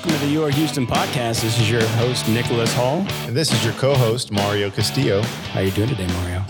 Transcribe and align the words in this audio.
Welcome 0.00 0.18
to 0.18 0.26
the 0.26 0.32
Your 0.32 0.48
Houston 0.48 0.86
podcast. 0.86 1.42
This 1.42 1.60
is 1.60 1.70
your 1.70 1.84
host 1.88 2.26
Nicholas 2.26 2.72
Hall. 2.72 3.04
And 3.26 3.36
this 3.36 3.52
is 3.52 3.62
your 3.62 3.74
co-host 3.74 4.32
Mario 4.32 4.70
Castillo. 4.70 5.20
How 5.20 5.60
are 5.60 5.64
you 5.64 5.70
doing 5.72 5.90
today, 5.90 6.06
Mario? 6.06 6.42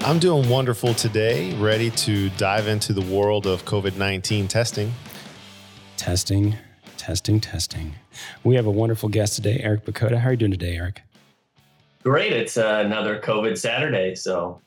I'm 0.00 0.18
doing 0.18 0.48
wonderful 0.48 0.92
today, 0.92 1.54
ready 1.54 1.92
to 1.92 2.30
dive 2.30 2.66
into 2.66 2.92
the 2.92 3.02
world 3.02 3.46
of 3.46 3.64
COVID-19 3.64 4.48
testing. 4.48 4.92
Testing, 5.96 6.56
testing, 6.96 7.38
testing. 7.38 7.94
We 8.42 8.56
have 8.56 8.66
a 8.66 8.72
wonderful 8.72 9.08
guest 9.08 9.36
today, 9.36 9.60
Eric 9.62 9.84
Bakota. 9.84 10.18
How 10.18 10.30
are 10.30 10.32
you 10.32 10.36
doing 10.36 10.50
today, 10.50 10.74
Eric? 10.74 11.02
Great. 12.02 12.32
It's 12.32 12.56
uh, 12.56 12.82
another 12.84 13.20
COVID 13.20 13.56
Saturday, 13.56 14.16
so 14.16 14.60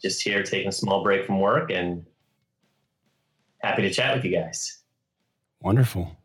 just 0.00 0.22
here 0.22 0.42
taking 0.42 0.68
a 0.68 0.72
small 0.72 1.02
break 1.02 1.26
from 1.26 1.38
work 1.38 1.70
and 1.70 2.06
happy 3.58 3.82
to 3.82 3.90
chat 3.90 4.16
with 4.16 4.24
you 4.24 4.30
guys. 4.30 4.78
Wonderful. 5.60 6.17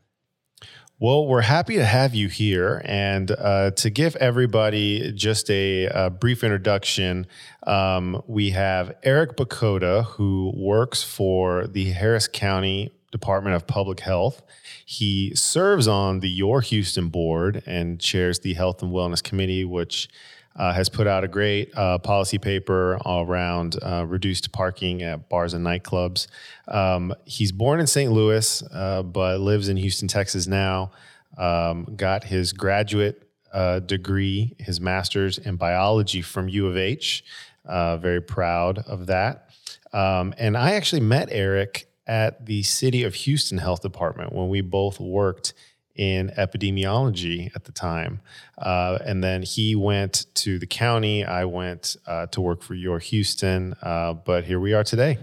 Well, 1.00 1.28
we're 1.28 1.42
happy 1.42 1.76
to 1.78 1.86
have 1.86 2.14
you 2.14 2.28
here. 2.28 2.82
And 2.86 3.32
uh, 3.32 3.72
to 3.72 3.90
give 3.90 4.16
everybody 4.18 5.12
just 5.12 5.50
a, 5.50 5.86
a 5.88 6.10
brief 6.12 6.44
introduction, 6.44 7.26
um, 7.66 8.22
we 8.28 8.52
have 8.52 8.96
Eric 9.02 9.36
Bakota, 9.36 10.06
who 10.06 10.54
works 10.56 11.02
for 11.02 11.66
the 11.66 11.92
Harris 11.92 12.28
County 12.28 12.92
Department 13.12 13.56
of 13.56 13.66
Public 13.66 14.02
Health. 14.02 14.44
He 14.86 15.34
serves 15.36 15.88
on 15.88 16.20
the 16.20 16.30
Your 16.30 16.62
Houston 16.62 17.10
board 17.10 17.64
and 17.66 18.00
chairs 18.00 18.40
the 18.40 18.54
Health 18.54 18.84
and 18.84 18.92
Wellness 18.92 19.24
Committee, 19.24 19.66
which 19.66 20.08
uh, 20.56 20.74
has 20.74 20.90
put 20.90 21.08
out 21.08 21.24
a 21.24 21.28
great 21.28 21.76
uh, 21.76 21.98
policy 21.98 22.38
paper 22.38 23.00
around 23.06 23.78
uh, 23.82 24.06
reduced 24.08 24.52
parking 24.52 25.02
at 25.02 25.30
bars 25.30 25.54
and 25.54 25.66
nightclubs. 25.66 26.28
Um, 26.68 27.14
he's 27.26 27.52
born 27.52 27.80
in 27.80 27.88
St. 27.88 28.12
Louis, 28.12 28.64
uh, 28.72 29.04
but 29.04 29.40
lives 29.40 29.70
in 29.70 29.78
Houston, 29.78 30.08
Texas 30.08 30.48
now. 30.48 30.92
Um, 31.38 31.96
got 31.96 32.26
his 32.26 32.54
graduate 32.54 33.28
uh, 33.52 33.80
degree, 33.80 34.56
his 34.60 34.80
master's 34.80 35.38
in 35.38 35.56
biology 35.56 36.22
from 36.22 36.48
U 36.50 36.68
of 36.68 36.78
H. 36.78 37.24
Uh, 37.66 37.98
very 37.98 38.22
proud 38.22 38.80
of 38.80 39.08
that. 39.08 39.50
Um, 39.94 40.34
and 40.38 40.58
I 40.58 40.74
actually 40.74 41.02
met 41.02 41.30
Eric 41.32 41.88
at 42.06 42.46
the 42.46 42.64
City 42.64 43.04
of 43.04 43.16
Houston 43.16 43.58
Health 43.58 43.82
Department 43.82 44.34
when 44.34 44.50
we 44.50 44.62
both 44.62 45.00
worked 45.00 45.54
in 45.96 46.30
epidemiology 46.38 47.56
at 47.56 47.66
the 47.66 47.72
time. 47.72 48.20
Uh, 48.58 48.98
and 49.06 49.24
then 49.24 49.44
he 49.44 49.76
went 49.76 50.26
to 50.36 50.58
the 50.58 50.66
county. 50.66 51.24
I 51.24 51.46
went 51.46 51.96
uh, 52.08 52.28
to 52.28 52.42
work 52.42 52.64
for 52.64 52.74
Your 52.74 53.00
Houston. 53.00 53.76
Uh, 53.82 54.14
but 54.14 54.46
here 54.46 54.60
we 54.60 54.74
are 54.74 54.84
today. 54.84 55.18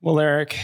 Well, 0.00 0.20
Eric, 0.20 0.58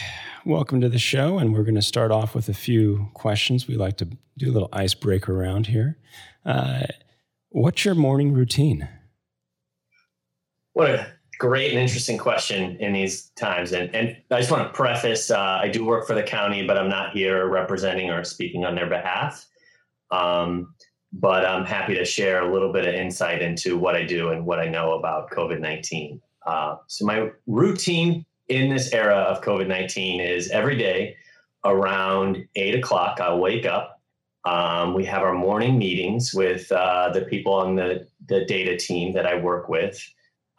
welcome 0.45 0.81
to 0.83 0.89
the 0.89 0.99
show. 0.99 1.39
And 1.39 1.55
we're 1.55 1.65
going 1.65 1.75
to 1.75 1.83
start 1.83 2.11
off 2.11 2.35
with 2.35 2.49
a 2.49 2.55
few 2.55 3.09
questions. 3.15 3.67
We 3.67 3.77
like 3.77 3.97
to 3.99 4.09
do 4.37 4.51
a 4.51 4.53
little 4.53 4.69
icebreaker 4.73 5.35
around 5.35 5.67
here. 5.69 5.97
Uh, 6.45 6.83
what's 7.49 7.85
your 7.85 7.95
morning 7.95 8.33
routine? 8.33 8.89
What 10.73 10.91
a 10.91 11.13
great 11.41 11.73
and 11.73 11.81
interesting 11.81 12.19
question 12.19 12.77
in 12.77 12.93
these 12.93 13.31
times. 13.31 13.73
And, 13.73 13.93
and 13.95 14.15
I 14.31 14.39
just 14.39 14.51
want 14.51 14.69
to 14.69 14.73
preface 14.73 15.31
uh, 15.31 15.59
I 15.61 15.69
do 15.69 15.85
work 15.87 16.07
for 16.07 16.15
the 16.15 16.23
county, 16.23 16.67
but 16.67 16.77
I'm 16.77 16.89
not 16.89 17.15
here 17.15 17.49
representing 17.49 18.11
or 18.11 18.23
speaking 18.23 18.65
on 18.67 18.75
their 18.75 18.87
behalf. 18.87 19.47
Um, 20.11 20.75
but 21.13 21.45
I'm 21.45 21.65
happy 21.65 21.95
to 21.95 22.05
share 22.05 22.43
a 22.43 22.53
little 22.53 22.73
bit 22.73 22.87
of 22.87 22.95
insight 22.95 23.43
into 23.43 23.79
what 23.79 23.97
I 23.97 24.05
do 24.05 24.29
and 24.29 24.45
what 24.45 24.61
I 24.61 24.69
know 24.69 24.93
about 24.93 25.31
COVID 25.31 25.61
19. 25.61 26.21
Uh, 26.47 26.77
so, 26.87 27.05
my 27.05 27.31
routine 27.47 28.25
in 28.49 28.69
this 28.69 28.93
era 28.93 29.17
of 29.17 29.43
COVID 29.43 29.67
19 29.67 30.21
is 30.21 30.51
every 30.51 30.77
day 30.77 31.17
around 31.65 32.47
eight 32.55 32.75
o'clock, 32.75 33.19
I'll 33.21 33.41
wake 33.41 33.67
up. 33.67 34.01
Um, 34.45 34.95
we 34.95 35.05
have 35.07 35.23
our 35.23 35.35
morning 35.35 35.79
meetings 35.79 36.33
with 36.33 36.71
uh, 36.71 37.11
the 37.13 37.23
people 37.23 37.55
on 37.55 37.77
the, 37.77 38.07
the 38.29 38.45
data 38.45 38.77
team 38.77 39.13
that 39.15 39.27
I 39.27 39.35
work 39.37 39.69
with. 39.69 40.01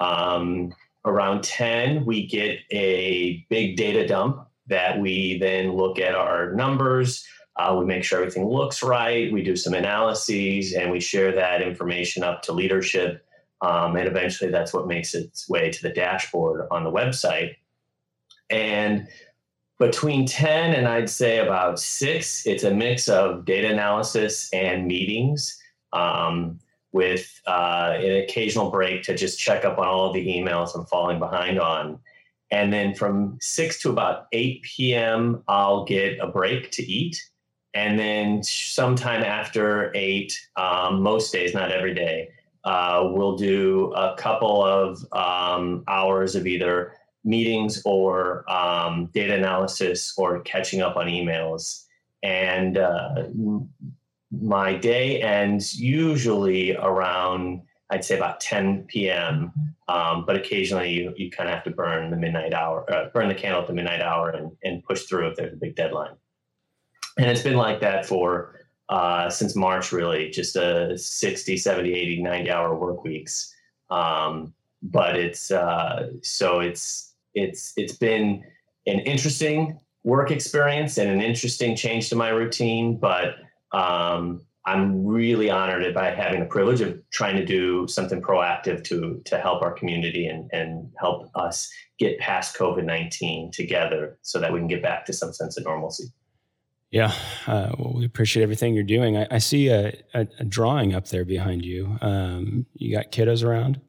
Um, 0.01 0.73
around 1.06 1.44
10, 1.44 2.06
we 2.06 2.25
get 2.25 2.59
a 2.72 3.45
big 3.50 3.78
data 3.78 4.07
dump 4.07 4.47
that 4.67 5.00
we 5.00 5.38
then 5.38 5.73
look 5.73 6.00
at 6.00 6.16
our 6.16 6.53
numbers. 6.53 7.25
Uh, 7.56 7.75
we 7.78 7.85
make 7.85 8.03
sure 8.03 8.19
everything 8.19 8.47
looks 8.47 8.81
right. 8.81 9.31
We 9.31 9.44
do 9.44 9.56
some 9.56 9.73
analyses 9.73 10.73
and 10.73 10.91
we 10.91 11.00
share 11.00 11.31
that 11.34 11.62
information 11.62 12.23
up 12.23 12.41
to 12.44 12.53
leadership. 12.53 13.25
Um, 13.62 13.95
and 13.95 14.07
eventually, 14.07 14.50
that's 14.50 14.73
what 14.73 14.88
makes 14.88 15.13
its 15.13 15.47
way 15.47 15.69
to 15.69 15.81
the 15.84 15.89
dashboard 15.89 16.68
on 16.72 16.83
the 16.83 16.91
website. 16.91 17.56
And 18.50 19.07
between 19.78 20.25
10 20.25 20.73
and 20.73 20.88
I'd 20.88 21.09
say 21.09 21.39
about 21.39 21.79
six, 21.79 22.47
it's 22.47 22.63
a 22.63 22.73
mix 22.73 23.07
of 23.07 23.45
data 23.45 23.69
analysis 23.69 24.51
and 24.51 24.88
meetings. 24.88 25.62
Um, 25.94 26.59
with 26.94 27.41
uh, 27.47 27.94
an 27.96 28.24
occasional 28.24 28.69
break 28.69 29.03
to 29.03 29.16
just 29.16 29.40
check 29.40 29.63
up 29.66 29.78
on 29.78 29.88
all 29.88 30.12
the 30.12 30.28
emails 30.28 30.75
I'm 30.75 30.85
falling 30.85 31.19
behind 31.19 31.59
on. 31.59 32.00
And 32.52 32.74
then 32.74 32.94
from 32.94 33.38
6 33.40 33.81
to 33.81 33.90
about 33.90 34.28
8 34.34 34.62
p.m., 34.63 35.44
I'll 35.47 35.85
get 35.85 36.19
a 36.19 36.28
break 36.28 36.69
to 36.72 36.84
eat. 36.84 37.22
And 37.74 37.97
then 37.97 38.44
sometime 38.44 39.24
after 39.24 39.91
8, 39.96 40.38
um, 40.57 41.01
most 41.01 41.31
days, 41.31 41.53
not 41.53 41.72
every 41.72 41.94
day, 41.94 42.30
uh, 42.66 43.09
we'll 43.12 43.38
do 43.38 43.94
a 43.94 44.16
couple 44.18 44.63
of 44.63 45.06
um, 45.13 45.84
hours 45.88 46.35
of 46.35 46.46
either 46.46 46.94
meetings 47.24 47.81
or 47.85 48.50
um, 48.51 49.09
data 49.13 49.35
analysis 49.35 50.13
or 50.18 50.41
catching 50.41 50.81
up 50.81 50.97
on 50.97 51.07
emails. 51.07 51.85
And 52.24 52.78
uh, 52.78 53.24
my 54.31 54.75
day 54.75 55.22
ends 55.22 55.80
usually 55.80 56.75
around 56.75 57.62
I'd 57.92 58.06
say 58.06 58.16
about 58.16 58.40
10 58.40 58.86
p.m. 58.86 59.52
Um, 59.90 60.25
but 60.25 60.38
occasionally 60.38 60.92
you, 60.92 61.14
you 61.18 61.30
kind 61.30 61.50
of 61.50 61.56
have 61.56 61.64
to 61.66 61.72
burn 61.72 62.09
the 62.09 62.16
midnight 62.16 62.53
hour, 62.53 62.92
uh, 62.92 63.09
burn 63.14 63.28
the 63.28 63.36
candle 63.36 63.62
at 63.62 63.68
the 63.68 63.74
midnight 63.74 64.02
hour 64.02 64.30
and, 64.30 64.52
and 64.64 64.81
push 64.84 65.03
through 65.03 65.28
if 65.28 65.36
there's 65.36 65.52
a 65.52 65.58
big 65.58 65.75
deadline. 65.75 66.16
And 67.18 67.30
it's 67.30 67.42
been 67.42 67.58
like 67.58 67.81
that 67.81 68.06
for 68.06 68.56
uh, 68.88 69.30
since 69.30 69.56
March, 69.58 69.92
really, 69.92 70.30
just 70.30 70.56
a 70.56 70.98
60, 70.98 71.58
70, 71.58 71.94
80, 71.94 72.22
90 72.22 72.52
hour 72.52 72.75
work 72.75 73.03
weeks. 73.03 73.53
Um, 73.90 74.53
but 74.81 75.18
it's 75.18 75.52
uh, 75.52 76.09
so 76.22 76.59
it's 76.59 77.13
it's 77.36 77.74
it's 77.78 77.94
been 77.94 78.44
an 78.88 79.00
interesting 79.00 79.80
work 80.03 80.31
experience 80.31 80.98
and 80.98 81.09
an 81.09 81.22
interesting 81.22 81.75
change 81.75 82.09
to 82.09 82.16
my 82.16 82.30
routine, 82.30 82.98
but 82.98 83.36
um, 83.72 84.42
I'm 84.66 85.06
really 85.06 85.50
honored 85.50 85.94
by 85.94 86.12
having 86.12 86.40
the 86.40 86.46
privilege 86.46 86.82
of 86.82 87.00
trying 87.09 87.36
to 87.38 87.46
do 87.46 87.88
something 87.88 88.22
proactive 88.22 88.84
to 88.86 89.22
to 89.26 89.40
help 89.40 89.62
our 89.62 89.72
community 89.72 90.28
and 90.28 90.50
and 90.54 90.92
help 91.00 91.30
us 91.36 91.72
get 91.98 92.20
past 92.20 92.58
COVID 92.58 92.84
nineteen 92.84 93.52
together, 93.52 94.20
so 94.22 94.40
that 94.40 94.54
we 94.54 94.60
can 94.60 94.68
get 94.68 94.84
back 94.84 95.06
to 95.06 95.14
some 95.14 95.34
sense 95.34 95.58
of 95.58 95.64
normalcy. 95.64 96.06
Yeah, 96.92 97.14
uh, 97.48 97.72
well, 97.80 97.94
we 97.96 98.06
appreciate 98.06 98.44
everything 98.44 98.74
you're 98.74 98.84
doing. 98.84 99.16
I, 99.16 99.26
I 99.31 99.38
see 99.38 99.70
a, 99.70 99.94
a, 100.14 100.28
a, 100.40 100.44
drawing 100.44 100.94
up 100.94 101.08
there 101.08 101.24
behind 101.24 101.64
you. 101.64 101.98
Um, 102.02 102.66
you 102.74 102.94
got 102.94 103.14
kiddos 103.14 103.46
around? 103.46 103.80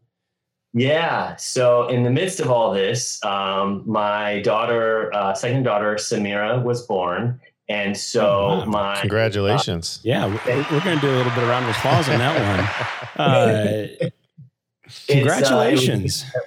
Yeah. 0.72 1.34
So 1.34 1.88
in 1.88 2.04
the 2.04 2.10
midst 2.10 2.38
of 2.38 2.48
all 2.48 2.72
this, 2.72 3.22
um, 3.24 3.82
my 3.86 4.40
daughter, 4.42 5.12
uh, 5.14 5.34
second 5.34 5.64
daughter, 5.64 5.96
Samira, 5.96 6.62
was 6.62 6.86
born, 6.86 7.40
and 7.72 7.96
so 7.96 8.26
oh, 8.26 8.58
wow. 8.58 8.64
my 8.66 9.00
congratulations. 9.00 9.98
Uh, 9.98 10.08
yeah, 10.08 10.26
we're, 10.26 10.56
we're 10.70 10.84
going 10.84 10.96
to 10.96 11.00
do 11.00 11.10
a 11.10 11.16
little 11.16 11.32
bit 11.32 11.44
around 11.44 11.66
with 11.66 11.76
applause 11.76 12.08
on 12.08 12.18
that 12.18 12.58
one. 12.58 12.88
Uh, 13.14 13.88
congratulations. 15.06 16.24
Uh, 16.34 16.40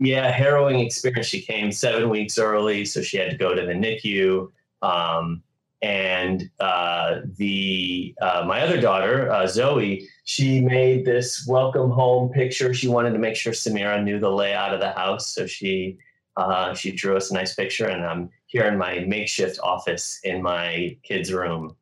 yeah, 0.00 0.32
harrowing 0.32 0.80
experience. 0.80 1.28
She 1.28 1.40
came 1.40 1.70
seven 1.70 2.08
weeks 2.08 2.38
early, 2.38 2.84
so 2.84 3.02
she 3.02 3.16
had 3.18 3.30
to 3.30 3.36
go 3.36 3.54
to 3.54 3.62
the 3.62 3.72
NICU. 3.72 4.50
Um, 4.82 5.44
and 5.80 6.50
uh, 6.58 7.20
the 7.36 8.16
uh, 8.20 8.44
my 8.48 8.62
other 8.62 8.80
daughter, 8.80 9.30
uh, 9.30 9.46
Zoe, 9.46 10.08
she 10.24 10.60
made 10.60 11.04
this 11.04 11.46
welcome 11.46 11.88
home 11.88 12.30
picture. 12.30 12.74
She 12.74 12.88
wanted 12.88 13.12
to 13.12 13.20
make 13.20 13.36
sure 13.36 13.52
Samira 13.52 14.02
knew 14.02 14.18
the 14.18 14.32
layout 14.32 14.74
of 14.74 14.80
the 14.80 14.90
house, 14.90 15.28
so 15.28 15.46
she 15.46 15.98
uh, 16.38 16.74
she 16.74 16.92
drew 16.92 17.16
us 17.16 17.30
a 17.30 17.34
nice 17.34 17.54
picture, 17.54 17.86
and 17.86 18.04
I'm 18.04 18.30
here 18.46 18.64
in 18.64 18.78
my 18.78 19.00
makeshift 19.00 19.58
office 19.62 20.20
in 20.24 20.42
my 20.42 20.96
kid's 21.02 21.32
room. 21.32 21.76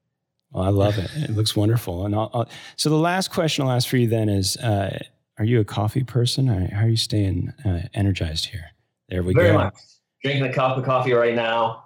Well, 0.52 0.64
I 0.64 0.70
love 0.70 0.98
it. 0.98 1.10
It 1.14 1.30
looks 1.30 1.54
wonderful. 1.54 2.06
And 2.06 2.14
I'll, 2.14 2.30
I'll, 2.32 2.48
so 2.76 2.88
the 2.88 2.96
last 2.96 3.30
question 3.30 3.64
I'll 3.64 3.72
ask 3.72 3.88
for 3.88 3.98
you 3.98 4.08
then 4.08 4.28
is: 4.28 4.56
uh, 4.56 4.98
Are 5.38 5.44
you 5.44 5.60
a 5.60 5.64
coffee 5.64 6.04
person? 6.04 6.46
How 6.46 6.84
are 6.84 6.88
you 6.88 6.96
staying 6.96 7.52
uh, 7.64 7.82
energized 7.94 8.46
here? 8.46 8.70
There 9.08 9.22
we 9.22 9.34
Very 9.34 9.48
go. 9.48 9.58
Much. 9.58 9.74
Drinking 10.22 10.46
a 10.46 10.52
cup 10.52 10.78
of 10.78 10.84
coffee 10.84 11.12
right 11.12 11.34
now. 11.34 11.85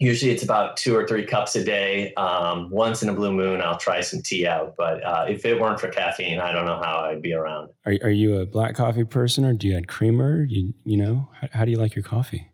Usually 0.00 0.32
it's 0.32 0.42
about 0.42 0.78
two 0.78 0.96
or 0.96 1.06
three 1.06 1.26
cups 1.26 1.54
a 1.56 1.62
day. 1.62 2.14
Um, 2.14 2.70
once 2.70 3.02
in 3.02 3.10
a 3.10 3.12
blue 3.12 3.32
moon, 3.32 3.60
I'll 3.60 3.76
try 3.76 4.00
some 4.00 4.22
tea 4.22 4.46
out. 4.46 4.74
But 4.78 5.04
uh, 5.04 5.26
if 5.28 5.44
it 5.44 5.60
weren't 5.60 5.78
for 5.78 5.88
caffeine, 5.88 6.40
I 6.40 6.52
don't 6.52 6.64
know 6.64 6.80
how 6.82 7.00
I'd 7.00 7.20
be 7.20 7.34
around. 7.34 7.68
Are, 7.84 7.94
are 8.04 8.10
you 8.10 8.38
a 8.40 8.46
black 8.46 8.74
coffee 8.74 9.04
person 9.04 9.44
or 9.44 9.52
do 9.52 9.68
you 9.68 9.76
add 9.76 9.88
creamer? 9.88 10.42
You, 10.48 10.72
you 10.84 10.96
know, 10.96 11.28
how, 11.38 11.48
how 11.52 11.64
do 11.66 11.70
you 11.70 11.76
like 11.76 11.94
your 11.94 12.02
coffee? 12.02 12.50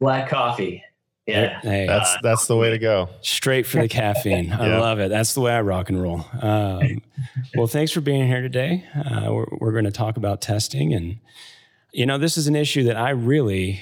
Black 0.00 0.28
coffee. 0.28 0.84
Yeah, 1.26 1.60
Hey, 1.60 1.88
That's 1.88 2.14
Uh, 2.14 2.18
that's 2.22 2.46
the 2.46 2.56
way 2.56 2.70
to 2.70 2.78
go. 2.78 3.08
straight 3.20 3.66
for 3.66 3.80
the 3.80 3.88
caffeine. 3.88 4.52
I 4.52 4.66
Yeah. 4.68 4.78
love 4.78 5.00
it. 5.00 5.08
That's 5.10 5.34
the 5.34 5.40
way 5.40 5.52
I 5.54 5.60
rock 5.62 5.88
and 5.88 6.00
roll. 6.00 6.24
Um, 6.40 7.02
well, 7.56 7.66
thanks 7.66 7.90
for 7.90 8.00
being 8.00 8.28
here 8.28 8.42
today. 8.42 8.84
Uh, 8.94 9.32
we're 9.34 9.46
we're 9.58 9.72
going 9.72 9.86
to 9.86 9.90
talk 9.90 10.16
about 10.16 10.40
testing, 10.40 10.94
and 10.94 11.18
you 11.92 12.06
know, 12.06 12.16
this 12.16 12.36
is 12.38 12.46
an 12.46 12.54
issue 12.54 12.84
that 12.84 12.96
I 12.96 13.10
really 13.10 13.80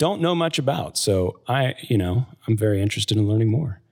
don't 0.00 0.22
know 0.22 0.34
much 0.34 0.58
about. 0.58 0.96
So 0.96 1.40
I, 1.46 1.74
you 1.82 1.98
know, 1.98 2.26
I'm 2.48 2.56
very 2.56 2.80
interested 2.80 3.18
in 3.18 3.28
learning 3.28 3.50
more. 3.50 3.82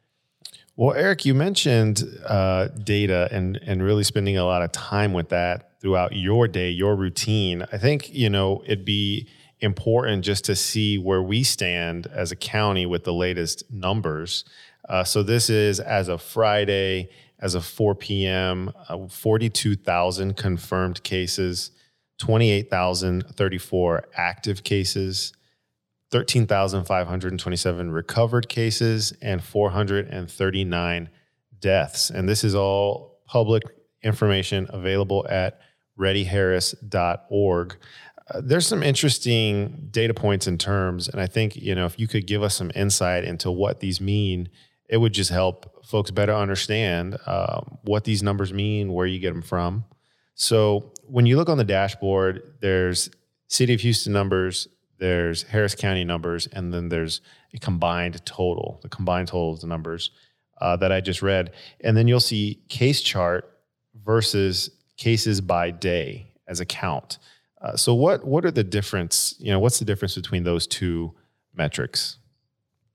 Well, 0.75 0.97
Eric, 0.97 1.27
you 1.27 1.35
mentioned 1.35 2.03
uh, 2.25 2.69
data 2.69 3.29
and 3.31 3.59
and 3.59 3.83
really 3.83 4.05
spending 4.05 4.39
a 4.39 4.45
lot 4.45 4.63
of 4.63 4.73
time 4.73 5.13
with 5.13 5.29
that 5.29 5.81
throughout 5.81 6.17
your 6.17 6.49
day, 6.49 6.71
your 6.71 6.97
routine. 6.97 7.65
I 7.73 7.79
think 7.79 8.13
you 8.13 8.31
know 8.31 8.63
it'd 8.65 8.87
be 8.87 9.29
important 9.61 10.25
just 10.25 10.45
to 10.47 10.57
see 10.57 10.97
where 10.99 11.23
we 11.23 11.43
stand 11.43 12.07
as 12.07 12.33
a 12.33 12.37
county 12.37 12.87
with 12.87 13.05
the 13.05 13.13
latest 13.13 13.65
numbers. 13.71 14.45
Uh, 14.89 15.05
so 15.05 15.23
this 15.23 15.51
is 15.51 15.79
as 15.79 16.09
of 16.09 16.23
Friday, 16.23 17.11
as 17.41 17.55
of 17.55 17.67
4 17.67 17.95
p.m., 17.97 18.73
uh, 18.89 19.09
42,000 19.09 20.37
confirmed 20.37 21.03
cases, 21.03 21.73
28,034 22.19 24.09
active 24.15 24.63
cases. 24.63 25.33
13,527 26.11 27.91
recovered 27.91 28.49
cases 28.49 29.13
and 29.21 29.43
439 29.43 31.11
deaths. 31.61 32.11
And 32.11 32.29
this 32.29 32.45
is 32.45 32.55
all 32.55 33.21
public 33.27 33.63
information 34.03 34.67
available 34.71 35.27
at 35.29 35.61
readyharris.org. 35.99 37.77
Uh, 38.31 38.41
there's 38.43 38.67
some 38.67 38.83
interesting 38.83 39.89
data 39.91 40.15
points 40.15 40.47
and 40.47 40.61
terms, 40.61 41.09
and 41.09 41.21
I 41.21 41.27
think 41.27 41.57
you 41.57 41.75
know 41.75 41.87
if 41.87 41.99
you 41.99 42.07
could 42.07 42.27
give 42.27 42.43
us 42.43 42.55
some 42.55 42.71
insight 42.75 43.25
into 43.25 43.51
what 43.51 43.81
these 43.81 44.01
mean, 44.01 44.49
it 44.89 44.99
would 44.99 45.13
just 45.13 45.31
help 45.31 45.85
folks 45.87 46.11
better 46.11 46.35
understand 46.35 47.17
uh, 47.27 47.61
what 47.85 48.05
these 48.05 48.23
numbers 48.23 48.53
mean, 48.53 48.93
where 48.93 49.07
you 49.07 49.19
get 49.19 49.33
them 49.33 49.43
from. 49.43 49.85
So 50.35 50.93
when 51.05 51.27
you 51.27 51.37
look 51.37 51.49
on 51.49 51.59
the 51.59 51.65
dashboard, 51.65 52.55
there's 52.61 53.11
City 53.49 53.75
of 53.75 53.81
Houston 53.81 54.13
numbers, 54.13 54.69
there's 54.99 55.43
Harris 55.45 55.75
County 55.75 56.05
numbers, 56.05 56.47
and 56.49 56.73
then 56.73 56.89
there's 56.89 57.21
a 57.55 57.59
combined 57.59 58.25
total, 58.25 58.81
the 58.83 58.89
combined 58.89 59.29
total 59.29 59.53
of 59.53 59.61
the 59.61 59.67
numbers 59.67 60.11
uh, 60.61 60.77
that 60.77 60.93
I 60.93 61.01
just 61.01 61.23
read. 61.23 61.53
And 61.83 61.97
then 61.97 62.09
you'll 62.09 62.21
see 62.21 62.63
case 62.69 63.01
chart 63.01 63.59
versus 64.05 64.71
cases 64.97 65.41
by 65.41 65.71
day 65.71 66.33
as 66.47 66.61
a 66.61 66.67
count. 66.67 67.19
Uh, 67.61 67.77
so 67.77 67.95
what 67.95 68.25
what 68.25 68.45
are 68.45 68.51
the 68.51 68.65
difference? 68.65 69.35
You 69.39 69.51
know, 69.51 69.59
what's 69.59 69.79
the 69.79 69.85
difference 69.85 70.15
between 70.15 70.45
those 70.45 70.67
two 70.67 71.15
metrics? 71.55 72.19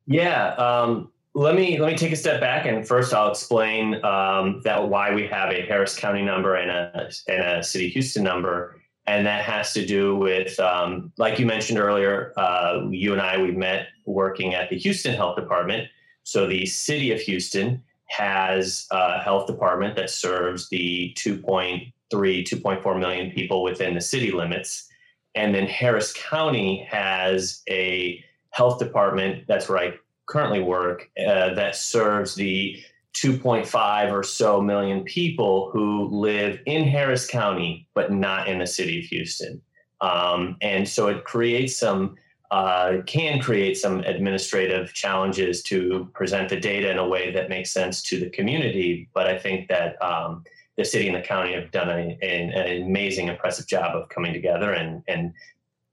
Yeah, 0.05 0.53
um, 0.55 1.11
let 1.33 1.55
me 1.55 1.79
let 1.79 1.91
me 1.91 1.97
take 1.97 2.11
a 2.11 2.15
step 2.15 2.39
back 2.39 2.65
and 2.65 2.87
first 2.87 3.13
I'll 3.13 3.31
explain 3.31 4.03
um, 4.05 4.61
that 4.63 4.87
why 4.87 5.13
we 5.13 5.27
have 5.27 5.51
a 5.51 5.65
Harris 5.65 5.97
County 5.97 6.21
number 6.21 6.55
and 6.55 6.71
a 6.71 7.09
and 7.27 7.43
a 7.43 7.63
City 7.63 7.89
Houston 7.89 8.23
number, 8.23 8.79
and 9.05 9.25
that 9.25 9.43
has 9.43 9.73
to 9.73 9.85
do 9.85 10.15
with 10.15 10.59
um, 10.59 11.11
like 11.17 11.39
you 11.39 11.45
mentioned 11.45 11.79
earlier. 11.79 12.33
Uh, 12.37 12.87
you 12.89 13.11
and 13.11 13.21
I 13.21 13.37
we 13.37 13.51
met 13.51 13.87
working 14.05 14.53
at 14.53 14.69
the 14.69 14.77
Houston 14.77 15.15
Health 15.15 15.35
Department. 15.35 15.89
So 16.23 16.47
the 16.47 16.65
City 16.65 17.11
of 17.11 17.19
Houston 17.21 17.83
has 18.07 18.87
a 18.91 19.19
health 19.19 19.47
department 19.47 19.95
that 19.95 20.09
serves 20.09 20.69
the 20.69 21.13
2.3 21.17 21.91
2.4 22.13 22.99
million 22.99 23.31
people 23.31 23.63
within 23.63 23.93
the 23.93 24.01
city 24.01 24.31
limits, 24.31 24.87
and 25.35 25.53
then 25.53 25.67
Harris 25.67 26.13
County 26.13 26.87
has 26.89 27.61
a 27.69 28.23
health 28.51 28.77
department 28.77 29.45
that's 29.47 29.67
where 29.67 29.79
I 29.79 29.93
currently 30.27 30.61
work 30.61 31.09
uh, 31.19 31.53
that 31.55 31.75
serves 31.75 32.35
the 32.35 32.81
2.5 33.15 34.11
or 34.11 34.23
so 34.23 34.61
million 34.61 35.03
people 35.03 35.69
who 35.71 36.07
live 36.09 36.59
in 36.65 36.83
Harris 36.87 37.27
County, 37.27 37.87
but 37.93 38.11
not 38.11 38.47
in 38.47 38.59
the 38.59 38.67
city 38.67 38.99
of 38.99 39.05
Houston. 39.05 39.61
Um, 40.01 40.57
and 40.61 40.87
so 40.87 41.07
it 41.07 41.23
creates 41.23 41.77
some, 41.77 42.15
uh, 42.51 42.97
can 43.05 43.39
create 43.39 43.77
some 43.77 43.99
administrative 43.99 44.93
challenges 44.93 45.63
to 45.63 46.09
present 46.13 46.49
the 46.49 46.59
data 46.59 46.89
in 46.89 46.97
a 46.97 47.07
way 47.07 47.31
that 47.31 47.49
makes 47.49 47.71
sense 47.71 48.01
to 48.03 48.19
the 48.19 48.29
community. 48.29 49.09
But 49.13 49.27
I 49.27 49.37
think 49.37 49.69
that 49.69 50.01
um, 50.01 50.43
the 50.77 50.83
city 50.83 51.07
and 51.07 51.15
the 51.15 51.21
county 51.21 51.53
have 51.53 51.71
done 51.71 51.89
a, 51.89 52.17
an, 52.21 52.51
an 52.51 52.83
amazing, 52.83 53.27
impressive 53.27 53.67
job 53.67 53.95
of 53.95 54.09
coming 54.09 54.33
together 54.33 54.73
and, 54.73 55.03
and 55.07 55.33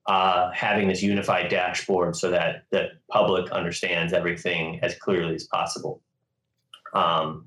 uh, 0.06 0.50
having 0.52 0.88
this 0.88 1.02
unified 1.02 1.50
dashboard 1.50 2.16
so 2.16 2.31
that 2.31 2.64
the 2.70 2.88
public 3.11 3.50
understands 3.52 4.12
everything 4.12 4.81
as 4.82 4.94
clearly 4.96 5.34
as 5.34 5.44
possible. 5.44 6.00
Um, 6.94 7.46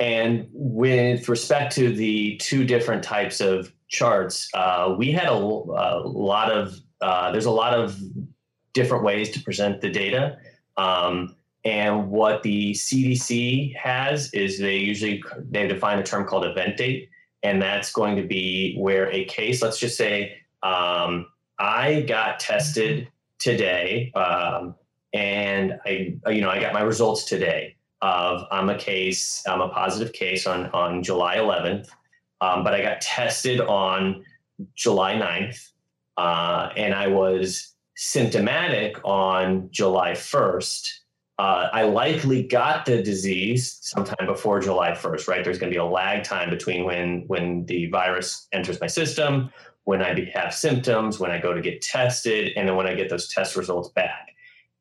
and 0.00 0.48
with 0.52 1.28
respect 1.28 1.74
to 1.74 1.92
the 1.92 2.36
two 2.36 2.64
different 2.64 3.02
types 3.02 3.40
of 3.40 3.72
charts, 3.88 4.48
uh, 4.54 4.94
we 4.96 5.10
had 5.10 5.26
a, 5.26 5.34
a 5.34 6.02
lot 6.04 6.52
of, 6.52 6.74
uh, 7.00 7.32
there's 7.32 7.46
a 7.46 7.50
lot 7.50 7.74
of 7.74 7.98
different 8.74 9.04
ways 9.04 9.30
to 9.30 9.40
present 9.40 9.80
the 9.80 9.90
data. 9.90 10.38
Um, 10.76 11.34
and 11.64 12.08
what 12.08 12.42
the 12.42 12.72
CDC 12.72 13.74
has 13.76 14.32
is 14.32 14.58
they 14.58 14.76
usually, 14.76 15.22
they 15.50 15.66
define 15.66 15.98
a 15.98 16.04
term 16.04 16.26
called 16.26 16.44
event 16.44 16.76
date. 16.76 17.08
And 17.42 17.60
that's 17.60 17.92
going 17.92 18.16
to 18.16 18.22
be 18.22 18.76
where 18.76 19.10
a 19.12 19.24
case, 19.24 19.62
let's 19.62 19.78
just 19.78 19.96
say, 19.96 20.38
um, 20.62 21.26
I 21.58 22.02
got 22.02 22.38
tested 22.38 23.08
today, 23.38 24.12
um, 24.14 24.74
and 25.12 25.78
I, 25.86 26.16
you 26.28 26.40
know, 26.40 26.50
I 26.50 26.60
got 26.60 26.72
my 26.72 26.82
results 26.82 27.24
today. 27.24 27.76
Of 28.00 28.44
I'm 28.52 28.68
a 28.68 28.78
case, 28.78 29.42
I'm 29.48 29.60
a 29.60 29.68
positive 29.68 30.12
case 30.12 30.46
on 30.46 30.66
on 30.66 31.02
July 31.02 31.36
11th, 31.36 31.88
um, 32.40 32.62
but 32.62 32.72
I 32.74 32.80
got 32.80 33.00
tested 33.00 33.60
on 33.60 34.24
July 34.74 35.14
9th, 35.14 35.70
uh, 36.16 36.70
and 36.76 36.94
I 36.94 37.08
was 37.08 37.74
symptomatic 37.96 38.98
on 39.04 39.68
July 39.72 40.12
1st. 40.12 40.90
Uh, 41.40 41.68
I 41.72 41.82
likely 41.82 42.44
got 42.44 42.84
the 42.84 43.02
disease 43.02 43.78
sometime 43.80 44.26
before 44.26 44.60
July 44.60 44.92
1st, 44.92 45.28
right? 45.28 45.44
There's 45.44 45.58
going 45.58 45.72
to 45.72 45.74
be 45.74 45.80
a 45.80 45.84
lag 45.84 46.22
time 46.22 46.50
between 46.50 46.84
when 46.84 47.24
when 47.26 47.66
the 47.66 47.86
virus 47.86 48.46
enters 48.52 48.80
my 48.80 48.86
system 48.86 49.50
when 49.88 50.02
I 50.02 50.30
have 50.34 50.52
symptoms, 50.52 51.18
when 51.18 51.30
I 51.30 51.40
go 51.40 51.54
to 51.54 51.62
get 51.62 51.80
tested, 51.80 52.52
and 52.56 52.68
then 52.68 52.76
when 52.76 52.86
I 52.86 52.94
get 52.94 53.08
those 53.08 53.26
test 53.26 53.56
results 53.56 53.88
back. 53.88 54.34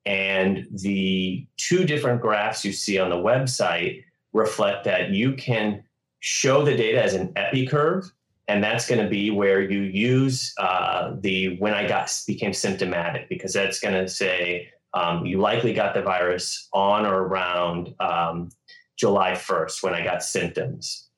And 0.07 0.65
the 0.71 1.45
two 1.57 1.83
different 1.83 2.21
graphs 2.21 2.64
you 2.64 2.71
see 2.71 2.97
on 2.97 3.09
the 3.09 3.18
website 3.18 4.06
reflect 4.31 4.85
that 4.85 5.09
you 5.09 5.33
can 5.33 5.83
show 6.21 6.64
the 6.64 6.78
data 6.78 7.04
as 7.04 7.14
an 7.14 7.33
epi 7.35 7.68
curve, 7.68 8.09
and 8.47 8.64
that's 8.64 8.87
going 8.87 9.04
to 9.04 9.09
be 9.09 9.31
where 9.31 9.61
you 9.61 9.81
use 9.81 10.54
uh, 10.59 11.11
the 11.19 11.57
when 11.57 11.73
I 11.73 11.85
got 11.85 12.09
became 12.26 12.54
symptomatic 12.54 13.28
because 13.28 13.52
that's 13.52 13.81
going 13.81 13.95
to 13.95 14.07
say 14.07 14.69
um, 14.94 15.26
you 15.26 15.42
likely 15.42 15.73
got 15.73 15.94
the 15.94 16.02
virus 16.02 16.69
on 16.71 17.06
or 17.06 17.23
around 17.23 17.94
um, 17.99 18.49
July 18.95 19.33
1st 19.33 19.83
when 19.83 19.94
I 19.94 20.06
got 20.06 20.23
symptoms. 20.23 21.09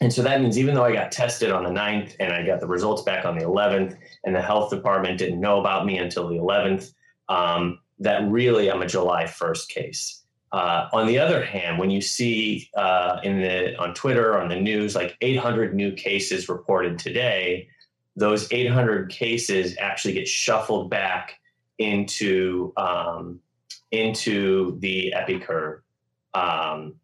And 0.00 0.12
so 0.12 0.22
that 0.22 0.40
means 0.40 0.56
even 0.56 0.76
though 0.76 0.84
I 0.84 0.92
got 0.92 1.10
tested 1.10 1.50
on 1.50 1.64
the 1.64 1.70
9th 1.70 2.14
and 2.20 2.32
I 2.32 2.46
got 2.46 2.60
the 2.60 2.68
results 2.68 3.02
back 3.02 3.24
on 3.24 3.36
the 3.36 3.44
11th, 3.44 3.96
and 4.24 4.36
the 4.36 4.40
health 4.40 4.70
department 4.70 5.18
didn't 5.18 5.40
know 5.40 5.58
about 5.58 5.84
me 5.84 5.98
until 5.98 6.28
the 6.28 6.36
11th, 6.36 6.92
um, 7.28 7.80
that 8.00 8.28
really 8.30 8.70
I'm 8.70 8.82
a 8.82 8.86
July 8.86 9.24
1st 9.24 9.68
case. 9.68 10.22
Uh, 10.52 10.88
on 10.92 11.06
the 11.06 11.18
other 11.18 11.44
hand, 11.44 11.78
when 11.78 11.90
you 11.90 12.00
see 12.00 12.68
uh, 12.76 13.20
in 13.22 13.40
the 13.40 13.78
on 13.78 13.94
Twitter 13.94 14.36
on 14.36 14.48
the 14.48 14.60
news 14.60 14.96
like 14.96 15.16
800 15.20 15.74
new 15.74 15.92
cases 15.92 16.48
reported 16.48 16.98
today, 16.98 17.68
those 18.16 18.50
800 18.52 19.10
cases 19.10 19.76
actually 19.78 20.14
get 20.14 20.26
shuffled 20.26 20.90
back 20.90 21.38
into 21.78 22.72
um, 22.76 23.38
into 23.92 24.76
the 24.80 25.12
epi 25.12 25.38
curve, 25.38 25.82
um, 26.34 26.94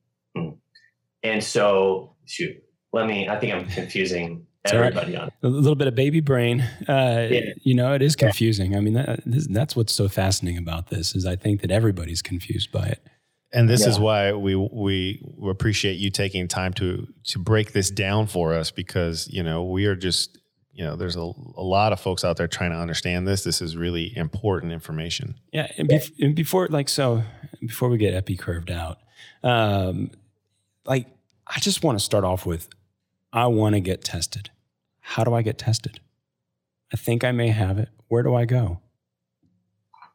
and 1.23 1.43
so 1.43 2.15
shoot, 2.25 2.63
let 2.93 3.07
me 3.07 3.29
i 3.29 3.39
think 3.39 3.55
i'm 3.55 3.67
confusing 3.67 4.46
everybody 4.73 5.15
right. 5.15 5.23
on 5.23 5.31
a 5.43 5.49
little 5.49 5.75
bit 5.75 5.87
of 5.87 5.95
baby 5.95 6.21
brain 6.21 6.61
uh, 6.89 7.29
yeah. 7.31 7.41
you 7.63 7.75
know 7.75 7.95
it 7.95 8.03
is 8.03 8.17
confusing 8.17 8.77
i 8.77 8.81
mean 8.81 8.95
that, 8.95 9.21
this, 9.25 9.47
that's 9.49 9.77
what's 9.77 9.93
so 9.93 10.09
fascinating 10.09 10.59
about 10.59 10.89
this 10.89 11.15
is 11.15 11.27
i 11.27 11.37
think 11.37 11.61
that 11.61 11.71
everybody's 11.71 12.23
confused 12.23 12.71
by 12.73 12.87
it 12.87 13.07
and 13.53 13.69
this 13.69 13.83
yeah. 13.83 13.89
is 13.89 13.99
why 13.99 14.33
we 14.33 14.55
we 14.55 15.23
appreciate 15.49 15.95
you 15.95 16.11
taking 16.11 16.49
time 16.49 16.73
to 16.73 17.07
to 17.25 17.39
break 17.39 17.73
this 17.73 17.91
down 17.91 18.27
for 18.27 18.55
us 18.55 18.71
because 18.71 19.29
you 19.31 19.43
know 19.43 19.65
we 19.65 19.87
are 19.87 19.97
just 19.97 20.39
you 20.73 20.85
know 20.85 20.97
there's 20.97 21.17
a, 21.17 21.21
a 21.57 21.63
lot 21.63 21.93
of 21.93 22.01
folks 22.01 22.25
out 22.25 22.37
there 22.37 22.49
trying 22.49 22.71
to 22.71 22.77
understand 22.77 23.27
this 23.27 23.45
this 23.45 23.63
is 23.63 23.77
really 23.77 24.17
important 24.17 24.73
information 24.73 25.35
yeah 25.53 25.71
and, 25.79 25.89
bef- 25.89 26.13
and 26.21 26.35
before 26.35 26.69
like 26.69 26.89
so 26.89 27.23
before 27.61 27.89
we 27.89 27.97
get 27.97 28.15
epi 28.15 28.37
curved 28.37 28.71
out 28.71 28.99
um 29.43 30.11
like 30.85 31.07
i 31.47 31.59
just 31.61 31.83
want 31.83 31.99
to 31.99 32.05
start 32.05 32.25
off 32.25 32.45
with 32.45 32.69
I 33.37 33.47
want 33.49 33.75
to 33.75 33.81
get 33.81 34.03
tested. 34.03 34.51
How 35.09 35.23
do 35.23 35.35
I 35.35 35.43
get 35.43 35.57
tested? 35.57 36.01
I 36.93 36.97
think 36.97 37.23
I 37.23 37.31
may 37.31 37.49
have 37.49 37.79
it. 37.79 37.91
Where 38.09 38.25
do 38.25 38.35
I 38.35 38.45
go? 38.45 38.81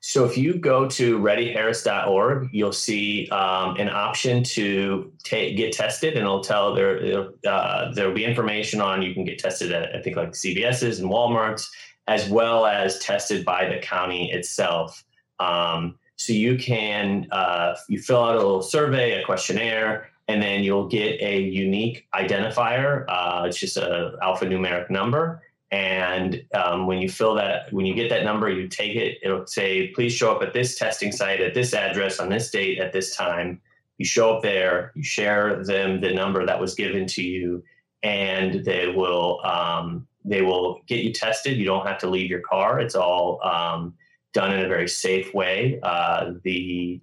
So 0.01 0.25
if 0.25 0.37
you 0.37 0.55
go 0.55 0.89
to 0.89 1.17
readyharris.org, 1.17 2.49
you'll 2.51 2.73
see 2.73 3.29
um, 3.29 3.77
an 3.77 3.87
option 3.87 4.43
to 4.43 5.13
take, 5.23 5.55
get 5.55 5.71
tested, 5.71 6.15
and 6.15 6.23
it'll 6.23 6.43
tell 6.43 6.75
there 6.75 7.29
uh, 7.47 7.93
there 7.93 8.07
will 8.07 8.13
be 8.13 8.25
information 8.25 8.81
on 8.81 9.01
you 9.01 9.13
can 9.13 9.23
get 9.23 9.39
tested 9.39 9.71
at 9.71 9.95
I 9.95 10.01
think 10.01 10.17
like 10.17 10.31
CVS's 10.31 10.99
and 10.99 11.09
WalMarts, 11.09 11.69
as 12.07 12.27
well 12.27 12.65
as 12.65 12.99
tested 12.99 13.45
by 13.45 13.69
the 13.69 13.79
county 13.79 14.29
itself. 14.31 15.05
Um, 15.39 15.97
so 16.17 16.33
you 16.33 16.57
can 16.57 17.27
uh, 17.31 17.75
you 17.87 17.99
fill 17.99 18.23
out 18.23 18.35
a 18.35 18.39
little 18.39 18.61
survey, 18.61 19.21
a 19.21 19.25
questionnaire, 19.25 20.10
and 20.27 20.41
then 20.41 20.63
you'll 20.63 20.87
get 20.87 21.21
a 21.21 21.41
unique 21.41 22.07
identifier. 22.13 23.05
Uh, 23.07 23.43
it's 23.47 23.57
just 23.57 23.77
a 23.77 24.17
alphanumeric 24.21 24.89
number 24.89 25.41
and 25.71 26.43
um, 26.53 26.85
when 26.85 26.99
you 26.99 27.07
fill 27.07 27.33
that, 27.35 27.71
when 27.71 27.85
you 27.85 27.95
get 27.95 28.09
that 28.09 28.25
number, 28.25 28.49
you 28.49 28.67
take 28.67 28.95
it, 28.95 29.19
it'll 29.23 29.47
say, 29.47 29.87
please 29.87 30.11
show 30.11 30.35
up 30.35 30.43
at 30.43 30.53
this 30.53 30.77
testing 30.77 31.13
site 31.13 31.39
at 31.39 31.53
this 31.53 31.73
address 31.73 32.19
on 32.19 32.27
this 32.27 32.51
date 32.51 32.79
at 32.79 32.91
this 32.91 33.15
time. 33.15 33.61
You 33.97 34.05
show 34.05 34.35
up 34.35 34.43
there, 34.43 34.91
you 34.95 35.03
share 35.03 35.63
them 35.63 36.01
the 36.01 36.13
number 36.13 36.45
that 36.45 36.59
was 36.59 36.75
given 36.75 37.07
to 37.07 37.23
you, 37.23 37.63
and 38.03 38.65
they 38.65 38.87
will 38.87 39.39
um, 39.45 40.07
they 40.25 40.41
will 40.41 40.81
get 40.87 41.05
you 41.05 41.13
tested. 41.13 41.57
You 41.57 41.65
don't 41.65 41.85
have 41.85 41.99
to 41.99 42.09
leave 42.09 42.29
your 42.29 42.41
car. 42.41 42.79
It's 42.79 42.95
all 42.95 43.39
um, 43.43 43.93
done 44.33 44.53
in 44.53 44.65
a 44.65 44.67
very 44.67 44.89
safe 44.89 45.33
way. 45.33 45.79
Uh, 45.83 46.33
the 46.43 46.99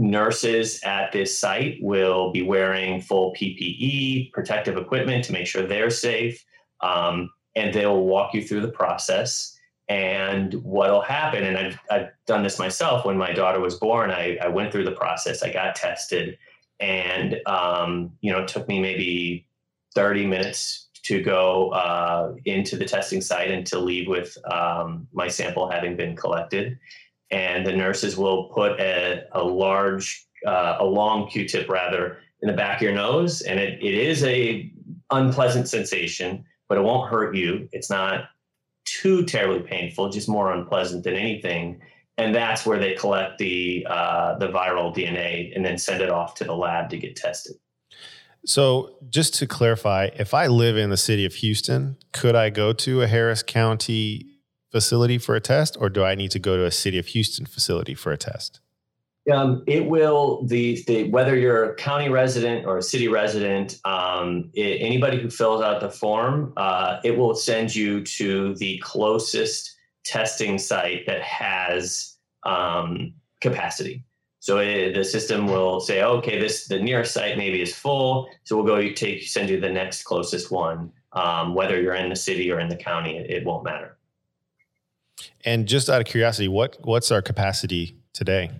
nurses 0.00 0.80
at 0.82 1.12
this 1.12 1.38
site 1.38 1.76
will 1.82 2.32
be 2.32 2.40
wearing 2.40 3.02
full 3.02 3.34
PPE, 3.34 4.32
protective 4.32 4.78
equipment 4.78 5.24
to 5.26 5.32
make 5.32 5.46
sure 5.46 5.62
they're 5.62 5.90
safe. 5.90 6.42
Um, 6.80 7.30
and 7.54 7.74
they'll 7.74 8.04
walk 8.04 8.32
you 8.32 8.42
through 8.42 8.62
the 8.62 8.72
process. 8.72 9.56
And 9.88 10.54
what'll 10.62 11.02
happen, 11.02 11.44
and 11.44 11.58
I've, 11.58 11.78
I've 11.90 12.08
done 12.26 12.42
this 12.42 12.58
myself 12.58 13.04
when 13.04 13.18
my 13.18 13.32
daughter 13.32 13.60
was 13.60 13.74
born, 13.74 14.10
I, 14.10 14.38
I 14.40 14.48
went 14.48 14.72
through 14.72 14.84
the 14.84 14.92
process, 14.92 15.42
I 15.42 15.52
got 15.52 15.74
tested, 15.74 16.38
and 16.78 17.40
um, 17.46 18.12
you 18.20 18.32
know, 18.32 18.38
it 18.38 18.48
took 18.48 18.68
me 18.68 18.80
maybe 18.80 19.46
30 19.96 20.26
minutes 20.26 20.88
to 21.02 21.20
go 21.22 21.70
uh, 21.70 22.34
into 22.44 22.76
the 22.76 22.84
testing 22.84 23.20
site 23.20 23.50
and 23.50 23.66
to 23.66 23.80
leave 23.80 24.06
with 24.06 24.38
um, 24.50 25.08
my 25.12 25.26
sample 25.26 25.68
having 25.68 25.96
been 25.96 26.14
collected. 26.14 26.78
And 27.30 27.64
the 27.64 27.72
nurses 27.72 28.16
will 28.16 28.44
put 28.44 28.80
a, 28.80 29.24
a 29.32 29.42
large, 29.42 30.26
uh, 30.46 30.76
a 30.80 30.84
long 30.84 31.28
Q-tip 31.28 31.68
rather, 31.68 32.18
in 32.42 32.48
the 32.48 32.54
back 32.54 32.78
of 32.78 32.82
your 32.82 32.94
nose, 32.94 33.42
and 33.42 33.60
it, 33.60 33.78
it 33.82 33.94
is 33.94 34.24
a 34.24 34.72
unpleasant 35.10 35.68
sensation 35.68 36.44
but 36.70 36.78
it 36.78 36.82
won't 36.82 37.10
hurt 37.10 37.34
you. 37.34 37.68
It's 37.72 37.90
not 37.90 38.30
too 38.84 39.24
terribly 39.24 39.60
painful, 39.68 40.08
just 40.08 40.28
more 40.28 40.52
unpleasant 40.52 41.02
than 41.02 41.14
anything. 41.14 41.80
And 42.16 42.32
that's 42.32 42.64
where 42.64 42.78
they 42.78 42.94
collect 42.94 43.38
the 43.38 43.86
uh, 43.90 44.38
the 44.38 44.48
viral 44.48 44.94
DNA 44.94 45.54
and 45.54 45.64
then 45.64 45.76
send 45.76 46.00
it 46.00 46.10
off 46.10 46.34
to 46.36 46.44
the 46.44 46.54
lab 46.54 46.88
to 46.90 46.96
get 46.96 47.16
tested. 47.16 47.56
So, 48.46 48.94
just 49.10 49.34
to 49.34 49.46
clarify, 49.46 50.10
if 50.16 50.32
I 50.32 50.46
live 50.46 50.76
in 50.76 50.90
the 50.90 50.96
city 50.96 51.26
of 51.26 51.34
Houston, 51.34 51.96
could 52.12 52.36
I 52.36 52.50
go 52.50 52.72
to 52.72 53.02
a 53.02 53.06
Harris 53.06 53.42
County 53.42 54.29
facility 54.70 55.18
for 55.18 55.34
a 55.34 55.40
test, 55.40 55.76
or 55.80 55.88
do 55.88 56.04
I 56.04 56.14
need 56.14 56.30
to 56.32 56.38
go 56.38 56.56
to 56.56 56.64
a 56.64 56.70
city 56.70 56.98
of 56.98 57.06
Houston 57.06 57.46
facility 57.46 57.94
for 57.94 58.12
a 58.12 58.16
test? 58.16 58.60
Um, 59.30 59.62
it 59.66 59.86
will 59.86 60.44
the, 60.46 60.82
the 60.86 61.10
whether 61.10 61.36
you're 61.36 61.72
a 61.72 61.74
county 61.74 62.08
resident 62.08 62.66
or 62.66 62.78
a 62.78 62.82
city 62.82 63.06
resident, 63.06 63.78
um, 63.84 64.50
it, 64.54 64.80
anybody 64.80 65.20
who 65.20 65.28
fills 65.28 65.62
out 65.62 65.80
the 65.80 65.90
form, 65.90 66.52
uh, 66.56 67.00
it 67.04 67.16
will 67.16 67.34
send 67.34 67.74
you 67.74 68.02
to 68.04 68.54
the 68.54 68.78
closest 68.78 69.76
testing 70.04 70.58
site 70.58 71.04
that 71.06 71.20
has 71.20 72.16
um, 72.44 73.12
capacity. 73.40 74.04
So 74.38 74.58
it, 74.58 74.94
the 74.94 75.04
system 75.04 75.46
will 75.46 75.80
say, 75.80 76.02
okay, 76.02 76.40
this 76.40 76.66
the 76.66 76.78
nearest 76.80 77.12
site 77.12 77.36
maybe 77.36 77.60
is 77.60 77.74
full, 77.74 78.30
so 78.44 78.56
we'll 78.56 78.64
go 78.64 78.90
take 78.92 79.22
send 79.24 79.50
you 79.50 79.60
the 79.60 79.68
next 79.68 80.04
closest 80.04 80.50
one. 80.50 80.92
Um, 81.12 81.54
whether 81.54 81.80
you're 81.80 81.94
in 81.94 82.08
the 82.08 82.16
city 82.16 82.50
or 82.50 82.58
in 82.58 82.68
the 82.68 82.76
county, 82.76 83.18
it, 83.18 83.30
it 83.30 83.44
won't 83.44 83.64
matter. 83.64 83.98
And 85.44 85.66
just 85.66 85.88
out 85.88 86.00
of 86.00 86.06
curiosity, 86.06 86.48
what 86.48 86.76
what's 86.82 87.10
our 87.10 87.22
capacity 87.22 87.96
today? 88.12 88.50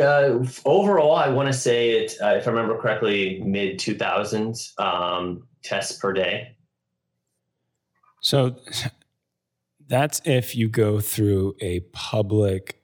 Uh, 0.00 0.44
overall, 0.64 1.14
I 1.14 1.28
want 1.28 1.48
to 1.48 1.52
say 1.52 1.90
it, 1.90 2.14
uh, 2.22 2.28
if 2.28 2.48
I 2.48 2.50
remember 2.50 2.78
correctly, 2.78 3.42
mid 3.44 3.78
2000s 3.78 4.78
um, 4.80 5.46
tests 5.62 5.98
per 5.98 6.12
day. 6.14 6.56
So 8.22 8.56
that's 9.86 10.22
if 10.24 10.56
you 10.56 10.68
go 10.68 11.00
through 11.00 11.56
a 11.60 11.80
public 11.92 12.82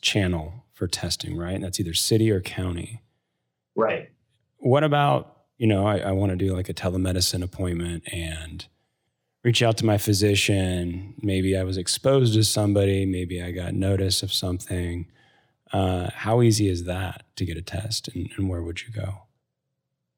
channel 0.00 0.64
for 0.72 0.86
testing, 0.86 1.36
right? 1.36 1.60
That's 1.60 1.80
either 1.80 1.94
city 1.94 2.30
or 2.30 2.40
county. 2.40 3.02
Right. 3.74 4.10
What 4.58 4.84
about, 4.84 5.36
you 5.58 5.66
know, 5.66 5.86
I, 5.86 5.98
I 5.98 6.12
want 6.12 6.30
to 6.30 6.36
do 6.36 6.54
like 6.54 6.68
a 6.68 6.74
telemedicine 6.74 7.42
appointment 7.42 8.04
and 8.12 8.66
reach 9.46 9.62
out 9.62 9.76
to 9.76 9.86
my 9.86 9.96
physician. 9.96 11.14
Maybe 11.22 11.56
I 11.56 11.62
was 11.62 11.76
exposed 11.76 12.34
to 12.34 12.42
somebody, 12.42 13.06
maybe 13.06 13.40
I 13.40 13.52
got 13.52 13.74
notice 13.74 14.24
of 14.24 14.32
something 14.32 15.06
uh, 15.72 16.10
how 16.12 16.42
easy 16.42 16.68
is 16.68 16.82
that 16.84 17.22
to 17.36 17.44
get 17.44 17.56
a 17.56 17.62
test, 17.62 18.08
and, 18.08 18.28
and, 18.36 18.48
where 18.48 18.62
would 18.62 18.82
you 18.82 18.92
go? 18.92 19.22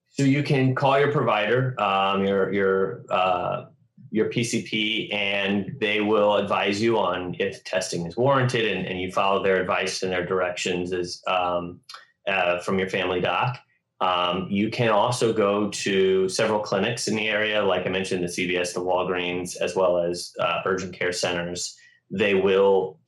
So 0.09 0.23
you 0.23 0.43
can 0.43 0.75
call 0.75 0.99
your 0.99 1.13
provider, 1.13 1.79
um, 1.81 2.25
your 2.25 2.53
your 2.53 3.05
uh, 3.11 3.67
your 4.11 4.31
PCP, 4.31 5.13
and 5.13 5.75
they 5.81 6.01
will 6.01 6.37
advise 6.37 6.81
you 6.81 6.99
on 6.99 7.35
if 7.39 7.65
testing 7.65 8.07
is 8.07 8.17
warranted, 8.17 8.65
and, 8.67 8.87
and 8.87 9.01
you 9.01 9.11
follow 9.11 9.43
their 9.43 9.61
advice 9.61 10.03
and 10.03 10.13
their 10.13 10.25
directions 10.25 10.93
as 10.93 11.23
um, 11.27 11.81
uh, 12.27 12.61
from 12.61 12.79
your 12.79 12.89
family 12.89 13.21
doc. 13.21 13.59
Um, 14.00 14.47
you 14.49 14.71
can 14.71 14.90
also 14.90 15.33
go 15.33 15.71
to 15.71 16.28
several 16.28 16.61
clinics 16.61 17.09
in 17.09 17.17
the 17.17 17.28
area, 17.28 17.62
like 17.62 17.85
I 17.85 17.88
mentioned, 17.88 18.23
the 18.23 18.28
CVS, 18.28 18.73
the 18.73 18.81
Walgreens, 18.81 19.57
as 19.57 19.75
well 19.75 19.99
as 19.99 20.33
uh, 20.38 20.61
urgent 20.64 20.93
care 20.93 21.12
centers. 21.12 21.76
They 22.11 22.35
will 22.35 22.99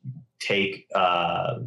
take 0.41 0.87
uh, 0.95 1.61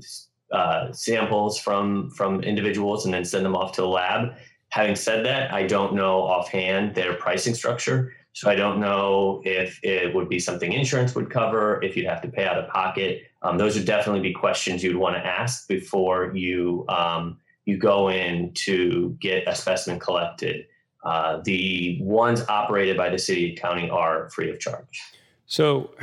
uh, 0.51 0.91
samples 0.91 1.57
from 1.59 2.09
from 2.11 2.41
individuals 2.41 3.05
and 3.05 3.13
then 3.13 3.23
send 3.23 3.45
them 3.45 3.55
off 3.55 3.71
to 3.73 3.81
the 3.81 3.87
lab. 3.87 4.33
Having 4.69 4.95
said 4.95 5.25
that, 5.25 5.53
I 5.53 5.67
don't 5.67 5.93
know 5.93 6.21
offhand 6.21 6.95
their 6.95 7.13
pricing 7.13 7.55
structure. 7.55 8.13
So 8.33 8.49
I 8.49 8.55
don't 8.55 8.79
know 8.79 9.41
if 9.45 9.79
it 9.83 10.13
would 10.13 10.27
be 10.27 10.39
something 10.39 10.73
insurance 10.73 11.13
would 11.13 11.29
cover, 11.29 11.81
if 11.83 11.95
you'd 11.95 12.07
have 12.07 12.21
to 12.23 12.27
pay 12.27 12.45
out 12.45 12.57
of 12.57 12.67
pocket. 12.67 13.21
Um, 13.43 13.59
those 13.59 13.75
would 13.75 13.85
definitely 13.85 14.21
be 14.21 14.33
questions 14.33 14.83
you'd 14.83 14.95
want 14.95 15.15
to 15.15 15.25
ask 15.25 15.67
before 15.67 16.35
you 16.35 16.85
um, 16.89 17.37
you 17.65 17.77
go 17.77 18.09
in 18.09 18.53
to 18.53 19.17
get 19.19 19.47
a 19.47 19.55
specimen 19.55 19.99
collected. 19.99 20.65
Uh, 21.05 21.41
the 21.43 21.97
ones 22.01 22.43
operated 22.47 22.95
by 22.95 23.09
the 23.09 23.19
city 23.19 23.49
and 23.49 23.59
county 23.59 23.89
are 23.89 24.29
free 24.29 24.49
of 24.49 24.59
charge. 24.59 25.01
So 25.45 25.93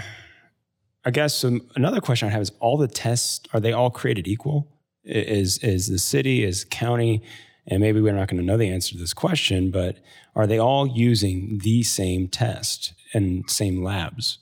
I 1.05 1.11
guess 1.11 1.43
um, 1.45 1.63
another 1.77 2.01
question 2.01 2.29
I 2.29 2.33
have 2.33 2.43
is 2.43 2.53
all 2.61 2.77
the 2.77 2.89
tests 2.89 3.41
are 3.53 3.61
they 3.61 3.73
all 3.73 3.91
created 3.91 4.29
equal? 4.29 4.69
Is 5.05 5.59
is 5.59 5.89
the 5.89 5.99
city 5.99 6.45
is 6.45 6.65
county, 6.65 7.23
and 7.67 7.81
maybe 7.81 8.01
we're 8.01 8.13
not 8.13 8.29
going 8.29 8.41
to 8.41 8.47
know 8.47 8.59
the 8.59 8.69
answer 8.69 8.93
to 8.93 8.99
this 8.99 9.15
question, 9.15 9.71
but 9.71 9.97
are 10.35 10.47
they 10.47 10.59
all 10.59 10.87
using 10.87 11.59
the 11.63 11.83
same 11.83 12.29
test 12.29 12.93
and 13.15 13.49
same 13.49 13.83
labs? 13.83 14.39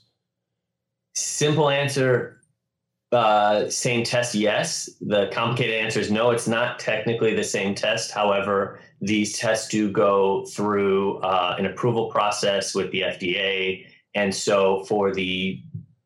Simple 1.15 1.69
answer. 1.69 2.38
Uh, 3.11 3.67
same 3.69 4.03
test, 4.03 4.35
yes. 4.35 4.87
The 5.01 5.29
complicated 5.33 5.75
answer 5.75 5.99
is 5.99 6.11
no. 6.11 6.29
It's 6.29 6.47
not 6.47 6.77
technically 6.77 7.33
the 7.33 7.43
same 7.43 7.73
test. 7.73 8.11
However, 8.11 8.79
these 9.01 9.37
tests 9.37 9.67
do 9.69 9.91
go 9.91 10.45
through 10.45 11.17
uh, 11.19 11.55
an 11.57 11.65
approval 11.65 12.11
process 12.11 12.75
with 12.75 12.91
the 12.91 13.01
FDA, 13.01 13.85
and 14.13 14.33
so 14.33 14.83
for 14.83 15.11
the 15.13 15.59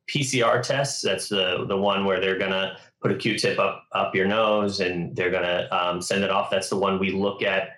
PCR 0.10 0.62
tests. 0.62 1.02
That's 1.02 1.28
the 1.28 1.66
the 1.68 1.78
one 1.78 2.06
where 2.06 2.22
they're 2.22 2.38
gonna 2.38 2.78
put 3.02 3.12
a 3.12 3.16
Q-tip 3.16 3.60
up 3.60 3.84
up 3.94 4.16
your 4.16 4.28
nose 4.28 4.80
and 4.80 5.16
they're 5.16 5.32
gonna 5.32 5.68
um, 5.72 6.02
send 6.02 6.24
it 6.24 6.30
off. 6.30 6.50
That's 6.50 6.70
the 6.70 6.78
one 6.78 7.00
we 7.00 7.12
look 7.12 7.42
at 7.42 7.70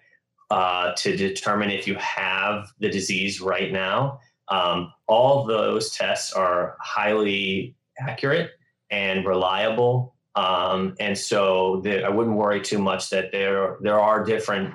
uh, 0.51 0.93
to 0.97 1.15
determine 1.15 1.71
if 1.71 1.87
you 1.87 1.95
have 1.95 2.71
the 2.79 2.89
disease 2.89 3.41
right 3.41 3.71
now. 3.71 4.19
Um, 4.49 4.93
all 5.07 5.45
those 5.45 5.89
tests 5.95 6.33
are 6.33 6.77
highly 6.79 7.75
accurate 7.99 8.51
and 8.89 9.25
reliable, 9.25 10.15
um, 10.35 10.95
and 10.99 11.17
so 11.17 11.81
I 11.85 12.09
wouldn't 12.09 12.35
worry 12.35 12.61
too 12.61 12.79
much 12.79 13.09
that 13.09 13.31
there 13.31 13.77
there 13.81 13.99
are 13.99 14.23
different 14.23 14.73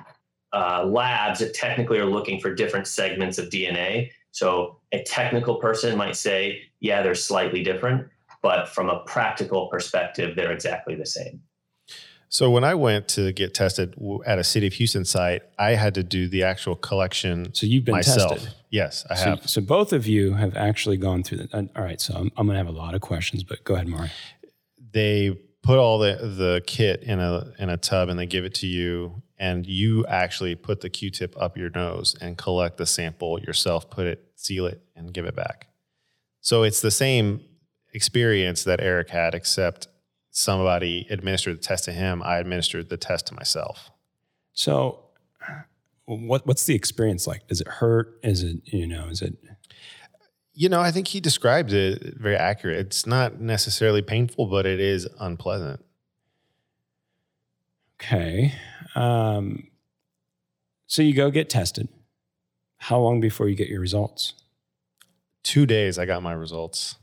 uh, 0.53 0.83
labs 0.85 1.39
that 1.39 1.53
technically 1.53 1.99
are 1.99 2.05
looking 2.05 2.39
for 2.39 2.53
different 2.53 2.87
segments 2.87 3.37
of 3.37 3.49
DNA. 3.49 4.11
So 4.31 4.77
a 4.91 5.03
technical 5.03 5.55
person 5.55 5.97
might 5.97 6.15
say, 6.15 6.63
yeah, 6.79 7.01
they're 7.01 7.15
slightly 7.15 7.63
different, 7.63 8.07
but 8.41 8.67
from 8.69 8.89
a 8.89 8.99
practical 9.05 9.67
perspective, 9.67 10.35
they're 10.35 10.51
exactly 10.51 10.95
the 10.95 11.05
same. 11.05 11.41
So 12.31 12.49
when 12.49 12.63
I 12.63 12.75
went 12.75 13.09
to 13.09 13.33
get 13.33 13.53
tested 13.53 13.93
at 14.25 14.39
a 14.39 14.43
City 14.45 14.65
of 14.65 14.71
Houston 14.73 15.03
site, 15.03 15.43
I 15.59 15.71
had 15.71 15.93
to 15.95 16.03
do 16.03 16.29
the 16.29 16.43
actual 16.43 16.77
collection. 16.77 17.53
So 17.53 17.65
you've 17.65 17.83
been 17.83 17.95
myself. 17.95 18.35
tested. 18.37 18.53
Yes, 18.69 19.05
I 19.09 19.15
so, 19.15 19.23
have. 19.25 19.49
So 19.49 19.59
both 19.59 19.91
of 19.91 20.07
you 20.07 20.35
have 20.35 20.55
actually 20.55 20.95
gone 20.95 21.23
through 21.23 21.39
that. 21.39 21.53
All 21.75 21.83
right, 21.83 21.99
so 21.99 22.13
I'm, 22.15 22.31
I'm 22.37 22.47
going 22.47 22.55
to 22.55 22.65
have 22.65 22.73
a 22.73 22.77
lot 22.77 22.95
of 22.95 23.01
questions, 23.01 23.43
but 23.43 23.61
go 23.65 23.73
ahead, 23.73 23.89
Mari. 23.89 24.11
they 24.93 25.37
put 25.61 25.77
all 25.77 25.99
the 25.99 26.15
the 26.15 26.61
kit 26.65 27.03
in 27.03 27.19
a 27.19 27.51
in 27.59 27.69
a 27.69 27.75
tub 27.75 28.07
and 28.07 28.17
they 28.17 28.25
give 28.25 28.45
it 28.45 28.53
to 28.55 28.67
you 28.67 29.21
and 29.37 29.65
you 29.65 30.05
actually 30.07 30.55
put 30.55 30.81
the 30.81 30.89
q-tip 30.89 31.35
up 31.39 31.57
your 31.57 31.69
nose 31.71 32.15
and 32.21 32.37
collect 32.37 32.77
the 32.77 32.85
sample 32.85 33.39
yourself 33.39 33.89
put 33.89 34.07
it 34.07 34.31
seal 34.35 34.65
it 34.65 34.81
and 34.95 35.13
give 35.13 35.25
it 35.25 35.35
back 35.35 35.67
so 36.39 36.63
it's 36.63 36.81
the 36.81 36.89
same 36.89 37.41
experience 37.93 38.63
that 38.63 38.79
eric 38.79 39.09
had 39.09 39.35
except 39.35 39.87
somebody 40.31 41.05
administered 41.09 41.57
the 41.57 41.61
test 41.61 41.83
to 41.85 41.91
him 41.91 42.23
i 42.23 42.37
administered 42.39 42.89
the 42.89 42.97
test 42.97 43.27
to 43.27 43.33
myself 43.35 43.91
So, 44.53 44.99
what 46.05 46.45
what's 46.47 46.65
the 46.65 46.75
experience 46.75 47.27
like? 47.27 47.47
Does 47.47 47.61
it 47.61 47.67
hurt? 47.67 48.19
Is 48.23 48.43
it 48.43 48.57
you 48.65 48.87
know? 48.87 49.07
Is 49.07 49.21
it 49.21 49.35
you 50.53 50.67
know 50.67 50.81
i 50.81 50.91
think 50.91 51.07
he 51.07 51.21
described 51.21 51.71
it 51.71 52.17
very 52.17 52.35
accurate 52.35 52.77
it's 52.79 53.05
not 53.05 53.39
necessarily 53.39 54.01
painful 54.01 54.47
but 54.47 54.65
it 54.65 54.81
is 54.81 55.07
unpleasant 55.19 55.79
okay? 57.99 58.53
Um, 58.95 59.67
so 60.87 61.01
you 61.01 61.13
go 61.13 61.29
get 61.31 61.49
tested. 61.49 61.87
How 62.77 62.99
long 62.99 63.21
before 63.21 63.47
you 63.47 63.55
get 63.55 63.69
your 63.69 63.79
results? 63.79 64.33
two 65.43 65.65
days 65.65 65.97
i 65.97 66.05
got 66.05 66.21
my 66.21 66.33
results 66.33 66.97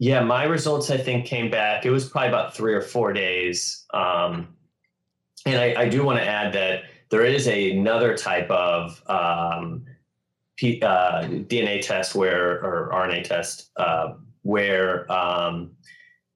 Yeah, 0.00 0.22
my 0.22 0.44
results 0.44 0.90
I 0.90 0.96
think 0.96 1.26
came 1.26 1.50
back. 1.50 1.84
It 1.84 1.90
was 1.90 2.08
probably 2.08 2.28
about 2.28 2.56
three 2.56 2.72
or 2.72 2.80
four 2.80 3.12
days. 3.12 3.84
Um, 3.92 4.48
and 5.44 5.60
I, 5.60 5.82
I 5.82 5.88
do 5.90 6.02
want 6.04 6.18
to 6.18 6.24
add 6.24 6.54
that 6.54 6.84
there 7.10 7.22
is 7.22 7.46
a, 7.46 7.72
another 7.72 8.16
type 8.16 8.50
of 8.50 9.02
um, 9.10 9.84
P, 10.56 10.80
uh, 10.80 11.24
DNA 11.24 11.82
test 11.82 12.14
where, 12.14 12.64
or 12.64 12.90
RNA 12.94 13.24
test, 13.24 13.72
uh, 13.76 14.14
where 14.40 15.10
um, 15.12 15.72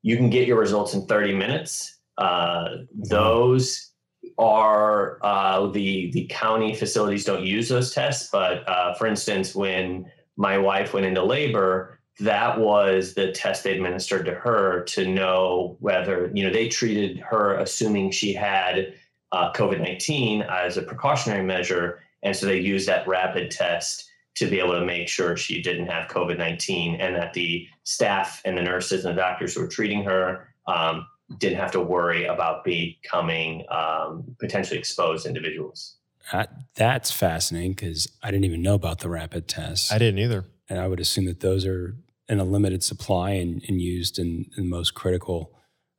you 0.03 0.19
can 0.19 0.29
get 0.29 0.47
your 0.47 0.59
results 0.59 0.93
in 0.93 1.07
30 1.07 1.35
minutes. 1.35 2.01
Uh, 2.19 2.69
those 2.93 3.93
are 4.37 5.19
uh, 5.23 5.69
the 5.69 6.11
the 6.11 6.27
county 6.31 6.75
facilities 6.75 7.25
don't 7.25 7.45
use 7.45 7.69
those 7.69 7.95
tests, 7.95 8.29
but 8.31 8.69
uh, 8.69 8.93
for 8.95 9.07
instance, 9.07 9.55
when 9.55 10.11
my 10.37 10.59
wife 10.59 10.93
went 10.93 11.07
into 11.07 11.23
labor, 11.23 11.99
that 12.21 12.59
was 12.59 13.15
the 13.15 13.33
test 13.33 13.65
they 13.65 13.75
administered 13.75 14.25
to 14.27 14.35
her 14.35 14.85
to 14.85 15.07
know 15.07 15.77
whether 15.81 16.31
you 16.33 16.45
know 16.45 16.53
they 16.53 16.69
treated 16.69 17.19
her 17.19 17.55
assuming 17.57 18.11
she 18.11 18.33
had 18.33 18.95
uh, 19.33 19.53
COVID 19.53 19.81
nineteen 19.81 20.43
as 20.43 20.77
a 20.77 20.83
precautionary 20.83 21.45
measure, 21.45 22.01
and 22.23 22.35
so 22.35 22.47
they 22.47 22.59
used 22.59 22.89
that 22.89 23.07
rapid 23.09 23.51
test 23.51 24.09
to 24.37 24.49
be 24.49 24.59
able 24.59 24.73
to 24.73 24.85
make 24.85 25.09
sure 25.09 25.37
she 25.37 25.61
didn't 25.61 25.87
have 25.87 26.09
COVID 26.09 26.39
nineteen, 26.39 27.01
and 27.01 27.17
that 27.17 27.33
the 27.33 27.67
staff 27.83 28.41
and 28.45 28.57
the 28.57 28.63
nurses 28.63 29.05
and 29.05 29.17
the 29.17 29.21
doctors 29.21 29.55
who 29.55 29.63
were 29.63 29.69
treating 29.69 30.05
her 30.05 30.55
um, 30.69 31.07
didn't 31.39 31.59
have 31.59 31.73
to 31.73 31.81
worry 31.81 32.27
about 32.27 32.65
becoming 32.65 33.65
um, 33.71 34.37
potentially 34.39 34.79
exposed 34.79 35.27
individuals. 35.27 35.97
That, 36.33 36.55
that's 36.75 37.11
fascinating 37.11 37.73
because 37.73 38.09
I 38.23 38.31
didn't 38.31 38.45
even 38.45 38.63
know 38.63 38.75
about 38.75 39.01
the 39.01 39.11
rapid 39.11 39.47
tests. 39.47 39.93
i 39.93 39.99
didn't 39.99 40.21
either 40.21 40.47
and 40.69 40.79
I 40.79 40.89
would 40.89 41.01
assume 41.01 41.27
that 41.27 41.41
those 41.41 41.67
are 41.67 41.97
in 42.29 42.41
a 42.41 42.45
limited 42.45 42.83
supply 42.83 43.33
and, 43.33 43.63
and 43.69 43.81
used 43.81 44.19
in, 44.19 44.47
in 44.57 44.69
most 44.69 44.95
critical 44.95 45.53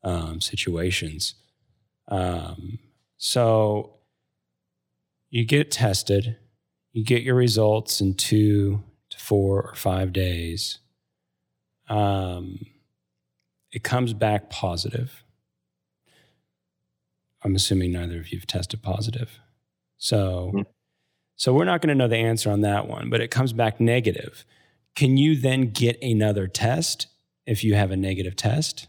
um, 0.04 0.42
situations. 0.42 1.36
Um, 2.08 2.80
so 3.18 3.98
you 5.30 5.46
get 5.46 5.72
tested, 5.72 6.38
you 6.94 7.04
get 7.04 7.24
your 7.24 7.36
results 7.36 8.02
in 8.02 8.14
two 8.16 8.84
to 9.10 9.20
four 9.20 9.62
or 9.62 9.76
five 9.76 10.14
days. 10.14 10.80
Um, 11.90 12.60
it 13.72 13.84
comes 13.84 14.14
back 14.14 14.50
positive. 14.50 15.24
I'm 17.44 17.56
assuming 17.56 17.92
neither 17.92 18.18
of 18.20 18.32
you've 18.32 18.48
tested 18.48 18.82
positive. 18.82 19.40
So, 19.98 20.52
Mm. 20.56 20.66
so 21.36 21.54
we're 21.54 21.66
not 21.66 21.82
going 21.82 21.90
to 21.90 21.96
know 21.96 22.08
the 22.08 22.18
answer 22.18 22.50
on 22.50 22.62
that 22.62 22.88
one, 22.88 23.10
but 23.10 23.22
it 23.22 23.30
comes 23.30 23.54
back 23.54 23.80
negative. 23.80 24.46
Can 24.96 25.18
you 25.18 25.36
then 25.36 25.72
get 25.72 26.02
another 26.02 26.48
test 26.48 27.08
if 27.46 27.64
you 27.64 27.76
have 27.76 27.92
a 27.92 27.98
negative 27.98 28.36
test? 28.36 28.88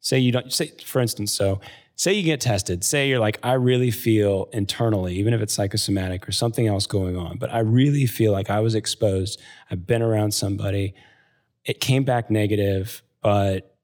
Say 0.00 0.18
you 0.18 0.32
don't 0.32 0.52
say, 0.52 0.72
for 0.84 1.00
instance, 1.00 1.32
so 1.32 1.60
say 1.94 2.14
you 2.14 2.22
get 2.22 2.40
tested, 2.40 2.82
say 2.82 3.08
you're 3.08 3.18
like, 3.18 3.38
I 3.42 3.52
really 3.52 3.90
feel 3.90 4.48
internally, 4.52 5.14
even 5.16 5.34
if 5.34 5.42
it's 5.42 5.52
psychosomatic 5.52 6.26
or 6.26 6.32
something 6.32 6.66
else 6.66 6.86
going 6.86 7.18
on, 7.18 7.36
but 7.36 7.52
I 7.52 7.58
really 7.58 8.06
feel 8.06 8.32
like 8.32 8.48
I 8.48 8.60
was 8.60 8.74
exposed. 8.74 9.38
I've 9.70 9.86
been 9.86 10.00
around 10.00 10.32
somebody. 10.32 10.94
It 11.66 11.80
came 11.80 12.04
back 12.04 12.30
negative, 12.30 13.02
but 13.22 13.76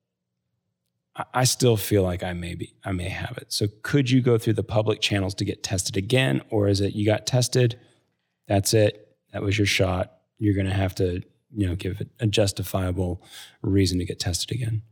I- 1.35 1.45
still 1.45 1.77
feel 1.77 2.03
like 2.03 2.23
I 2.23 2.33
may 2.33 2.55
be, 2.55 2.75
I 2.85 2.93
may 2.93 3.09
have 3.09 3.37
it. 3.39 3.53
So 3.53 3.69
could 3.83 4.11
you 4.11 4.23
go 4.23 4.39
through 4.39 4.55
the 4.55 4.63
public 4.63 5.01
channels 5.01 5.35
to 5.37 5.45
get 5.45 5.63
tested 5.63 5.97
again? 5.97 6.43
Or 6.51 6.69
is 6.69 6.81
it 6.81 6.95
you 6.95 7.05
got 7.05 7.27
tested? 7.27 7.79
That's 8.49 8.75
it. 8.75 9.17
That 9.33 9.43
was 9.43 9.59
your 9.59 9.67
shot. 9.67 10.16
You're 10.39 10.55
going 10.55 10.67
to 10.67 10.75
have 10.75 10.95
to, 10.97 11.23
you 11.55 11.67
know, 11.67 11.75
give 11.75 12.03
a 12.21 12.27
justifiable 12.27 13.23
reason 13.63 13.99
to 13.99 14.05
get 14.05 14.21
tested 14.21 14.53
again. 14.53 14.83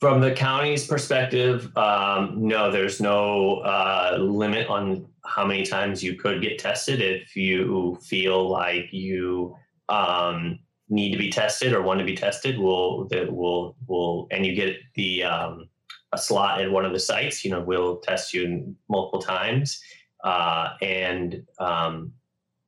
From 0.00 0.20
the 0.20 0.32
county's 0.32 0.86
perspective, 0.86 1.74
um, 1.78 2.46
no, 2.46 2.70
there's 2.70 3.00
no 3.00 3.58
uh, 3.58 4.18
limit 4.20 4.68
on 4.68 5.06
how 5.24 5.46
many 5.46 5.64
times 5.64 6.02
you 6.02 6.14
could 6.14 6.42
get 6.42 6.58
tested 6.58 7.00
if 7.00 7.34
you 7.36 7.98
feel 8.02 8.48
like 8.48 8.92
you 8.92 9.56
um, 9.88 10.58
need 10.88 11.12
to 11.12 11.18
be 11.18 11.30
tested 11.30 11.72
or 11.72 11.82
want 11.82 12.00
to 12.00 12.04
be 12.04 12.16
tested. 12.16 12.58
We'll 12.58 13.06
that 13.08 13.32
will 13.32 13.76
will 13.86 14.26
and 14.30 14.44
you 14.44 14.54
get 14.54 14.76
the 14.94 15.24
um, 15.24 15.68
a 16.12 16.18
slot 16.18 16.60
at 16.60 16.70
one 16.70 16.84
of 16.84 16.92
the 16.92 17.00
sites. 17.00 17.44
You 17.44 17.52
know, 17.52 17.60
we'll 17.60 17.98
test 17.98 18.34
you 18.34 18.74
multiple 18.88 19.22
times, 19.22 19.80
uh, 20.22 20.70
and 20.82 21.46
um, 21.58 22.12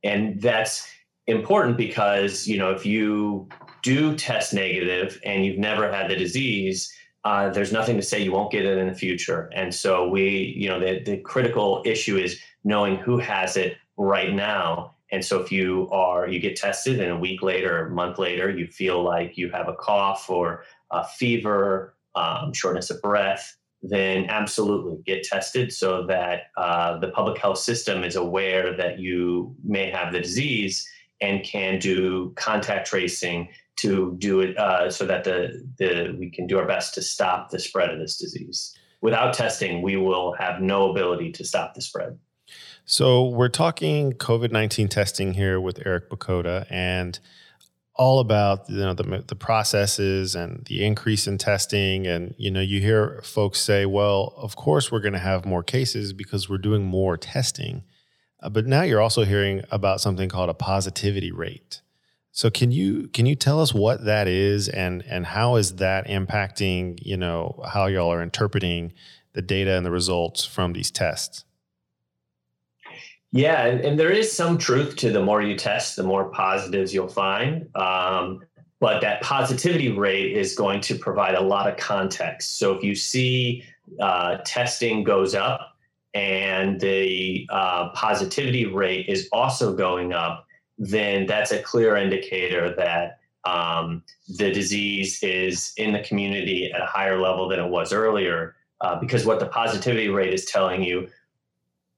and 0.02 0.40
that's 0.40 0.88
important 1.26 1.76
because 1.76 2.46
you 2.46 2.58
know 2.58 2.70
if 2.70 2.86
you 2.86 3.48
do 3.82 4.16
test 4.16 4.54
negative 4.54 5.20
and 5.24 5.44
you've 5.44 5.58
never 5.58 5.90
had 5.90 6.10
the 6.10 6.16
disease 6.16 6.92
uh, 7.26 7.50
there's 7.50 7.72
nothing 7.72 7.96
to 7.96 8.02
say 8.02 8.22
you 8.22 8.30
won't 8.30 8.52
get 8.52 8.64
it 8.64 8.78
in 8.78 8.86
the 8.86 8.94
future. 8.94 9.50
And 9.52 9.74
so 9.74 10.08
we, 10.08 10.54
you 10.56 10.68
know, 10.68 10.78
the, 10.78 11.02
the 11.02 11.16
critical 11.16 11.82
issue 11.84 12.16
is 12.16 12.38
knowing 12.62 12.98
who 12.98 13.18
has 13.18 13.56
it 13.56 13.78
right 13.96 14.32
now. 14.32 14.94
And 15.10 15.24
so 15.24 15.40
if 15.40 15.50
you 15.50 15.88
are, 15.90 16.28
you 16.28 16.38
get 16.38 16.54
tested 16.54 17.00
and 17.00 17.10
a 17.10 17.16
week 17.16 17.42
later, 17.42 17.88
a 17.88 17.90
month 17.90 18.20
later, 18.20 18.48
you 18.48 18.68
feel 18.68 19.02
like 19.02 19.36
you 19.36 19.50
have 19.50 19.66
a 19.66 19.74
cough 19.74 20.30
or 20.30 20.62
a 20.92 21.04
fever, 21.04 21.96
um, 22.14 22.52
shortness 22.52 22.90
of 22.90 23.02
breath, 23.02 23.56
then 23.82 24.26
absolutely 24.26 25.02
get 25.04 25.24
tested 25.24 25.72
so 25.72 26.06
that 26.06 26.52
uh, 26.56 26.96
the 27.00 27.08
public 27.08 27.38
health 27.38 27.58
system 27.58 28.04
is 28.04 28.14
aware 28.14 28.76
that 28.76 29.00
you 29.00 29.52
may 29.64 29.90
have 29.90 30.12
the 30.12 30.20
disease 30.20 30.88
and 31.20 31.44
can 31.44 31.79
do 31.79 32.33
contact 32.37 32.88
tracing 32.88 33.48
to 33.76 34.16
do 34.18 34.40
it 34.40 34.57
uh, 34.57 34.90
so 34.90 35.05
that 35.07 35.24
the, 35.24 35.62
the 35.79 36.16
we 36.18 36.31
can 36.31 36.46
do 36.46 36.59
our 36.59 36.66
best 36.66 36.94
to 36.94 37.02
stop 37.02 37.50
the 37.50 37.59
spread 37.59 37.90
of 37.90 37.98
this 37.98 38.16
disease. 38.16 38.74
Without 39.02 39.35
testing, 39.35 39.83
we 39.83 39.96
will 39.96 40.33
have 40.33 40.61
no 40.61 40.90
ability 40.90 41.31
to 41.33 41.44
stop 41.44 41.74
the 41.74 41.83
spread. 41.83 42.18
So 42.85 43.29
we're 43.29 43.48
talking 43.48 44.12
COVID 44.12 44.50
nineteen 44.50 44.88
testing 44.88 45.35
here 45.35 45.61
with 45.61 45.81
Eric 45.85 46.09
Bakota, 46.09 46.66
and 46.70 47.18
all 47.96 48.20
about 48.20 48.68
you 48.68 48.76
know 48.76 48.94
the 48.94 49.24
the 49.26 49.35
processes 49.35 50.35
and 50.35 50.64
the 50.66 50.85
increase 50.85 51.26
in 51.26 51.38
testing, 51.38 52.07
and 52.07 52.35
you 52.38 52.50
know 52.50 52.61
you 52.61 52.81
hear 52.81 53.20
folks 53.22 53.61
say, 53.61 53.87
"Well, 53.87 54.35
of 54.37 54.57
course 54.57 54.90
we're 54.92 55.00
going 55.00 55.14
to 55.14 55.18
have 55.18 55.44
more 55.44 55.62
cases 55.62 56.12
because 56.12 56.48
we're 56.48 56.59
doing 56.59 56.85
more 56.85 57.16
testing," 57.16 57.83
uh, 58.40 58.49
but 58.49 58.66
now 58.66 58.83
you're 58.83 59.01
also 59.01 59.25
hearing 59.25 59.62
about 59.70 60.01
something 60.01 60.29
called 60.29 60.51
a 60.51 60.55
positivity 60.55 61.33
rate. 61.33 61.81
So 62.33 62.51
can 62.51 62.70
you 62.70 63.09
can 63.09 63.25
you 63.25 63.35
tell 63.35 63.61
us 63.61 63.72
what 63.72 64.05
that 64.05 64.29
is 64.29 64.68
and 64.68 65.03
and 65.09 65.25
how 65.25 65.57
is 65.57 65.77
that 65.77 66.07
impacting 66.07 66.99
you 67.01 67.16
know 67.16 67.62
how 67.66 67.87
y'all 67.87 68.12
are 68.12 68.22
interpreting 68.22 68.92
the 69.33 69.40
data 69.40 69.75
and 69.75 69.87
the 69.87 69.90
results 69.90 70.44
from 70.44 70.75
these 70.75 70.90
tests? 70.90 71.44
Yeah, 73.33 73.66
and, 73.66 73.81
and 73.81 73.99
there 73.99 74.11
is 74.11 74.33
some 74.33 74.57
truth 74.59 74.96
to 74.96 75.11
the 75.11 75.22
more 75.22 75.42
you 75.42 75.57
test, 75.57 75.96
the 75.96 76.03
more 76.03 76.31
positives 76.31 76.94
you'll 76.94 77.09
find. 77.09 77.68
Um, 77.75 78.40
but 78.81 79.01
that 79.01 79.22
positivity 79.22 79.90
rate 79.90 80.37
is 80.37 80.55
going 80.55 80.81
to 80.83 80.94
provide 80.94 81.35
a 81.35 81.40
lot 81.40 81.68
of 81.68 81.77
context. 81.77 82.59
So 82.59 82.75
if 82.75 82.83
you 82.83 82.94
see 82.94 83.64
uh, 84.01 84.38
testing 84.44 85.05
goes 85.05 85.35
up 85.35 85.75
and 86.16 86.81
the 86.81 87.46
uh, 87.50 87.90
positivity 87.90 88.64
rate 88.64 89.07
is 89.07 89.29
also 89.33 89.74
going 89.74 90.14
up, 90.14 90.46
then 90.79 91.26
that's 91.26 91.52
a 91.52 91.62
clear 91.62 91.94
indicator 91.94 92.74
that 92.74 93.18
um, 93.44 94.02
the 94.38 94.50
disease 94.50 95.22
is 95.22 95.74
in 95.76 95.92
the 95.92 96.00
community 96.00 96.72
at 96.72 96.81
a 96.81 96.87
higher 96.87 97.20
level 97.20 97.50
than 97.50 97.61
it 97.61 97.68
was 97.68 97.92
earlier. 97.92 98.57
Uh, 98.81 98.98
because 98.98 99.26
what 99.26 99.40
the 99.40 99.46
positivity 99.46 100.09
rate 100.09 100.33
is 100.33 100.46
telling 100.46 100.83
you 100.83 101.07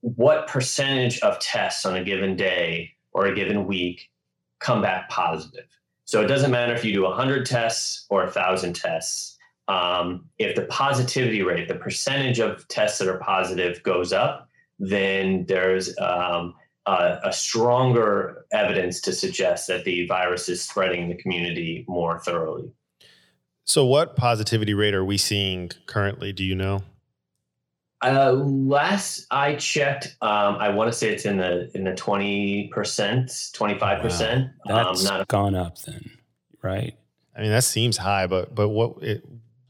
what 0.01 0.49
percentage 0.49 1.21
of 1.21 1.39
tests 1.39 1.87
on 1.87 1.97
a 1.97 2.03
given 2.03 2.35
day 2.35 2.93
or 3.13 3.27
a 3.27 3.35
given 3.35 3.67
week 3.67 4.11
come 4.59 4.83
back 4.83 5.09
positive. 5.09 5.67
So 6.07 6.23
it 6.23 6.27
doesn't 6.27 6.51
matter 6.51 6.75
if 6.75 6.85
you 6.85 6.93
do 6.93 7.03
100 7.05 7.47
tests 7.47 8.05
or 8.11 8.25
1,000 8.25 8.75
tests. 8.75 9.38
Um, 9.69 10.25
if 10.39 10.57
the 10.57 10.63
positivity 10.63 11.43
rate, 11.43 11.69
the 11.69 11.75
percentage 11.75 12.39
of 12.39 12.67
tests 12.69 12.99
that 12.99 13.09
are 13.09 13.19
positive 13.19 13.83
goes 13.83 14.13
up, 14.15 14.49
then 14.79 15.45
there's 15.47 15.97
um, 15.99 16.55
a, 16.87 17.19
a, 17.25 17.33
stronger 17.33 18.47
evidence 18.53 19.01
to 19.03 19.13
suggest 19.13 19.67
that 19.69 19.85
the 19.85 20.07
virus 20.07 20.49
is 20.49 20.63
spreading 20.63 21.03
in 21.03 21.09
the 21.11 21.17
community 21.17 21.85
more 21.87 22.19
thoroughly. 22.19 22.73
So, 23.65 23.85
what 23.85 24.17
positivity 24.17 24.73
rate 24.73 24.95
are 24.95 25.05
we 25.05 25.19
seeing 25.19 25.71
currently? 25.87 26.33
Do 26.33 26.45
you 26.45 26.55
know? 26.55 26.81
Uh, 28.01 28.33
last 28.33 29.27
I 29.31 29.57
checked, 29.57 30.17
um, 30.23 30.57
I 30.57 30.69
want 30.69 30.91
to 30.91 30.97
say 30.97 31.13
it's 31.13 31.27
in 31.27 31.37
the 31.37 31.71
in 31.75 31.85
the 31.85 31.95
twenty 31.95 32.69
percent, 32.69 33.51
twenty 33.53 33.79
five 33.79 34.01
percent. 34.01 34.51
That's 34.67 35.07
um, 35.07 35.19
not 35.19 35.29
gone 35.29 35.55
up 35.55 35.79
then, 35.83 36.11
right? 36.63 36.97
I 37.37 37.41
mean, 37.41 37.51
that 37.51 37.65
seems 37.65 37.97
high, 37.97 38.27
but 38.27 38.55
but 38.55 38.69
what 38.69 39.03
it, 39.03 39.25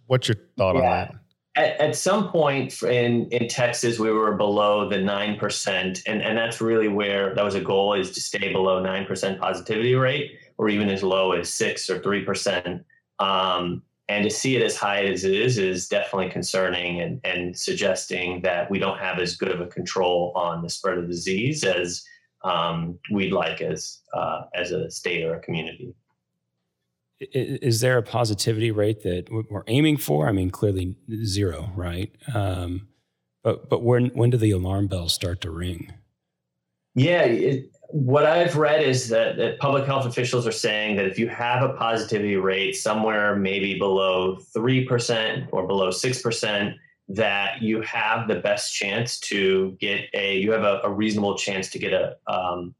what's 0.08 0.28
your 0.28 0.36
thought 0.56 0.74
yeah. 0.74 0.80
on 0.80 0.90
that? 0.90 1.14
At, 1.56 1.80
at 1.80 1.96
some 1.96 2.30
point 2.30 2.82
in 2.82 3.28
in 3.30 3.48
Texas, 3.48 3.98
we 3.98 4.10
were 4.10 4.34
below 4.34 4.88
the 4.88 4.98
nine 4.98 5.38
percent, 5.38 6.02
and 6.06 6.20
and 6.20 6.36
that's 6.36 6.60
really 6.60 6.88
where 6.88 7.34
that 7.34 7.44
was 7.44 7.54
a 7.54 7.60
goal 7.60 7.94
is 7.94 8.10
to 8.12 8.20
stay 8.20 8.52
below 8.52 8.80
nine 8.80 9.06
percent 9.06 9.40
positivity 9.40 9.94
rate, 9.94 10.32
or 10.58 10.68
even 10.68 10.88
as 10.88 11.02
low 11.02 11.32
as 11.32 11.48
six 11.48 11.88
or 11.88 12.00
three 12.00 12.24
percent. 12.24 12.84
Um, 13.18 13.82
and 14.08 14.24
to 14.24 14.30
see 14.30 14.56
it 14.56 14.62
as 14.62 14.76
high 14.76 15.04
as 15.04 15.24
it 15.24 15.34
is 15.34 15.58
is 15.58 15.86
definitely 15.86 16.30
concerning 16.30 17.00
and, 17.00 17.20
and 17.24 17.56
suggesting 17.56 18.40
that 18.40 18.70
we 18.70 18.78
don't 18.78 18.98
have 18.98 19.18
as 19.18 19.36
good 19.36 19.50
of 19.50 19.60
a 19.60 19.66
control 19.66 20.32
on 20.34 20.62
the 20.62 20.70
spread 20.70 20.96
of 20.96 21.06
disease 21.08 21.62
as 21.62 22.04
um, 22.42 22.98
we'd 23.10 23.32
like 23.32 23.60
as 23.60 23.98
uh, 24.14 24.42
as 24.54 24.70
a 24.70 24.90
state 24.90 25.24
or 25.24 25.34
a 25.34 25.40
community. 25.40 25.94
Is 27.20 27.80
there 27.80 27.98
a 27.98 28.02
positivity 28.02 28.70
rate 28.70 29.02
that 29.02 29.26
we're 29.50 29.64
aiming 29.66 29.96
for? 29.96 30.28
I 30.28 30.32
mean, 30.32 30.50
clearly 30.50 30.96
zero, 31.24 31.70
right? 31.74 32.14
Um, 32.32 32.88
but 33.42 33.68
but 33.68 33.82
when 33.82 34.06
when 34.10 34.30
do 34.30 34.36
the 34.36 34.52
alarm 34.52 34.86
bells 34.86 35.14
start 35.14 35.40
to 35.40 35.50
ring? 35.50 35.92
Yeah, 36.94 37.22
it, 37.22 37.70
what 37.90 38.26
I've 38.26 38.56
read 38.56 38.82
is 38.82 39.08
that, 39.08 39.36
that 39.38 39.58
public 39.58 39.86
health 39.86 40.04
officials 40.04 40.46
are 40.46 40.52
saying 40.52 40.96
that 40.96 41.06
if 41.06 41.18
you 41.18 41.28
have 41.28 41.62
a 41.62 41.72
positivity 41.74 42.36
rate 42.36 42.74
somewhere 42.74 43.34
maybe 43.34 43.78
below 43.78 44.36
3% 44.54 45.48
or 45.52 45.66
below 45.66 45.88
6%, 45.88 46.74
that 47.10 47.62
you 47.62 47.80
have 47.80 48.28
the 48.28 48.34
best 48.36 48.74
chance 48.74 49.18
to 49.20 49.76
get 49.80 50.10
a, 50.12 50.38
you 50.38 50.52
have 50.52 50.64
a, 50.64 50.80
a 50.84 50.90
reasonable 50.90 51.38
chance 51.38 51.70
to 51.70 51.78
get 51.78 51.94
a, 51.94 52.16
um, 52.26 52.74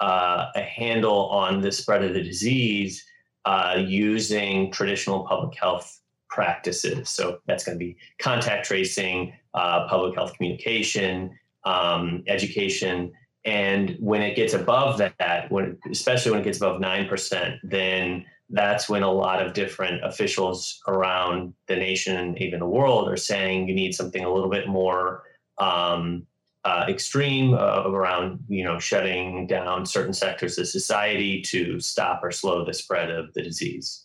uh, 0.00 0.46
a 0.54 0.62
handle 0.62 1.28
on 1.28 1.60
the 1.60 1.70
spread 1.70 2.02
of 2.02 2.14
the 2.14 2.22
disease 2.22 3.04
uh, 3.44 3.76
using 3.78 4.70
traditional 4.70 5.24
public 5.26 5.58
health 5.58 6.00
practices. 6.28 7.10
So 7.10 7.38
that's 7.46 7.64
going 7.64 7.78
to 7.78 7.84
be 7.84 7.96
contact 8.18 8.66
tracing, 8.66 9.32
uh, 9.54 9.86
public 9.88 10.14
health 10.14 10.36
communication, 10.36 11.38
um, 11.64 12.24
education 12.26 13.12
and 13.44 13.96
when 14.00 14.22
it 14.22 14.36
gets 14.36 14.54
above 14.54 14.98
that, 14.98 15.50
when 15.50 15.78
especially 15.90 16.32
when 16.32 16.40
it 16.40 16.44
gets 16.44 16.58
above 16.58 16.80
nine 16.80 17.06
percent, 17.08 17.56
then 17.62 18.24
that's 18.50 18.88
when 18.88 19.02
a 19.02 19.10
lot 19.10 19.44
of 19.44 19.52
different 19.52 20.04
officials 20.04 20.80
around 20.86 21.52
the 21.66 21.76
nation 21.76 22.16
and 22.16 22.40
even 22.40 22.60
the 22.60 22.66
world 22.66 23.08
are 23.08 23.16
saying 23.16 23.68
you 23.68 23.74
need 23.74 23.94
something 23.94 24.24
a 24.24 24.32
little 24.32 24.50
bit 24.50 24.68
more 24.68 25.24
um, 25.58 26.26
uh, 26.64 26.86
extreme 26.88 27.54
uh, 27.54 27.82
around 27.86 28.42
you 28.48 28.64
know 28.64 28.78
shutting 28.78 29.46
down 29.46 29.84
certain 29.84 30.12
sectors 30.12 30.58
of 30.58 30.66
society 30.66 31.42
to 31.42 31.78
stop 31.80 32.20
or 32.22 32.30
slow 32.30 32.64
the 32.64 32.74
spread 32.74 33.10
of 33.10 33.32
the 33.34 33.42
disease. 33.42 34.04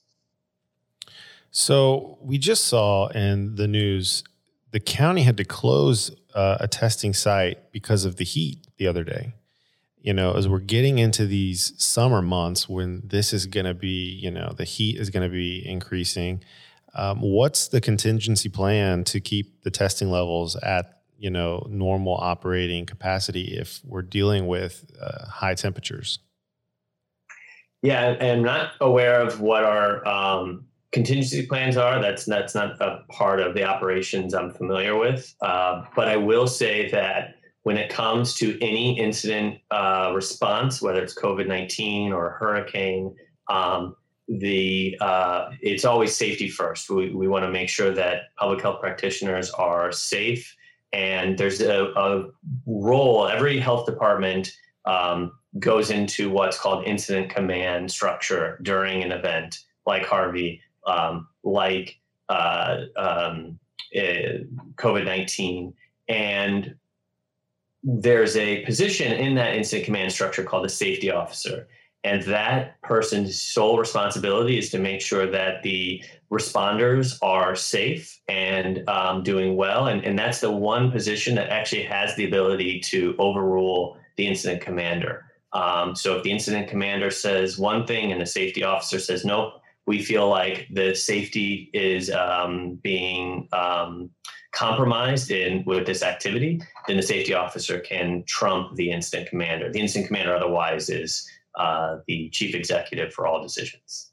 So 1.51 2.17
we 2.21 2.37
just 2.37 2.65
saw 2.65 3.07
in 3.07 3.55
the 3.55 3.67
news 3.67 4.23
the 4.71 4.79
county 4.79 5.23
had 5.23 5.37
to 5.37 5.43
close 5.43 6.11
uh, 6.35 6.57
a 6.59 6.67
testing 6.67 7.13
site 7.13 7.71
because 7.71 8.05
of 8.05 8.17
the 8.17 8.23
heat 8.23 8.67
the 8.77 8.87
other 8.87 9.03
day. 9.03 9.33
You 10.01 10.13
know, 10.13 10.33
as 10.33 10.47
we're 10.47 10.59
getting 10.59 10.99
into 10.99 11.25
these 11.25 11.73
summer 11.81 12.21
months 12.21 12.69
when 12.69 13.01
this 13.03 13.33
is 13.33 13.45
going 13.47 13.65
to 13.65 13.73
be, 13.73 14.19
you 14.21 14.31
know, 14.31 14.53
the 14.55 14.63
heat 14.63 14.97
is 14.97 15.09
going 15.09 15.27
to 15.27 15.33
be 15.33 15.67
increasing. 15.67 16.41
Um, 16.95 17.21
what's 17.21 17.67
the 17.67 17.81
contingency 17.81 18.47
plan 18.47 19.03
to 19.05 19.19
keep 19.19 19.63
the 19.63 19.71
testing 19.71 20.09
levels 20.09 20.55
at, 20.57 20.98
you 21.19 21.29
know, 21.29 21.65
normal 21.69 22.15
operating 22.15 22.85
capacity 22.85 23.57
if 23.57 23.81
we're 23.83 24.01
dealing 24.01 24.47
with 24.47 24.89
uh, 25.01 25.25
high 25.27 25.55
temperatures? 25.55 26.19
Yeah, 27.81 28.15
I'm 28.19 28.43
not 28.43 28.71
aware 28.81 29.21
of 29.21 29.39
what 29.39 29.63
our 29.63 30.05
um, 30.07 30.65
contingency 30.91 31.45
plans 31.45 31.77
are. 31.77 32.01
That's 32.01 32.25
that's 32.25 32.55
not 32.55 32.81
a 32.81 33.03
part 33.09 33.39
of 33.39 33.53
the 33.53 33.63
operations 33.63 34.33
I'm 34.33 34.51
familiar 34.51 34.97
with. 34.97 35.33
Uh, 35.41 35.83
but 35.95 36.07
I 36.07 36.17
will 36.17 36.47
say 36.47 36.89
that 36.91 37.35
when 37.63 37.77
it 37.77 37.89
comes 37.89 38.35
to 38.35 38.57
any 38.61 38.99
incident 38.99 39.59
uh, 39.71 40.11
response, 40.15 40.81
whether 40.81 41.01
it's 41.01 41.17
COVID 41.17 41.47
19 41.47 42.11
or 42.11 42.31
hurricane, 42.31 43.15
um, 43.49 43.95
the 44.27 44.97
uh, 45.01 45.51
it's 45.61 45.85
always 45.85 46.15
safety 46.15 46.49
first. 46.49 46.89
We, 46.89 47.13
we 47.13 47.27
want 47.27 47.45
to 47.45 47.51
make 47.51 47.69
sure 47.69 47.93
that 47.93 48.35
public 48.37 48.61
health 48.61 48.79
practitioners 48.79 49.49
are 49.51 49.91
safe, 49.91 50.55
and 50.93 51.37
there's 51.37 51.61
a, 51.61 51.85
a 51.95 52.29
role. 52.65 53.27
Every 53.27 53.59
health 53.59 53.85
department 53.85 54.51
um, 54.85 55.33
goes 55.59 55.91
into 55.91 56.29
what's 56.29 56.59
called 56.59 56.85
incident 56.85 57.29
command 57.29 57.91
structure 57.91 58.59
during 58.63 59.03
an 59.03 59.11
event 59.11 59.59
like 59.85 60.05
Harvey 60.05 60.61
um, 60.85 61.27
like 61.43 61.99
uh, 62.29 62.81
um, 62.95 63.59
eh, 63.93 64.39
COVID 64.75 65.05
19. 65.05 65.73
And 66.07 66.75
there's 67.83 68.35
a 68.35 68.65
position 68.65 69.13
in 69.13 69.35
that 69.35 69.55
incident 69.55 69.85
command 69.85 70.11
structure 70.11 70.43
called 70.43 70.65
the 70.65 70.69
safety 70.69 71.11
officer. 71.11 71.67
And 72.03 72.23
that 72.23 72.81
person's 72.81 73.41
sole 73.41 73.77
responsibility 73.77 74.57
is 74.57 74.69
to 74.69 74.79
make 74.79 75.01
sure 75.01 75.29
that 75.29 75.63
the 75.63 76.01
responders 76.31 77.17
are 77.21 77.55
safe 77.55 78.19
and 78.27 78.87
um, 78.87 79.23
doing 79.23 79.55
well. 79.57 79.87
And, 79.87 80.03
and 80.05 80.17
that's 80.17 80.39
the 80.39 80.51
one 80.51 80.91
position 80.91 81.35
that 81.35 81.49
actually 81.49 81.83
has 81.83 82.15
the 82.15 82.25
ability 82.25 82.79
to 82.81 83.15
overrule 83.19 83.97
the 84.15 84.27
incident 84.27 84.61
commander. 84.61 85.25
Um, 85.51 85.95
so 85.95 86.15
if 86.15 86.23
the 86.23 86.31
incident 86.31 86.69
commander 86.69 87.11
says 87.11 87.57
one 87.57 87.85
thing 87.85 88.11
and 88.11 88.21
the 88.21 88.25
safety 88.25 88.63
officer 88.63 88.99
says, 88.99 89.25
nope, 89.25 89.53
we 89.87 90.03
feel 90.03 90.29
like 90.29 90.67
the 90.71 90.93
safety 90.93 91.69
is 91.73 92.11
um, 92.11 92.75
being 92.83 93.47
um, 93.51 94.11
compromised 94.51 95.31
in 95.31 95.63
with 95.65 95.85
this 95.85 96.03
activity, 96.03 96.61
then 96.87 96.97
the 96.97 97.03
safety 97.03 97.33
officer 97.33 97.79
can 97.79 98.23
trump 98.27 98.75
the 98.75 98.91
incident 98.91 99.29
commander. 99.29 99.71
The 99.71 99.79
incident 99.79 100.07
commander 100.07 100.35
otherwise 100.35 100.89
is 100.89 101.27
uh, 101.59 101.97
the 102.07 102.29
chief 102.29 102.55
executive 102.55 103.13
for 103.13 103.27
all 103.27 103.41
decisions. 103.41 104.11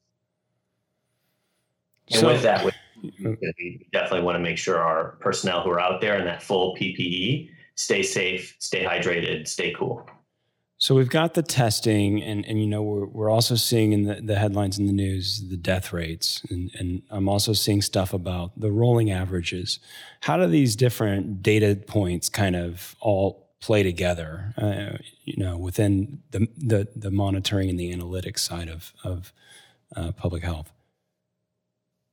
And 2.11 2.21
so, 2.21 2.27
with 2.29 2.43
that, 2.43 2.65
we 3.03 3.87
definitely 3.93 4.23
want 4.23 4.37
to 4.37 4.41
make 4.41 4.59
sure 4.59 4.79
our 4.79 5.17
personnel 5.21 5.63
who 5.63 5.71
are 5.71 5.81
out 5.81 6.01
there 6.01 6.19
in 6.19 6.25
that 6.25 6.43
full 6.43 6.77
PPE 6.77 7.51
stay 7.75 8.03
safe, 8.03 8.57
stay 8.59 8.85
hydrated, 8.85 9.47
stay 9.47 9.73
cool. 9.73 10.09
So 10.79 10.95
we've 10.95 11.09
got 11.09 11.33
the 11.33 11.43
testing, 11.43 12.23
and, 12.23 12.45
and 12.45 12.61
you 12.61 12.67
know 12.67 12.83
we're, 12.83 13.07
we're 13.07 13.31
also 13.31 13.55
seeing 13.55 13.93
in 13.93 14.03
the, 14.03 14.21
the 14.23 14.37
headlines 14.37 14.79
in 14.79 14.87
the 14.87 14.93
news 14.93 15.49
the 15.49 15.57
death 15.57 15.93
rates, 15.93 16.43
and, 16.51 16.71
and 16.79 17.03
I'm 17.11 17.31
also 17.31 17.55
seeing 17.55 17.81
stuff 17.81 18.13
about 18.13 18.59
the 18.61 18.71
rolling 18.71 19.11
averages. 19.11 19.79
How 20.21 20.37
do 20.37 20.47
these 20.47 20.77
different 20.77 21.43
data 21.43 21.77
points 21.87 22.29
kind 22.29 22.57
of 22.57 22.95
all 23.01 23.46
play 23.61 23.83
together? 23.83 24.55
Uh, 24.57 24.99
you 25.25 25.37
know, 25.37 25.57
within 25.57 26.21
the, 26.31 26.49
the 26.57 26.89
the 26.95 27.11
monitoring 27.11 27.71
and 27.71 27.79
the 27.79 27.95
analytics 27.95 28.41
side 28.41 28.69
of 28.69 28.93
of 29.05 29.33
uh, 29.95 30.13
public 30.13 30.43
health. 30.43 30.73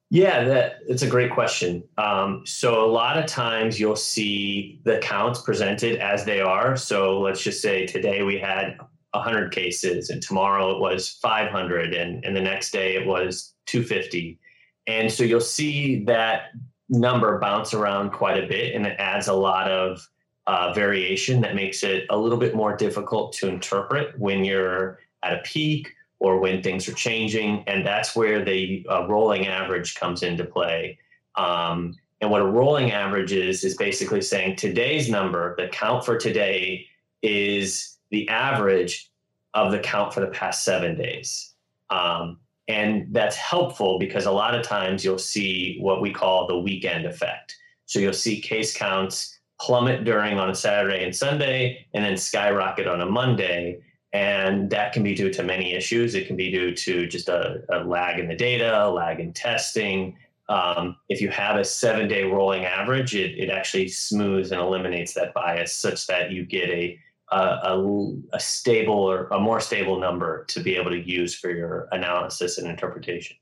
Yeah, 0.09 0.43
that 0.43 0.79
it's 0.87 1.01
a 1.01 1.09
great 1.09 1.31
question. 1.31 1.83
Um, 1.97 2.43
so 2.45 2.85
a 2.85 2.91
lot 2.91 3.17
of 3.17 3.25
times 3.25 3.79
you'll 3.79 3.95
see 3.95 4.79
the 4.83 4.99
counts 4.99 5.41
presented 5.41 5.97
as 5.99 6.23
they 6.23 6.39
are. 6.39 6.77
So 6.77 7.19
let's 7.19 7.41
just 7.41 7.63
say 7.63 7.87
today 7.87 8.21
we 8.21 8.37
had 8.37 8.77
100 9.13 9.51
cases, 9.51 10.11
and 10.11 10.21
tomorrow 10.21 10.69
it 10.75 10.79
was 10.79 11.09
500, 11.09 11.95
and, 11.95 12.23
and 12.23 12.35
the 12.35 12.41
next 12.41 12.69
day 12.69 12.95
it 12.95 13.07
was 13.07 13.55
250. 13.65 14.39
And 14.85 15.11
so 15.11 15.23
you'll 15.23 15.39
see 15.39 16.03
that 16.05 16.51
number 16.89 17.39
bounce 17.39 17.73
around 17.73 18.11
quite 18.11 18.43
a 18.43 18.47
bit, 18.47 18.75
and 18.75 18.85
it 18.85 18.95
adds 18.99 19.27
a 19.27 19.33
lot 19.33 19.71
of 19.71 20.07
uh, 20.47 20.73
variation 20.73 21.41
that 21.41 21.55
makes 21.55 21.83
it 21.83 22.05
a 22.09 22.17
little 22.17 22.37
bit 22.37 22.55
more 22.55 22.75
difficult 22.75 23.33
to 23.33 23.47
interpret 23.47 24.17
when 24.19 24.43
you're 24.43 24.99
at 25.23 25.33
a 25.33 25.41
peak 25.43 25.93
or 26.19 26.39
when 26.39 26.61
things 26.61 26.87
are 26.87 26.93
changing. 26.93 27.63
And 27.67 27.85
that's 27.85 28.15
where 28.15 28.43
the 28.43 28.85
uh, 28.89 29.07
rolling 29.07 29.47
average 29.47 29.95
comes 29.95 30.23
into 30.23 30.45
play. 30.45 30.99
Um, 31.35 31.95
and 32.21 32.31
what 32.31 32.41
a 32.41 32.45
rolling 32.45 32.91
average 32.91 33.33
is, 33.33 33.63
is 33.63 33.75
basically 33.75 34.21
saying 34.21 34.55
today's 34.55 35.09
number, 35.09 35.55
the 35.57 35.67
count 35.67 36.05
for 36.05 36.17
today, 36.17 36.87
is 37.21 37.97
the 38.09 38.27
average 38.29 39.11
of 39.53 39.71
the 39.71 39.79
count 39.79 40.13
for 40.13 40.21
the 40.21 40.27
past 40.27 40.63
seven 40.63 40.97
days. 40.97 41.53
Um, 41.89 42.39
And 42.69 43.13
that's 43.13 43.35
helpful 43.35 43.99
because 43.99 44.25
a 44.25 44.31
lot 44.31 44.55
of 44.55 44.63
times 44.63 45.03
you'll 45.03 45.17
see 45.17 45.77
what 45.81 46.01
we 46.01 46.13
call 46.13 46.47
the 46.47 46.57
weekend 46.57 47.05
effect. 47.05 47.57
So 47.85 47.99
you'll 47.99 48.13
see 48.13 48.39
case 48.39 48.73
counts 48.75 49.37
plummet 49.63 50.03
during 50.03 50.37
on 50.37 50.49
a 50.49 50.55
Saturday 50.55 51.05
and 51.05 51.15
Sunday, 51.15 51.85
and 51.93 52.03
then 52.03 52.17
skyrocket 52.17 52.85
on 52.85 52.99
a 52.99 53.05
Monday. 53.05 53.81
And 54.11 54.69
that 54.69 54.91
can 54.91 55.03
be 55.03 55.15
due 55.15 55.31
to 55.31 55.41
many 55.41 55.73
issues. 55.73 56.15
It 56.15 56.27
can 56.27 56.35
be 56.35 56.51
due 56.51 56.75
to 56.75 57.07
just 57.07 57.29
a, 57.29 57.63
a 57.71 57.79
lag 57.85 58.19
in 58.19 58.27
the 58.27 58.35
data, 58.35 58.85
a 58.85 58.89
lag 58.91 59.21
in 59.21 59.31
testing. 59.31 60.17
Um, 60.49 60.97
if 61.07 61.21
you 61.21 61.29
have 61.29 61.55
a 61.55 61.63
seven 61.63 62.09
day 62.09 62.23
rolling 62.23 62.65
average, 62.65 63.15
it, 63.15 63.39
it 63.39 63.49
actually 63.49 63.87
smooths 63.87 64.51
and 64.51 64.59
eliminates 64.59 65.13
that 65.13 65.33
bias 65.33 65.73
such 65.73 66.07
that 66.07 66.31
you 66.31 66.45
get 66.45 66.69
a 66.69 66.99
a, 67.31 68.11
a, 68.33 68.39
stable 68.39 68.93
or 68.93 69.25
a 69.29 69.39
more 69.39 69.59
stable 69.59 69.99
number 69.99 70.45
to 70.49 70.59
be 70.59 70.75
able 70.75 70.91
to 70.91 70.99
use 70.99 71.33
for 71.33 71.49
your 71.49 71.87
analysis 71.91 72.59
and 72.59 72.69
interpretation. 72.69 73.35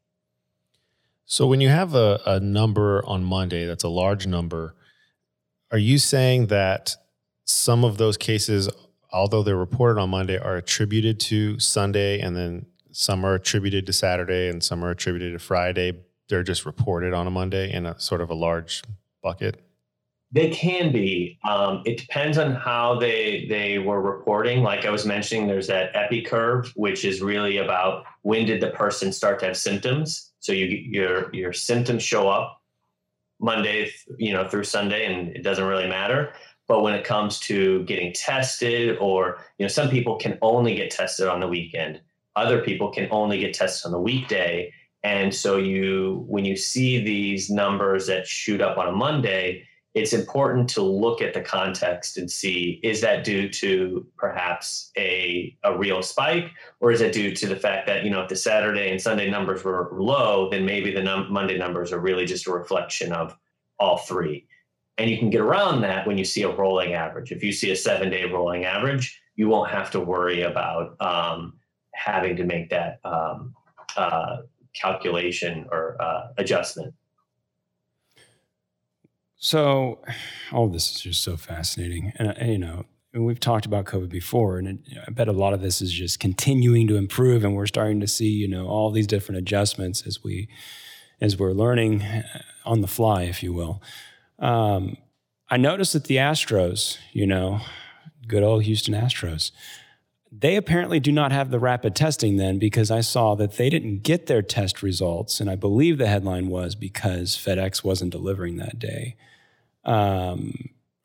So, 1.26 1.46
when 1.46 1.60
you 1.60 1.68
have 1.68 1.94
a, 1.94 2.22
a 2.26 2.40
number 2.40 3.06
on 3.06 3.26
Monday 3.26 3.66
that's 3.66 3.84
a 3.84 3.90
large 3.90 4.28
number, 4.28 4.76
are 5.72 5.78
you 5.78 5.98
saying 5.98 6.48
that 6.48 6.96
some 7.46 7.84
of 7.84 7.98
those 7.98 8.18
cases, 8.18 8.70
although 9.12 9.44
they're 9.44 9.56
reported 9.56 10.00
on 10.00 10.10
Monday, 10.10 10.38
are 10.38 10.58
attributed 10.58 11.20
to 11.22 11.60
Sunday 11.60 12.20
and 12.20 12.36
then 12.36 12.66
some 12.92 13.26
are 13.26 13.36
attributed 13.36 13.86
to 13.86 13.94
Saturday 13.94 14.50
and 14.50 14.64
some 14.64 14.84
are 14.84 14.92
attributed 14.92 15.34
to 15.34 15.40
Friday? 15.40 15.94
They're 16.30 16.44
just 16.44 16.66
reported 16.66 17.14
on 17.14 17.28
a 17.28 17.32
Monday 17.32 17.72
in 17.72 17.86
a 17.86 18.00
sort 18.00 18.22
of 18.22 18.30
a 18.30 18.34
large 18.34 18.84
bucket? 19.22 19.62
They 20.34 20.50
can 20.50 20.94
be. 20.94 21.38
Um, 21.44 21.84
it 21.86 21.98
depends 21.98 22.38
on 22.38 22.54
how 22.54 22.98
they 22.98 23.48
they 23.50 23.80
were 23.80 24.02
reporting. 24.02 24.64
Like 24.64 24.86
I 24.86 24.90
was 24.90 25.06
mentioning, 25.06 25.46
there's 25.46 25.68
that 25.68 25.94
epi 25.94 26.22
curve, 26.22 26.72
which 26.76 27.04
is 27.04 27.22
really 27.22 27.58
about 27.58 28.06
when 28.22 28.46
did 28.46 28.62
the 28.62 28.70
person 28.70 29.12
start 29.12 29.40
to 29.40 29.48
have 29.48 29.58
symptoms. 29.58 30.32
So 30.40 30.54
you 30.54 30.66
your 30.68 31.34
your 31.36 31.52
symptoms 31.52 32.02
show 32.02 32.30
up 32.30 32.61
Monday, 33.41 33.91
you 34.17 34.34
know, 34.34 34.47
through 34.47 34.63
Sunday, 34.63 35.06
and 35.06 35.36
it 35.36 35.43
doesn't 35.43 35.65
really 35.65 35.88
matter. 35.88 36.34
But 36.67 36.84
when 36.84 36.93
it 36.93 37.04
comes 37.04 37.39
to 37.41 37.84
getting 37.84 38.13
tested, 38.13 38.97
or 38.99 39.39
you 39.58 39.65
know, 39.65 39.67
some 39.67 39.89
people 39.89 40.15
can 40.15 40.38
only 40.41 40.75
get 40.75 40.91
tested 40.91 41.27
on 41.27 41.39
the 41.39 41.47
weekend. 41.47 41.99
Other 42.36 42.62
people 42.62 42.91
can 42.91 43.10
only 43.12 43.39
get 43.39 43.54
tested 43.54 43.88
on 43.88 43.91
the 43.91 43.99
weekday. 43.99 44.71
And 45.04 45.34
so 45.34 45.58
you, 45.58 46.23
when 46.27 46.45
you 46.45 46.56
see 46.56 47.04
these 47.04 47.49
numbers 47.49 48.08
that 48.08 48.27
shoot 48.27 48.62
up 48.62 48.77
on 48.77 48.88
a 48.88 48.91
Monday, 48.91 49.67
it's 49.93 50.13
important 50.13 50.69
to 50.69 50.82
look 50.82 51.21
at 51.21 51.34
the 51.34 51.41
context 51.41 52.17
and 52.17 52.32
see 52.32 52.80
is 52.82 53.01
that 53.01 53.23
due 53.25 53.49
to 53.49 54.06
perhaps 54.17 54.91
a, 54.97 55.56
a 55.63 55.77
real 55.77 56.01
spike? 56.01 56.51
Or 56.80 56.91
is 56.91 57.01
it 57.01 57.13
due 57.13 57.36
to 57.36 57.47
the 57.47 57.58
fact 57.58 57.88
that 57.88 58.04
you 58.04 58.10
know 58.10 58.21
if 58.21 58.30
the 58.30 58.36
saturday 58.36 58.89
and 58.89 59.01
sunday 59.01 59.30
numbers 59.30 59.63
were 59.63 59.89
low 59.93 60.49
then 60.49 60.65
maybe 60.65 60.93
the 60.93 61.04
num- 61.04 61.32
monday 61.32 61.58
numbers 61.58 61.91
are 61.91 61.99
really 61.99 62.25
just 62.25 62.47
a 62.47 62.51
reflection 62.51 63.12
of 63.12 63.38
all 63.80 63.97
three. 63.97 64.47
And 64.97 65.10
you 65.10 65.17
can 65.17 65.30
get 65.30 65.41
around 65.41 65.82
that 65.82 66.06
when 66.06 66.17
you 66.17 66.25
see 66.25 66.43
a 66.43 66.56
rolling 66.56 66.93
average. 66.93 67.32
If 67.32 67.43
you 67.43 67.51
see 67.51 67.71
a 67.71 67.75
seven 67.75 68.10
day 68.10 68.25
rolling 68.25 68.65
average 68.65 69.19
you 69.36 69.47
won't 69.47 69.71
have 69.71 69.91
to 69.91 69.99
worry 69.99 70.43
about 70.43 70.95
um, 71.01 71.54
having 71.93 72.36
to 72.36 72.43
make 72.43 72.69
that 72.69 72.99
um, 73.04 73.54
uh, 73.97 74.38
calculation 74.73 75.65
or 75.71 76.01
uh, 76.01 76.27
adjustment 76.38 76.93
so, 79.41 79.99
all 80.54 80.69
this 80.69 80.91
is 80.91 81.01
just 81.01 81.23
so 81.23 81.36
fascinating, 81.36 82.13
and, 82.15 82.30
and 82.38 82.51
you 82.51 82.58
know, 82.58 82.86
and 83.13 83.25
we've 83.25 83.39
talked 83.39 83.65
about 83.65 83.86
COVID 83.86 84.08
before, 84.08 84.58
and 84.58 84.67
it, 84.67 84.77
I 85.06 85.12
bet 85.12 85.27
a 85.27 85.34
lot 85.34 85.54
of 85.54 85.62
this 85.62 85.82
is 85.82 85.91
just 85.91 86.19
continuing 86.19 86.88
to 86.88 86.95
improve, 86.95 87.43
and 87.43 87.56
we're 87.56 87.65
starting 87.65 87.99
to 87.99 88.08
see, 88.08 88.30
you 88.30 88.47
know, 88.47 88.67
all 88.67 88.91
these 88.91 89.08
different 89.08 89.39
adjustments 89.39 90.04
as 90.08 90.23
we 90.23 90.47
as 91.19 91.38
we're 91.38 91.51
learning 91.51 92.04
uh, 92.04 92.23
on 92.65 92.82
the 92.82 92.88
fly, 92.88 93.23
if 93.23 93.43
you 93.43 93.51
will. 93.51 93.82
Um, 94.39 94.97
I 95.49 95.58
noticed 95.58 95.93
that 95.93 96.06
the 96.06 96.15
Astros, 96.15 96.97
you 97.12 97.27
know, 97.27 97.62
good 98.27 98.43
old 98.43 98.63
Houston 98.63 98.93
Astros, 98.93 99.51
they 100.32 100.56
apparently 100.56 100.99
do 100.99 101.12
not 101.12 101.32
have 101.32 101.51
the 101.51 101.60
rapid 101.60 101.95
testing 101.95 102.38
then 102.38 102.58
because 102.58 102.89
I 102.89 103.01
saw 103.01 103.36
that 103.36 103.58
they 103.58 103.69
didn't 103.69 104.04
get 104.04 104.27
their 104.27 104.41
test 104.41 104.82
results. 104.82 105.39
And 105.39 105.49
I 105.49 105.56
believe 105.56 105.97
the 105.97 106.08
headline 106.08 106.47
was 106.47 106.73
because 106.73 107.36
FedEx 107.36 107.84
wasn't 107.84 108.12
delivering 108.12 108.56
that 108.58 108.80
day 108.80 109.17
um, 109.84 110.54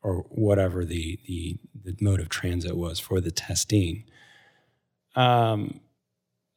or 0.01 0.25
whatever 0.29 0.85
the, 0.85 1.19
the, 1.25 1.57
the 1.83 1.95
mode 2.01 2.19
of 2.19 2.29
transit 2.29 2.75
was 2.75 2.99
for 2.99 3.19
the 3.19 3.31
testing. 3.31 4.03
Um, 5.15 5.79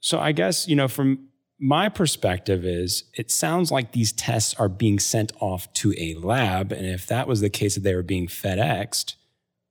so 0.01 0.19
I 0.19 0.33
guess 0.33 0.67
you 0.67 0.77
know 0.77 0.89
from 0.89 1.29
my 1.59 1.89
perspective 1.89 2.65
is 2.65 3.05
it 3.15 3.31
sounds 3.31 3.71
like 3.71 3.93
these 3.93 4.13
tests 4.13 4.55
are 4.55 4.69
being 4.69 4.99
sent 4.99 5.33
off 5.41 5.73
to 5.75 5.95
a 5.99 6.15
lab, 6.15 6.73
and 6.73 6.87
if 6.87 7.07
that 7.07 7.29
was 7.29 7.41
the 7.41 7.51
case 7.51 7.75
that 7.75 7.83
they 7.83 7.95
were 7.95 8.03
being 8.03 8.27
FedExed, 8.27 9.17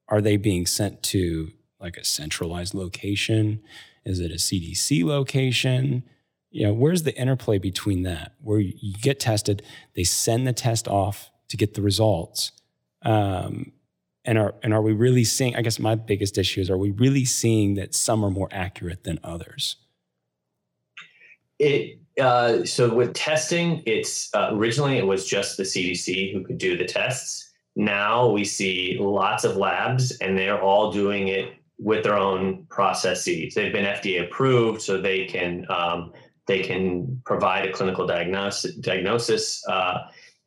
are 0.07 0.21
they 0.21 0.38
being 0.38 0.65
sent 0.65 1.01
to 1.03 1.51
like 1.79 1.97
a 1.97 2.05
centralized 2.05 2.73
location? 2.73 3.62
Is 4.05 4.19
it 4.19 4.31
a 4.31 4.35
CDC 4.35 5.03
location? 5.03 6.03
You 6.51 6.67
know, 6.67 6.73
where's 6.73 7.03
the 7.03 7.15
interplay 7.15 7.59
between 7.59 8.03
that? 8.03 8.33
Where 8.41 8.59
you 8.59 8.93
get 9.01 9.19
tested, 9.19 9.62
they 9.95 10.03
send 10.03 10.47
the 10.47 10.53
test 10.53 10.88
off 10.88 11.28
to 11.49 11.57
get 11.57 11.73
the 11.73 11.81
results. 11.81 12.51
Um, 13.03 13.73
and 14.25 14.38
are 14.38 14.55
and 14.63 14.73
are 14.73 14.81
we 14.81 14.93
really 14.93 15.23
seeing? 15.23 15.55
I 15.55 15.62
guess 15.62 15.79
my 15.79 15.95
biggest 15.95 16.38
issue 16.38 16.62
is: 16.62 16.69
Are 16.69 16.77
we 16.77 16.91
really 16.91 17.25
seeing 17.25 17.75
that 17.75 17.95
some 17.95 18.23
are 18.23 18.29
more 18.29 18.49
accurate 18.51 19.03
than 19.03 19.19
others? 19.23 19.77
It 21.57 21.99
uh, 22.19 22.65
so 22.65 22.93
with 22.93 23.13
testing, 23.13 23.81
it's 23.85 24.33
uh, 24.35 24.49
originally 24.51 24.97
it 24.97 25.07
was 25.07 25.25
just 25.25 25.57
the 25.57 25.63
CDC 25.63 26.33
who 26.33 26.43
could 26.43 26.57
do 26.57 26.77
the 26.77 26.85
tests. 26.85 27.49
Now 27.75 28.29
we 28.29 28.43
see 28.43 28.97
lots 28.99 29.43
of 29.45 29.55
labs, 29.55 30.12
and 30.17 30.38
they're 30.38 30.62
all 30.62 30.91
doing 30.91 31.29
it 31.29 31.53
with 31.77 32.03
their 32.03 32.17
own 32.17 32.65
processes. 32.69 33.53
They've 33.55 33.71
been 33.71 33.85
FDA 33.85 34.25
approved, 34.25 34.81
so 34.81 34.99
they 34.99 35.25
can 35.25 35.65
um, 35.69 36.12
they 36.45 36.62
can 36.62 37.21
provide 37.25 37.67
a 37.67 37.71
clinical 37.71 38.05
diagnosis. 38.05 38.75
diagnosis 38.75 39.65
uh, 39.67 39.99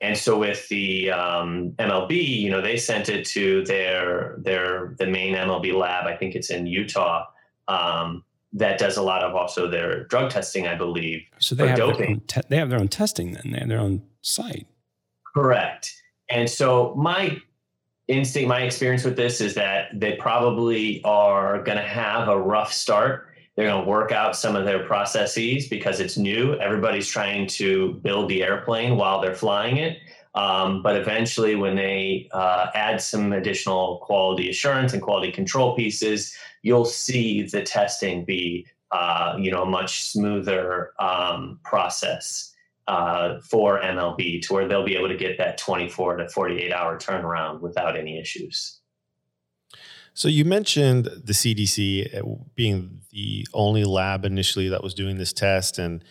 and 0.03 0.19
so 0.19 0.37
with 0.37 0.69
the 0.69 1.13
um, 1.13 1.71
MLB, 1.79 2.27
you 2.27 2.51
know, 2.51 2.61
they 2.61 2.77
sent 2.77 3.09
it 3.09 3.25
to 3.29 3.65
their 3.65 4.35
their 4.39 4.95
the 4.99 5.07
main 5.07 5.37
MLB 5.37 5.73
lab. 5.73 6.07
I 6.07 6.17
think 6.17 6.35
it's 6.35 6.51
in 6.51 6.67
Utah. 6.67 7.27
Um, 7.69 8.25
that 8.53 8.79
does 8.79 8.97
a 8.97 9.03
lot 9.03 9.23
of 9.23 9.35
also 9.35 9.71
their 9.71 10.05
drug 10.05 10.31
testing, 10.31 10.67
I 10.67 10.75
believe. 10.75 11.23
So 11.39 11.55
they 11.55 11.69
have 11.69 11.77
their 11.77 11.87
own 11.87 12.21
te- 12.27 12.41
they 12.49 12.57
have 12.57 12.69
their 12.69 12.81
own 12.81 12.89
testing. 12.89 13.35
Then 13.35 13.53
they 13.53 13.61
have 13.61 13.69
their 13.69 13.81
own 13.81 14.03
site. 14.23 14.67
Correct. 15.35 15.95
And 16.29 16.51
so 16.51 16.95
my 16.97 17.41
instinct, 18.09 18.49
my 18.49 18.63
experience 18.63 19.05
with 19.05 19.17
this 19.17 19.41
is 19.41 19.55
that 19.55 19.89
they 19.95 20.17
probably 20.17 21.01
are 21.05 21.63
going 21.63 21.79
to 21.79 21.85
have 21.85 22.29
a 22.29 22.39
rough 22.39 22.73
start 22.73 23.29
they're 23.57 23.69
going 23.69 23.85
to 23.85 23.91
work 23.91 24.13
out 24.13 24.35
some 24.35 24.57
of 24.57 24.65
their 24.65 24.85
processes 24.87 25.69
because 25.69 26.01
it's 26.01 26.17
new. 26.17 26.55
Everybody's 26.55 27.09
trying 27.09 27.47
to 27.49 27.95
build 28.03 28.31
the 28.31 28.43
airplane 28.43 28.97
while 28.97 29.21
they're 29.21 29.35
flying 29.35 29.77
it. 29.77 29.99
Um, 30.35 30.83
but 30.83 30.97
eventually, 30.97 31.57
when 31.57 31.77
they 31.77 32.29
uh, 32.33 32.69
add 32.75 33.03
some 33.03 33.33
additional 33.35 33.99
quality 33.99 34.49
assurance 34.49 34.95
and 34.95 35.03
quality 35.03 35.31
control 35.31 35.77
pieces, 35.77 36.35
you'll 36.63 36.87
see 36.87 37.43
the 37.43 37.63
testing 37.63 38.25
be, 38.25 38.67
uh, 38.93 39.37
you 39.39 39.51
know, 39.51 39.65
a 39.65 39.67
much 39.67 40.05
smoother 40.05 40.93
um, 40.99 41.61
process 41.65 42.55
uh, 42.89 43.41
for 43.41 43.81
MLB, 43.83 44.41
to 44.43 44.55
where 44.55 44.67
they'll 44.67 44.85
be 44.85 44.97
able 44.97 45.09
to 45.09 45.17
get 45.17 45.37
that 45.37 45.59
24 45.59 46.17
to 46.17 46.29
48 46.31 46.73
hour 46.73 46.99
turnaround 46.99 47.61
without 47.61 47.99
any 47.99 48.19
issues. 48.19 48.82
So 50.15 50.29
you 50.29 50.45
mentioned 50.45 51.07
the 51.07 51.33
CDC 51.33 52.19
uh, 52.19 52.45
being 52.55 53.01
the 53.11 53.47
only 53.55 53.85
lab 53.85 54.25
initially 54.25 54.69
that 54.69 54.83
was 54.83 54.95
doing 54.95 55.17
this 55.17 55.33
test, 55.33 55.79
and 55.79 56.05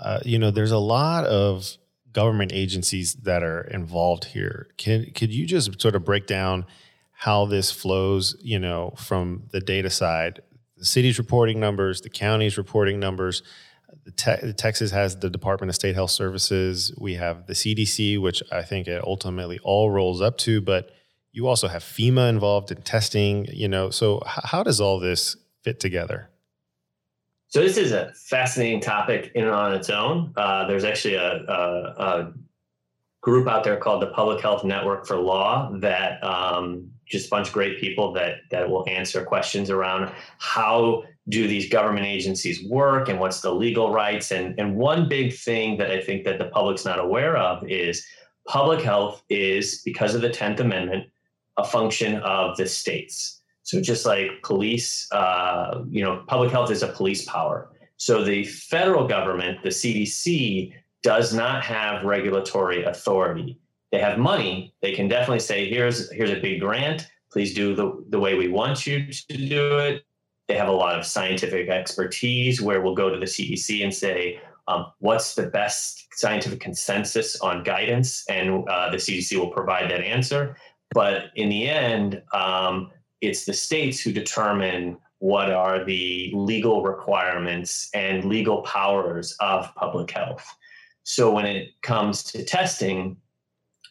uh, 0.00 0.20
you 0.24 0.38
know, 0.38 0.50
there's 0.50 0.72
a 0.72 0.78
lot 0.78 1.24
of 1.24 1.76
government 2.12 2.52
agencies 2.52 3.14
that 3.14 3.42
are 3.42 3.62
involved 3.62 4.24
here. 4.24 4.68
Can 4.76 5.10
could 5.12 5.32
you 5.32 5.46
just 5.46 5.80
sort 5.80 5.94
of 5.94 6.04
break 6.04 6.26
down 6.26 6.66
how 7.12 7.44
this 7.44 7.70
flows? 7.70 8.36
You 8.40 8.58
know, 8.58 8.94
from 8.96 9.44
the 9.52 9.60
data 9.60 9.90
side, 9.90 10.40
the 10.76 10.84
city's 10.84 11.18
reporting 11.18 11.60
numbers, 11.60 12.00
the 12.00 12.10
county's 12.10 12.58
reporting 12.58 12.98
numbers. 12.98 13.42
Te- 14.16 14.52
Texas 14.54 14.90
has 14.90 15.16
the 15.18 15.30
Department 15.30 15.70
of 15.70 15.76
State 15.76 15.94
Health 15.94 16.10
Services. 16.10 16.92
We 16.98 17.14
have 17.14 17.46
the 17.46 17.52
CDC, 17.52 18.20
which 18.20 18.42
I 18.50 18.62
think 18.62 18.88
it 18.88 19.02
ultimately 19.04 19.60
all 19.62 19.90
rolls 19.90 20.20
up 20.20 20.36
to, 20.38 20.60
but 20.60 20.90
you 21.34 21.48
also 21.48 21.66
have 21.66 21.82
FEMA 21.82 22.28
involved 22.28 22.70
in 22.70 22.80
testing, 22.82 23.46
you 23.52 23.66
know. 23.66 23.90
So 23.90 24.22
how 24.24 24.62
does 24.62 24.80
all 24.80 25.00
this 25.00 25.36
fit 25.64 25.80
together? 25.80 26.30
So 27.48 27.60
this 27.60 27.76
is 27.76 27.90
a 27.90 28.12
fascinating 28.14 28.80
topic 28.80 29.32
in 29.34 29.44
and 29.44 29.52
on 29.52 29.74
its 29.74 29.90
own. 29.90 30.32
Uh, 30.36 30.66
there's 30.68 30.84
actually 30.84 31.16
a, 31.16 31.44
a, 31.48 31.94
a, 31.98 32.32
group 33.20 33.48
out 33.48 33.64
there 33.64 33.78
called 33.78 34.02
the 34.02 34.08
Public 34.08 34.40
Health 34.42 34.64
Network 34.64 35.06
for 35.06 35.16
Law 35.16 35.72
that 35.78 36.22
um, 36.22 36.90
just 37.06 37.28
a 37.28 37.30
bunch 37.30 37.48
of 37.48 37.54
great 37.54 37.80
people 37.80 38.12
that 38.12 38.34
that 38.50 38.68
will 38.68 38.86
answer 38.86 39.24
questions 39.24 39.70
around 39.70 40.12
how 40.38 41.02
do 41.30 41.48
these 41.48 41.68
government 41.70 42.06
agencies 42.06 42.62
work 42.68 43.08
and 43.08 43.18
what's 43.18 43.40
the 43.40 43.50
legal 43.50 43.90
rights 43.90 44.30
and 44.30 44.60
and 44.60 44.76
one 44.76 45.08
big 45.08 45.32
thing 45.32 45.78
that 45.78 45.90
I 45.90 46.02
think 46.02 46.24
that 46.24 46.38
the 46.38 46.46
public's 46.46 46.84
not 46.84 46.98
aware 46.98 47.34
of 47.36 47.66
is 47.66 48.06
public 48.46 48.82
health 48.82 49.22
is 49.30 49.80
because 49.86 50.14
of 50.14 50.20
the 50.20 50.28
10th 50.28 50.60
amendment 50.60 51.08
a 51.56 51.64
function 51.64 52.16
of 52.16 52.56
the 52.56 52.66
states. 52.66 53.40
So 53.62 53.80
just 53.80 54.04
like 54.04 54.42
police 54.42 55.10
uh, 55.12 55.82
you 55.88 56.04
know 56.04 56.22
public 56.26 56.50
health 56.50 56.70
is 56.70 56.82
a 56.82 56.88
police 56.88 57.24
power. 57.24 57.70
So 57.96 58.22
the 58.22 58.44
federal 58.44 59.06
government 59.06 59.62
the 59.62 59.70
cdc 59.70 60.72
does 61.02 61.32
not 61.32 61.62
have 61.62 62.04
regulatory 62.04 62.84
authority. 62.84 63.58
They 63.92 63.98
have 64.00 64.18
money. 64.18 64.74
They 64.82 64.92
can 64.92 65.08
definitely 65.08 65.40
say 65.40 65.68
here's 65.68 66.10
here's 66.12 66.30
a 66.30 66.40
big 66.40 66.60
grant. 66.60 67.08
Please 67.32 67.54
do 67.54 67.74
the, 67.74 68.04
the 68.10 68.18
way 68.18 68.34
we 68.34 68.48
want 68.48 68.86
you 68.86 69.06
to 69.12 69.36
do 69.36 69.78
it. 69.78 70.04
They 70.46 70.56
have 70.56 70.68
a 70.68 70.72
lot 70.72 70.98
of 70.98 71.06
scientific 71.06 71.68
expertise 71.68 72.60
where 72.60 72.80
we'll 72.80 72.94
go 72.94 73.10
to 73.10 73.18
the 73.18 73.26
cdc 73.26 73.82
and 73.82 73.92
say 73.92 74.40
um, 74.68 74.86
what's 74.98 75.34
the 75.34 75.46
best 75.46 76.06
scientific 76.12 76.60
consensus 76.60 77.40
on 77.40 77.62
guidance? 77.64 78.24
And 78.28 78.68
uh, 78.68 78.90
the 78.90 78.98
cdc 78.98 79.36
will 79.38 79.50
provide 79.50 79.90
that 79.90 80.00
answer 80.00 80.56
but 80.92 81.24
in 81.36 81.48
the 81.48 81.68
end 81.68 82.22
um, 82.32 82.90
it's 83.20 83.44
the 83.44 83.52
states 83.52 84.00
who 84.00 84.12
determine 84.12 84.96
what 85.18 85.50
are 85.50 85.84
the 85.84 86.30
legal 86.34 86.82
requirements 86.82 87.88
and 87.94 88.24
legal 88.24 88.62
powers 88.62 89.36
of 89.40 89.74
public 89.74 90.10
health 90.10 90.56
so 91.02 91.30
when 91.30 91.46
it 91.46 91.70
comes 91.82 92.22
to 92.22 92.44
testing 92.44 93.16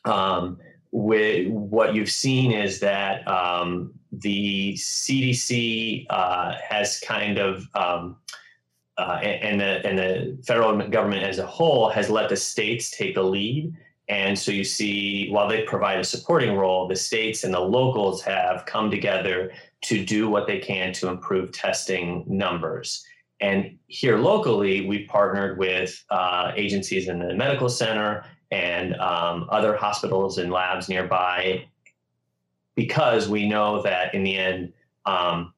um, 0.06 0.58
what 0.92 1.96
you've 1.96 2.12
seen 2.12 2.52
is 2.52 2.80
that 2.80 3.28
um, 3.28 3.94
the 4.12 4.74
CDC 4.74 6.06
uh, 6.10 6.54
has 6.70 7.00
kind 7.00 7.40
of 7.40 7.68
um, 7.74 8.18
uh, 9.00 9.20
and, 9.24 9.60
the, 9.60 9.86
and 9.88 9.98
the 9.98 10.38
federal 10.46 10.88
government 10.90 11.24
as 11.24 11.40
a 11.40 11.46
whole 11.48 11.90
has 11.90 12.10
let 12.10 12.30
the 12.30 12.38
states 12.38 12.92
take 12.92 13.16
the 13.16 13.24
lead. 13.24 13.74
And 14.10 14.38
so 14.38 14.52
you 14.52 14.64
see, 14.64 15.30
while 15.30 15.48
they 15.48 15.64
provide 15.64 16.00
a 16.00 16.04
supporting 16.04 16.56
role, 16.56 16.88
the 16.88 16.96
states 16.96 17.44
and 17.44 17.54
the 17.54 17.60
locals 17.60 18.22
have 18.24 18.66
come 18.66 18.92
together 18.92 19.52
to 19.84 20.06
do 20.06 20.30
what 20.30 20.48
they 20.48 20.60
can 20.60 20.94
to 20.94 21.08
improve 21.08 21.52
testing 21.52 22.24
numbers. 22.28 23.06
And 23.40 23.78
here 23.88 24.18
locally, 24.18 24.86
we've 24.86 25.08
partnered 25.08 25.58
with 25.58 26.04
uh, 26.10 26.52
agencies 26.56 27.08
in 27.08 27.20
the 27.20 27.34
medical 27.34 27.70
center 27.70 28.26
and 28.52 28.96
um, 28.96 29.48
other 29.50 29.76
hospitals 29.76 30.38
and 30.38 30.52
labs 30.52 30.88
nearby 30.88 31.66
because 32.76 33.28
we 33.28 33.48
know 33.48 33.82
that 33.82 34.14
in 34.14 34.24
the 34.24 34.38
end, 34.38 34.74
um, 35.06 35.54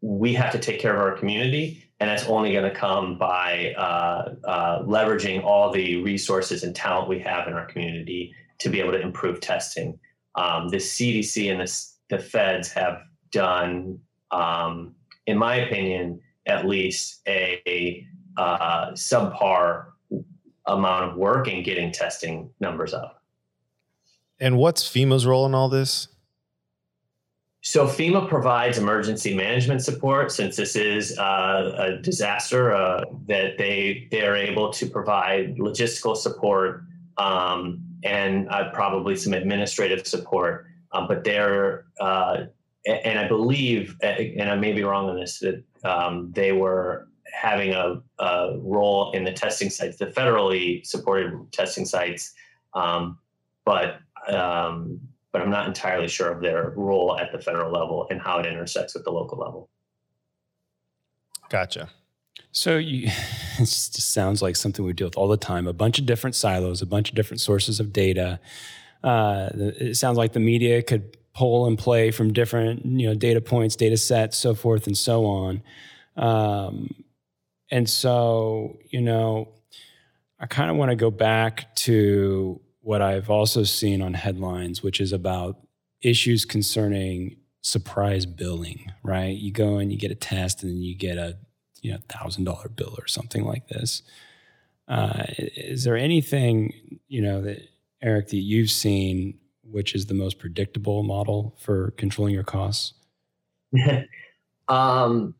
we 0.00 0.34
have 0.34 0.52
to 0.52 0.58
take 0.58 0.80
care 0.80 0.94
of 0.94 1.00
our 1.00 1.16
community. 1.16 1.85
And 1.98 2.10
that's 2.10 2.26
only 2.26 2.52
going 2.52 2.70
to 2.70 2.78
come 2.78 3.16
by 3.16 3.72
uh, 3.76 4.34
uh, 4.44 4.82
leveraging 4.82 5.42
all 5.42 5.72
the 5.72 6.02
resources 6.02 6.62
and 6.62 6.74
talent 6.74 7.08
we 7.08 7.18
have 7.20 7.48
in 7.48 7.54
our 7.54 7.66
community 7.66 8.34
to 8.58 8.68
be 8.68 8.80
able 8.80 8.92
to 8.92 9.00
improve 9.00 9.40
testing. 9.40 9.98
Um, 10.34 10.68
the 10.68 10.76
CDC 10.76 11.50
and 11.50 11.60
the, 11.60 12.16
the 12.16 12.22
feds 12.22 12.70
have 12.72 13.00
done, 13.30 13.98
um, 14.30 14.94
in 15.26 15.38
my 15.38 15.56
opinion, 15.56 16.20
at 16.44 16.66
least 16.66 17.22
a, 17.26 17.62
a 17.66 18.06
uh, 18.36 18.90
subpar 18.90 19.86
amount 20.66 21.10
of 21.10 21.16
work 21.16 21.48
in 21.48 21.62
getting 21.62 21.92
testing 21.92 22.50
numbers 22.60 22.92
up. 22.92 23.22
And 24.38 24.58
what's 24.58 24.82
FEMA's 24.82 25.26
role 25.26 25.46
in 25.46 25.54
all 25.54 25.68
this? 25.68 26.08
So 27.68 27.84
FEMA 27.84 28.28
provides 28.28 28.78
emergency 28.78 29.34
management 29.34 29.82
support 29.82 30.30
since 30.30 30.54
this 30.54 30.76
is 30.76 31.18
uh, 31.18 31.74
a 31.76 32.00
disaster 32.00 32.72
uh, 32.72 33.02
that 33.26 33.58
they 33.58 34.06
they 34.12 34.24
are 34.24 34.36
able 34.36 34.70
to 34.70 34.86
provide 34.86 35.56
logistical 35.56 36.16
support 36.16 36.84
um, 37.18 37.82
and 38.04 38.48
uh, 38.50 38.70
probably 38.70 39.16
some 39.16 39.32
administrative 39.32 40.06
support. 40.06 40.66
Um, 40.92 41.08
but 41.08 41.24
they're 41.24 41.86
uh, 41.98 42.44
and 42.86 43.18
I 43.18 43.26
believe 43.26 43.96
and 44.00 44.48
I 44.48 44.54
may 44.54 44.72
be 44.72 44.84
wrong 44.84 45.10
on 45.10 45.16
this 45.16 45.40
that 45.40 45.64
um, 45.82 46.30
they 46.36 46.52
were 46.52 47.08
having 47.32 47.72
a, 47.72 48.00
a, 48.20 48.58
role 48.58 49.10
in 49.10 49.24
the 49.24 49.32
testing 49.32 49.70
sites, 49.70 49.96
the 49.96 50.06
federally 50.06 50.86
supported 50.86 51.32
testing 51.50 51.84
sites, 51.84 52.32
um, 52.74 53.18
but 53.64 53.98
um, 54.28 55.00
but 55.32 55.42
I'm 55.42 55.50
not 55.50 55.66
entirely 55.66 56.08
sure 56.08 56.32
of 56.32 56.40
their 56.40 56.72
role 56.76 57.16
at 57.18 57.32
the 57.32 57.38
federal 57.38 57.70
level 57.70 58.06
and 58.10 58.20
how 58.20 58.38
it 58.38 58.46
intersects 58.46 58.94
with 58.94 59.04
the 59.04 59.10
local 59.10 59.38
level. 59.38 59.68
Gotcha. 61.48 61.90
So 62.52 62.78
you, 62.78 63.06
it 63.58 63.58
just 63.58 64.12
sounds 64.12 64.42
like 64.42 64.56
something 64.56 64.84
we 64.84 64.92
deal 64.92 65.08
with 65.08 65.16
all 65.16 65.28
the 65.28 65.36
time. 65.36 65.66
A 65.66 65.72
bunch 65.72 65.98
of 65.98 66.06
different 66.06 66.34
silos, 66.34 66.82
a 66.82 66.86
bunch 66.86 67.10
of 67.10 67.14
different 67.14 67.40
sources 67.40 67.80
of 67.80 67.92
data. 67.92 68.40
Uh, 69.04 69.50
it 69.54 69.96
sounds 69.96 70.16
like 70.16 70.32
the 70.32 70.40
media 70.40 70.82
could 70.82 71.16
pull 71.34 71.66
and 71.66 71.78
play 71.78 72.10
from 72.10 72.32
different, 72.32 72.84
you 72.84 73.06
know, 73.06 73.14
data 73.14 73.40
points, 73.40 73.76
data 73.76 73.96
sets, 73.96 74.38
so 74.38 74.54
forth 74.54 74.86
and 74.86 74.96
so 74.96 75.26
on. 75.26 75.62
Um, 76.16 77.04
and 77.70 77.88
so, 77.88 78.78
you 78.88 79.02
know, 79.02 79.52
I 80.40 80.46
kind 80.46 80.70
of 80.70 80.76
want 80.76 80.90
to 80.90 80.96
go 80.96 81.10
back 81.10 81.74
to 81.76 82.60
what 82.86 83.02
I've 83.02 83.28
also 83.28 83.64
seen 83.64 84.00
on 84.00 84.14
headlines, 84.14 84.80
which 84.80 85.00
is 85.00 85.12
about 85.12 85.58
issues 86.02 86.44
concerning 86.44 87.36
surprise 87.60 88.26
billing, 88.26 88.92
right? 89.02 89.36
You 89.36 89.50
go 89.50 89.78
and 89.78 89.90
you 89.90 89.98
get 89.98 90.12
a 90.12 90.14
test 90.14 90.62
and 90.62 90.70
then 90.70 90.82
you 90.82 90.94
get 90.94 91.18
a 91.18 91.36
you 91.82 91.90
know 91.90 91.98
thousand 92.08 92.44
dollar 92.44 92.68
bill 92.68 92.94
or 92.96 93.08
something 93.08 93.44
like 93.44 93.66
this. 93.66 94.02
Uh, 94.86 95.24
is 95.36 95.82
there 95.82 95.96
anything 95.96 97.00
you 97.08 97.20
know 97.20 97.42
that 97.42 97.68
Eric 98.02 98.28
that 98.28 98.36
you've 98.36 98.70
seen 98.70 99.40
which 99.68 99.96
is 99.96 100.06
the 100.06 100.14
most 100.14 100.38
predictable 100.38 101.02
model 101.02 101.56
for 101.58 101.90
controlling 101.98 102.34
your 102.34 102.44
costs? 102.44 102.94
um, 104.68 105.34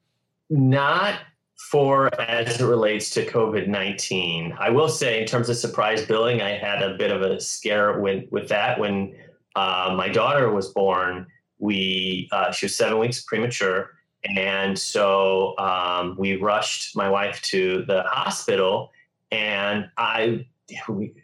not 0.50 1.20
for 1.56 2.08
as 2.20 2.60
it 2.60 2.64
relates 2.64 3.10
to 3.10 3.26
COVID 3.26 3.66
19. 3.66 4.54
I 4.58 4.70
will 4.70 4.88
say, 4.88 5.20
in 5.20 5.26
terms 5.26 5.48
of 5.48 5.56
surprise 5.56 6.04
billing, 6.04 6.42
I 6.42 6.50
had 6.50 6.82
a 6.82 6.96
bit 6.96 7.10
of 7.10 7.22
a 7.22 7.40
scare 7.40 7.98
with, 8.00 8.30
with 8.30 8.48
that. 8.48 8.78
When 8.78 9.14
uh, 9.54 9.94
my 9.96 10.08
daughter 10.08 10.50
was 10.52 10.68
born, 10.68 11.26
we 11.58 12.28
uh, 12.32 12.52
she 12.52 12.66
was 12.66 12.76
seven 12.76 12.98
weeks 12.98 13.22
premature. 13.22 13.92
And 14.36 14.78
so 14.78 15.56
um, 15.58 16.16
we 16.18 16.36
rushed 16.36 16.96
my 16.96 17.08
wife 17.08 17.40
to 17.42 17.84
the 17.86 18.02
hospital, 18.02 18.90
and 19.30 19.88
I 19.96 20.46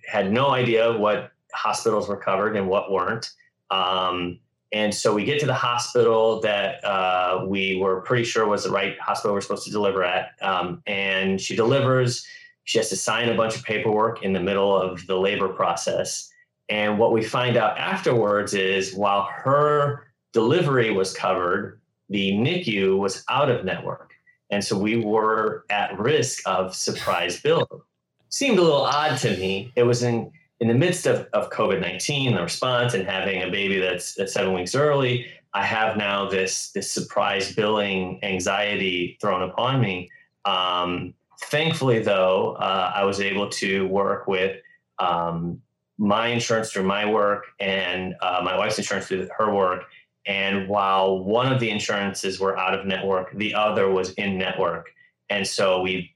had 0.09 0.33
no 0.33 0.51
idea 0.51 0.97
what 0.97 1.33
hospitals 1.53 2.09
were 2.09 2.17
covered 2.17 2.57
and 2.57 2.69
what 2.69 2.93
weren't. 2.93 3.31
Um, 3.71 4.39
and 4.73 4.95
so 4.95 5.15
we 5.15 5.25
get 5.25 5.39
to 5.41 5.47
the 5.47 5.55
hospital 5.55 6.41
that 6.41 6.83
uh, 6.83 7.45
we 7.47 7.77
were 7.77 8.01
pretty 8.01 8.25
sure 8.25 8.47
was 8.47 8.65
the 8.65 8.71
right 8.71 8.99
hospital 8.99 9.35
we're 9.35 9.43
supposed 9.43 9.67
to 9.67 9.71
deliver 9.71 10.03
at. 10.03 10.31
Um, 10.41 10.83
and 10.87 11.39
she 11.39 11.55
delivers. 11.55 12.27
She 12.65 12.79
has 12.79 12.89
to 12.89 12.97
sign 12.97 13.29
a 13.29 13.35
bunch 13.35 13.55
of 13.55 13.65
paperwork 13.65 14.23
in 14.23 14.33
the 14.33 14.41
middle 14.41 14.75
of 14.75 15.07
the 15.07 15.19
labor 15.19 15.49
process. 15.49 16.31
And 16.71 16.99
what 16.99 17.13
we 17.13 17.23
find 17.23 17.59
out 17.59 17.77
afterwards 17.77 18.55
is 18.55 18.95
while 18.95 19.29
her 19.31 20.07
delivery 20.33 20.91
was 20.91 21.13
covered, 21.13 21.79
the 22.09 22.33
NICU 22.33 22.97
was 22.97 23.25
out 23.29 23.51
of 23.51 23.67
network. 23.67 24.15
And 24.51 24.65
so 24.65 24.79
we 24.79 24.97
were 24.97 25.65
at 25.69 25.99
risk 25.99 26.43
of 26.47 26.75
surprise 26.75 27.41
bill. 27.41 27.85
Seemed 28.31 28.59
a 28.59 28.63
little 28.63 28.83
odd 28.83 29.19
to 29.19 29.37
me. 29.37 29.71
It 29.77 29.83
was 29.83 30.03
in 30.03 30.33
in 30.63 30.69
the 30.69 30.75
midst 30.75 31.07
of, 31.07 31.29
of 31.33 31.51
COVID 31.51 31.81
19, 31.81 32.37
the 32.37 32.41
response, 32.41 32.95
and 32.95 33.05
having 33.05 33.43
a 33.43 33.51
baby 33.51 33.81
that's, 33.81 34.15
that's 34.15 34.33
seven 34.33 34.55
weeks 34.55 34.77
early, 34.77 35.27
I 35.53 35.65
have 35.65 35.97
now 35.97 36.29
this, 36.31 36.71
this 36.71 36.89
surprise 36.89 37.53
billing 37.53 38.21
anxiety 38.23 39.19
thrown 39.21 39.43
upon 39.43 39.81
me. 39.81 40.09
Um, 40.45 41.15
thankfully, 41.47 41.99
though, 41.99 42.53
uh, 42.61 42.93
I 42.95 43.03
was 43.03 43.21
able 43.21 43.49
to 43.49 43.89
work 43.89 44.29
with 44.29 44.57
um, 45.01 45.61
my 45.99 46.29
insurance 46.29 46.71
through 46.71 46.85
my 46.85 47.11
work 47.11 47.47
and 47.59 48.15
uh, 48.23 48.41
my 48.45 48.57
wife's 48.57 48.79
insurance 48.79 49.09
through 49.09 49.29
her 49.37 49.53
work. 49.53 49.83
And 50.27 50.69
while 50.69 51.25
one 51.25 51.53
of 51.53 51.59
the 51.59 51.71
insurances 51.71 52.39
were 52.39 52.57
out 52.57 52.73
of 52.73 52.87
network, 52.87 53.37
the 53.37 53.53
other 53.53 53.91
was 53.91 54.13
in 54.13 54.39
network. 54.39 54.93
And 55.29 55.45
so 55.45 55.81
we, 55.81 56.15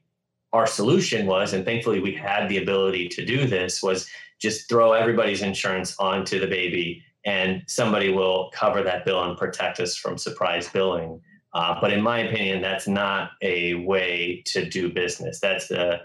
our 0.53 0.67
solution 0.67 1.25
was, 1.25 1.51
and 1.51 1.65
thankfully 1.65 1.99
we 1.99 2.13
had 2.13 2.47
the 2.47 2.59
ability 2.59 3.09
to 3.09 3.25
do 3.25 3.45
this, 3.45 3.83
was 3.83 4.07
just 4.39 4.69
throw 4.69 4.93
everybody's 4.93 5.41
insurance 5.41 5.95
onto 5.99 6.39
the 6.39 6.47
baby 6.47 7.03
and 7.25 7.63
somebody 7.67 8.09
will 8.09 8.49
cover 8.53 8.81
that 8.83 9.05
bill 9.05 9.23
and 9.23 9.37
protect 9.37 9.79
us 9.79 9.95
from 9.95 10.17
surprise 10.17 10.69
billing. 10.69 11.19
Uh, 11.53 11.77
but 11.81 11.91
in 11.91 12.01
my 12.01 12.19
opinion, 12.19 12.61
that's 12.61 12.87
not 12.87 13.31
a 13.41 13.73
way 13.85 14.43
to 14.45 14.69
do 14.69 14.91
business. 14.91 15.39
That's 15.39 15.67
the 15.67 16.01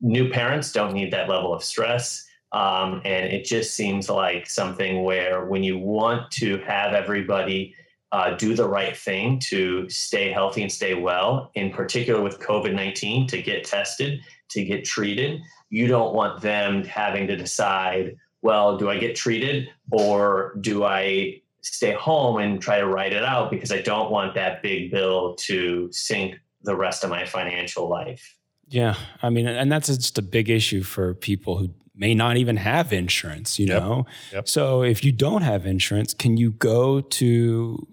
new 0.00 0.30
parents 0.30 0.70
don't 0.70 0.92
need 0.92 1.12
that 1.12 1.28
level 1.28 1.52
of 1.52 1.64
stress. 1.64 2.26
Um, 2.52 3.00
and 3.04 3.32
it 3.32 3.44
just 3.44 3.74
seems 3.74 4.08
like 4.08 4.48
something 4.48 5.02
where 5.02 5.46
when 5.46 5.64
you 5.64 5.78
want 5.78 6.30
to 6.32 6.58
have 6.58 6.92
everybody 6.92 7.74
uh, 8.12 8.36
do 8.36 8.54
the 8.54 8.68
right 8.68 8.96
thing 8.96 9.40
to 9.40 9.88
stay 9.88 10.30
healthy 10.30 10.62
and 10.62 10.70
stay 10.70 10.94
well, 10.94 11.50
in 11.54 11.72
particular 11.72 12.22
with 12.22 12.38
COVID 12.38 12.72
19, 12.72 13.26
to 13.26 13.42
get 13.42 13.64
tested, 13.64 14.20
to 14.54 14.64
get 14.64 14.84
treated, 14.84 15.40
you 15.70 15.86
don't 15.86 16.14
want 16.14 16.40
them 16.40 16.84
having 16.84 17.26
to 17.28 17.36
decide, 17.36 18.16
well, 18.42 18.76
do 18.76 18.90
I 18.90 18.98
get 18.98 19.14
treated 19.14 19.68
or 19.90 20.56
do 20.60 20.84
I 20.84 21.42
stay 21.62 21.92
home 21.92 22.38
and 22.38 22.60
try 22.60 22.78
to 22.78 22.86
write 22.86 23.12
it 23.12 23.24
out 23.24 23.50
because 23.50 23.72
I 23.72 23.80
don't 23.80 24.10
want 24.10 24.34
that 24.34 24.62
big 24.62 24.90
bill 24.90 25.34
to 25.36 25.90
sink 25.92 26.38
the 26.62 26.76
rest 26.76 27.04
of 27.04 27.10
my 27.10 27.24
financial 27.24 27.88
life. 27.88 28.36
Yeah. 28.68 28.94
I 29.22 29.30
mean, 29.30 29.46
and 29.46 29.70
that's 29.70 29.88
just 29.88 30.18
a 30.18 30.22
big 30.22 30.50
issue 30.50 30.82
for 30.82 31.14
people 31.14 31.58
who 31.58 31.70
may 31.94 32.14
not 32.14 32.36
even 32.36 32.56
have 32.56 32.92
insurance, 32.92 33.58
you 33.58 33.66
yep. 33.66 33.82
know? 33.82 34.06
Yep. 34.32 34.48
So 34.48 34.82
if 34.82 35.04
you 35.04 35.12
don't 35.12 35.42
have 35.42 35.66
insurance, 35.66 36.12
can 36.12 36.36
you 36.36 36.52
go 36.52 37.00
to 37.00 37.86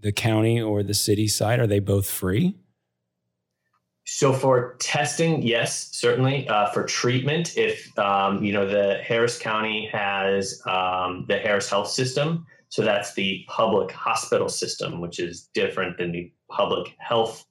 the 0.00 0.12
county 0.12 0.60
or 0.60 0.82
the 0.82 0.94
city 0.94 1.26
side? 1.26 1.58
Are 1.58 1.66
they 1.66 1.80
both 1.80 2.08
free? 2.08 2.54
So 4.10 4.32
for 4.32 4.74
testing, 4.78 5.42
yes, 5.42 5.90
certainly. 5.92 6.48
Uh, 6.48 6.70
for 6.70 6.82
treatment, 6.84 7.58
if 7.58 7.96
um, 7.98 8.42
you 8.42 8.54
know 8.54 8.66
the 8.66 9.02
Harris 9.04 9.38
County 9.38 9.86
has 9.92 10.62
um, 10.66 11.26
the 11.28 11.36
Harris 11.36 11.68
Health 11.68 11.90
System, 11.90 12.46
so 12.70 12.82
that's 12.82 13.12
the 13.12 13.44
public 13.48 13.92
hospital 13.92 14.48
system, 14.48 15.02
which 15.02 15.20
is 15.20 15.50
different 15.52 15.98
than 15.98 16.10
the 16.10 16.32
public 16.48 16.94
health 16.98 17.44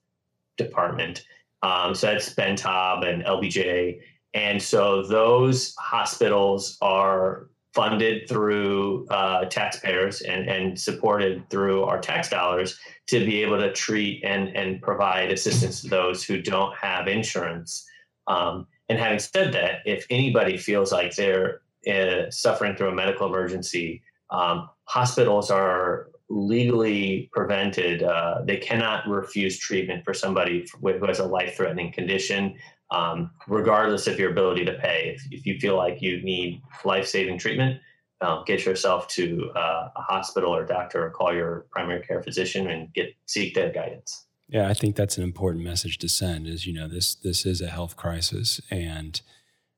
department. 0.57 1.23
Um, 1.61 1.93
so 1.93 2.07
that's 2.07 2.33
Ben 2.33 2.57
Taub 2.57 3.07
and 3.07 3.23
LBJ, 3.23 3.99
and 4.33 4.59
so 4.59 5.03
those 5.03 5.75
hospitals 5.75 6.79
are 6.81 7.49
funded 7.77 8.27
through 8.27 9.05
uh, 9.09 9.45
taxpayers 9.45 10.21
and, 10.21 10.49
and 10.49 10.79
supported 10.79 11.47
through 11.51 11.83
our 11.83 11.99
tax 11.99 12.27
dollars 12.27 12.79
to 13.05 13.23
be 13.23 13.43
able 13.43 13.59
to 13.59 13.71
treat 13.71 14.23
and, 14.23 14.49
and 14.57 14.81
provide 14.81 15.31
assistance 15.31 15.81
to 15.81 15.87
those 15.87 16.23
who 16.23 16.41
don't 16.41 16.75
have 16.75 17.07
insurance. 17.07 17.85
Um, 18.25 18.65
and 18.89 18.97
having 18.97 19.19
said 19.19 19.53
that, 19.53 19.81
if 19.85 20.07
anybody 20.09 20.57
feels 20.57 20.91
like 20.91 21.15
they're 21.15 21.61
uh, 21.87 22.31
suffering 22.31 22.75
through 22.75 22.89
a 22.89 22.95
medical 22.95 23.27
emergency, 23.27 24.01
um, 24.31 24.67
hospitals 24.85 25.51
are 25.51 26.09
legally 26.29 27.29
prevented. 27.31 28.01
Uh, 28.01 28.41
they 28.43 28.57
cannot 28.57 29.07
refuse 29.07 29.59
treatment 29.59 30.03
for 30.03 30.15
somebody 30.15 30.67
who 30.81 31.05
has 31.05 31.19
a 31.19 31.25
life 31.25 31.55
threatening 31.55 31.91
condition 31.91 32.55
um, 32.91 33.31
regardless 33.47 34.07
of 34.07 34.19
your 34.19 34.31
ability 34.31 34.65
to 34.65 34.73
pay. 34.73 35.13
If, 35.15 35.27
if 35.31 35.45
you 35.45 35.59
feel 35.59 35.75
like 35.75 36.01
you 36.01 36.21
need 36.21 36.61
life 36.85 37.07
saving 37.07 37.37
treatment, 37.37 37.81
um, 38.21 38.43
get 38.45 38.65
yourself 38.65 39.07
to 39.09 39.51
uh, 39.55 39.89
a 39.95 40.01
hospital 40.01 40.53
or 40.53 40.65
doctor 40.65 41.05
or 41.05 41.11
call 41.11 41.33
your 41.33 41.67
primary 41.71 42.01
care 42.01 42.21
physician 42.21 42.67
and 42.67 42.91
get 42.93 43.13
seek 43.25 43.53
their 43.53 43.71
guidance. 43.71 44.25
Yeah, 44.49 44.69
I 44.69 44.73
think 44.73 44.95
that's 44.95 45.17
an 45.17 45.23
important 45.23 45.63
message 45.63 45.97
to 45.99 46.09
send. 46.09 46.47
Is 46.47 46.65
you 46.65 46.73
know 46.73 46.87
this 46.87 47.15
this 47.15 47.45
is 47.45 47.61
a 47.61 47.67
health 47.67 47.95
crisis, 47.95 48.61
and 48.71 49.19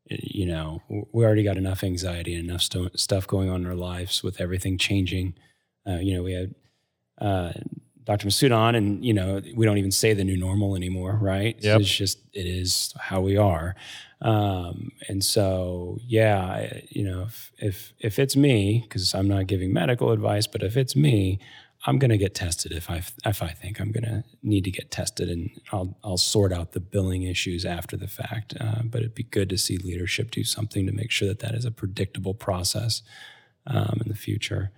you 0.05 0.45
know 0.45 0.81
we 1.11 1.25
already 1.25 1.43
got 1.43 1.57
enough 1.57 1.83
anxiety 1.83 2.35
and 2.35 2.49
enough 2.49 2.61
st- 2.61 2.97
stuff 2.97 3.27
going 3.27 3.49
on 3.49 3.61
in 3.61 3.67
our 3.67 3.75
lives 3.75 4.23
with 4.23 4.39
everything 4.39 4.77
changing. 4.77 5.33
Uh, 5.87 5.97
you 5.97 6.15
know 6.15 6.23
we 6.23 6.33
had 6.33 6.55
uh, 7.19 7.53
Dr. 8.09 8.27
Masood 8.27 8.55
on, 8.55 8.73
and 8.73 9.05
you 9.05 9.13
know 9.13 9.39
we 9.53 9.67
don't 9.67 9.77
even 9.77 9.91
say 9.91 10.15
the 10.15 10.23
new 10.23 10.35
normal 10.35 10.75
anymore, 10.75 11.19
right? 11.21 11.55
Yep. 11.59 11.81
It's 11.81 11.95
just 11.95 12.17
it 12.33 12.47
is 12.47 12.91
how 12.97 13.21
we 13.21 13.37
are, 13.37 13.75
um, 14.23 14.91
and 15.07 15.23
so 15.23 15.99
yeah, 16.01 16.79
you 16.89 17.03
know 17.03 17.21
if 17.27 17.51
if, 17.59 17.93
if 17.99 18.17
it's 18.17 18.35
me, 18.35 18.81
because 18.81 19.13
I'm 19.13 19.27
not 19.27 19.45
giving 19.45 19.71
medical 19.71 20.11
advice, 20.11 20.47
but 20.47 20.63
if 20.63 20.75
it's 20.75 20.95
me, 20.95 21.37
I'm 21.85 21.99
going 21.99 22.09
to 22.09 22.17
get 22.17 22.33
tested 22.33 22.71
if 22.71 22.89
I 22.89 23.03
if 23.27 23.43
I 23.43 23.49
think 23.49 23.79
I'm 23.79 23.91
going 23.91 24.05
to 24.05 24.23
need 24.41 24.63
to 24.63 24.71
get 24.71 24.89
tested, 24.89 25.29
and 25.29 25.51
I'll 25.71 25.95
I'll 26.03 26.17
sort 26.17 26.51
out 26.51 26.71
the 26.71 26.79
billing 26.79 27.21
issues 27.21 27.63
after 27.63 27.95
the 27.95 28.07
fact. 28.07 28.55
Uh, 28.59 28.81
but 28.85 29.01
it'd 29.01 29.13
be 29.13 29.21
good 29.21 29.49
to 29.49 29.57
see 29.59 29.77
leadership 29.77 30.31
do 30.31 30.43
something 30.43 30.87
to 30.87 30.91
make 30.91 31.11
sure 31.11 31.27
that 31.27 31.41
that 31.41 31.53
is 31.53 31.63
a 31.63 31.69
predictable 31.69 32.33
process 32.33 33.03
um, 33.67 33.99
in 34.03 34.09
the 34.09 34.17
future. 34.17 34.71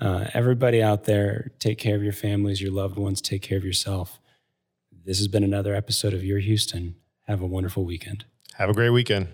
Uh, 0.00 0.28
everybody 0.32 0.82
out 0.82 1.04
there, 1.04 1.50
take 1.58 1.78
care 1.78 1.96
of 1.96 2.02
your 2.02 2.12
families, 2.12 2.62
your 2.62 2.70
loved 2.70 2.96
ones, 2.96 3.20
take 3.20 3.42
care 3.42 3.58
of 3.58 3.64
yourself. 3.64 4.20
This 5.08 5.16
has 5.20 5.28
been 5.28 5.42
another 5.42 5.74
episode 5.74 6.12
of 6.12 6.22
Your 6.22 6.38
Houston. 6.38 6.96
Have 7.26 7.40
a 7.40 7.46
wonderful 7.46 7.82
weekend. 7.82 8.26
Have 8.56 8.68
a 8.68 8.74
great 8.74 8.90
weekend. 8.90 9.28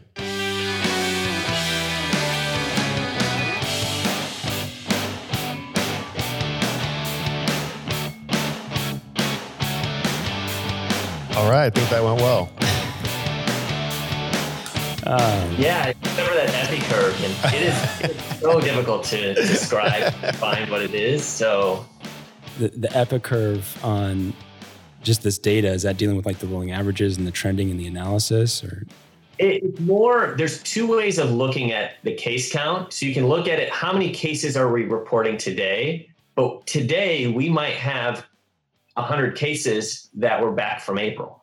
All 11.37 11.51
right, 11.51 11.65
I 11.65 11.71
think 11.71 11.91
that 11.91 12.05
went 12.05 12.21
well. 12.21 12.53
Um, 15.09 15.57
yeah, 15.59 15.93
remember 16.03 16.35
that 16.37 16.55
epi 16.55 16.83
curve, 16.83 17.21
and 17.21 17.53
it 17.53 17.63
is, 17.63 18.01
it's 18.13 18.41
so 18.41 18.61
difficult 18.61 19.03
to 19.07 19.35
describe, 19.35 20.15
find 20.37 20.71
what 20.71 20.83
it 20.83 20.95
is. 20.95 21.25
So 21.25 21.85
the 22.61 22.69
the 22.69 22.97
epi 22.97 23.19
curve 23.19 23.85
on 23.85 24.35
just 25.05 25.23
this 25.23 25.39
data 25.39 25.69
is 25.69 25.83
that 25.83 25.97
dealing 25.97 26.17
with 26.17 26.27
like 26.27 26.39
the 26.39 26.47
rolling 26.47 26.73
averages 26.73 27.17
and 27.17 27.27
the 27.27 27.31
trending 27.31 27.71
and 27.71 27.79
the 27.79 27.87
analysis 27.87 28.65
or? 28.65 28.87
It's 29.39 29.81
more 29.81 30.35
there's 30.39 30.63
two 30.63 30.87
ways 30.87 31.19
of 31.19 31.31
looking 31.31 31.73
at 31.73 31.97
the 32.03 32.15
case 32.15 32.53
count. 32.53 32.93
So 32.93 33.07
you 33.07 33.15
can 33.15 33.27
look 33.27 33.49
at 33.49 33.59
it 33.59 33.71
how 33.71 33.93
many 33.93 34.11
cases 34.11 34.57
are 34.57 34.71
we 34.71 34.85
reporting 34.85 35.37
today? 35.37 36.09
But 36.35 36.67
today 36.67 37.29
we 37.29 37.49
might 37.49 37.75
have 37.75 38.27
100 38.95 39.37
cases 39.37 40.09
that 40.15 40.41
were 40.41 40.53
back 40.53 40.81
from 40.81 40.99
april. 40.99 41.43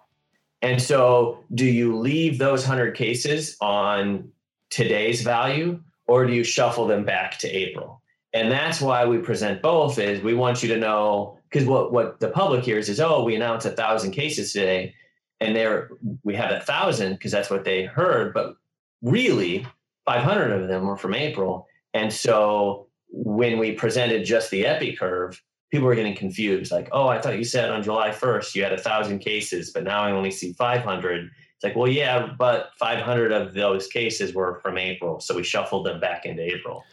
And 0.61 0.81
so 0.81 1.43
do 1.53 1.65
you 1.65 1.97
leave 1.97 2.37
those 2.37 2.61
100 2.61 2.95
cases 2.95 3.57
on 3.61 4.31
today's 4.69 5.21
value 5.21 5.81
or 6.07 6.25
do 6.25 6.33
you 6.33 6.43
shuffle 6.43 6.87
them 6.87 7.03
back 7.03 7.37
to 7.39 7.49
april? 7.49 8.01
And 8.33 8.49
that's 8.49 8.79
why 8.79 9.05
we 9.05 9.17
present 9.17 9.61
both 9.61 9.99
is 9.99 10.21
we 10.21 10.33
want 10.33 10.63
you 10.63 10.69
to 10.69 10.77
know 10.77 11.37
because 11.51 11.67
what 11.67 11.91
what 11.91 12.19
the 12.19 12.29
public 12.29 12.63
hears 12.63 12.89
is 12.89 12.99
oh 12.99 13.23
we 13.23 13.35
announced 13.35 13.65
a 13.65 13.71
thousand 13.71 14.11
cases 14.11 14.53
today 14.53 14.93
and 15.39 15.55
there 15.55 15.89
we 16.23 16.35
have 16.35 16.51
a 16.51 16.61
thousand 16.61 17.13
because 17.13 17.31
that's 17.31 17.49
what 17.49 17.65
they 17.65 17.83
heard 17.83 18.33
but 18.33 18.55
really 19.01 19.65
500 20.05 20.51
of 20.51 20.67
them 20.67 20.87
were 20.87 20.97
from 20.97 21.13
april 21.13 21.67
and 21.93 22.11
so 22.11 22.87
when 23.09 23.59
we 23.59 23.73
presented 23.73 24.25
just 24.25 24.51
the 24.51 24.65
epi 24.65 24.95
curve 24.95 25.41
people 25.71 25.87
were 25.87 25.95
getting 25.95 26.15
confused. 26.15 26.71
Like, 26.71 26.89
oh, 26.91 27.07
I 27.07 27.19
thought 27.19 27.37
you 27.37 27.43
said 27.43 27.69
on 27.69 27.81
July 27.81 28.09
1st 28.09 28.53
you 28.55 28.63
had 28.63 28.73
a 28.73 28.77
thousand 28.77 29.19
cases, 29.19 29.71
but 29.71 29.83
now 29.83 30.01
I 30.01 30.11
only 30.11 30.31
see 30.31 30.53
500. 30.53 31.25
It's 31.25 31.63
like, 31.63 31.75
well, 31.75 31.87
yeah, 31.87 32.27
but 32.37 32.71
500 32.77 33.31
of 33.31 33.53
those 33.53 33.87
cases 33.87 34.33
were 34.33 34.59
from 34.61 34.77
April, 34.77 35.19
so 35.19 35.35
we 35.35 35.43
shuffled 35.43 35.85
them 35.85 35.99
back 35.99 36.25
into 36.25 36.43
April. 36.43 36.83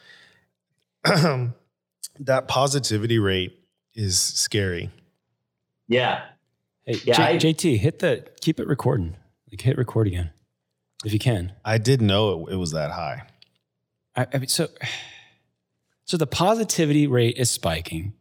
that 2.21 2.49
positivity 2.49 3.19
rate 3.19 3.58
is 3.99 4.19
scary. 4.21 4.91
Yeah. 5.89 6.25
Hey, 6.85 7.01
yeah, 7.05 7.15
J- 7.15 7.23
I, 7.23 7.37
JT, 7.37 7.79
hit 7.79 7.99
the 7.99 8.27
keep 8.41 8.61
it 8.61 8.67
recording. 8.67 9.17
Like 9.51 9.61
hit 9.61 9.77
record 9.77 10.07
again, 10.07 10.31
if 11.05 11.13
you 11.13 11.19
can. 11.19 11.53
I 11.65 11.79
did 11.79 12.01
know 12.01 12.47
it, 12.47 12.53
it 12.53 12.57
was 12.57 12.71
that 12.73 12.93
high. 12.93 13.25
I, 14.15 14.27
I 14.33 14.39
mean, 14.39 14.49
so 14.49 14.69
so 16.05 16.17
the 16.17 16.27
positivity 16.27 17.07
rate 17.07 17.37
is 17.37 17.51
spiking. 17.51 18.15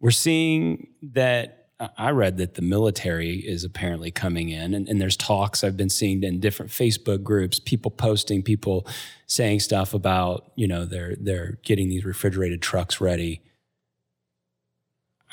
We're 0.00 0.10
seeing 0.10 0.88
that. 1.02 1.60
I 1.98 2.10
read 2.10 2.38
that 2.38 2.54
the 2.54 2.62
military 2.62 3.38
is 3.38 3.64
apparently 3.64 4.10
coming 4.12 4.48
in, 4.48 4.74
and, 4.74 4.88
and 4.88 5.00
there's 5.00 5.16
talks 5.16 5.64
I've 5.64 5.76
been 5.76 5.90
seeing 5.90 6.22
in 6.22 6.38
different 6.38 6.70
Facebook 6.70 7.22
groups, 7.24 7.58
people 7.58 7.90
posting, 7.90 8.42
people 8.42 8.86
saying 9.26 9.60
stuff 9.60 9.92
about, 9.92 10.52
you 10.54 10.68
know, 10.68 10.84
they're 10.84 11.16
they're 11.20 11.58
getting 11.62 11.88
these 11.88 12.04
refrigerated 12.04 12.62
trucks 12.62 13.00
ready. 13.00 13.42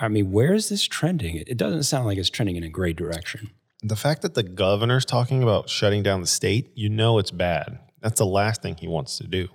I 0.02 0.08
mean, 0.08 0.32
where 0.32 0.54
is 0.54 0.70
this 0.70 0.84
trending? 0.84 1.36
It 1.36 1.58
doesn't 1.58 1.84
sound 1.84 2.08
like 2.08 2.18
it's 2.18 2.30
trending 2.30 2.56
in 2.56 2.64
a 2.64 2.70
great 2.70 2.96
direction. 2.96 3.52
The 3.84 3.96
fact 3.96 4.24
that 4.24 4.34
the 4.34 4.44
governor's 4.44 5.06
talking 5.06 5.44
about 5.44 5.70
shutting 5.70 6.02
down 6.02 6.22
the 6.22 6.28
state, 6.28 6.72
you 6.76 6.90
know 6.90 7.20
it's 7.20 7.32
bad. 7.32 7.80
That's 8.02 8.18
the 8.18 8.26
last 8.26 8.64
thing 8.64 8.76
he 8.76 8.88
wants 8.88 9.18
to 9.20 9.28
do. 9.28 9.48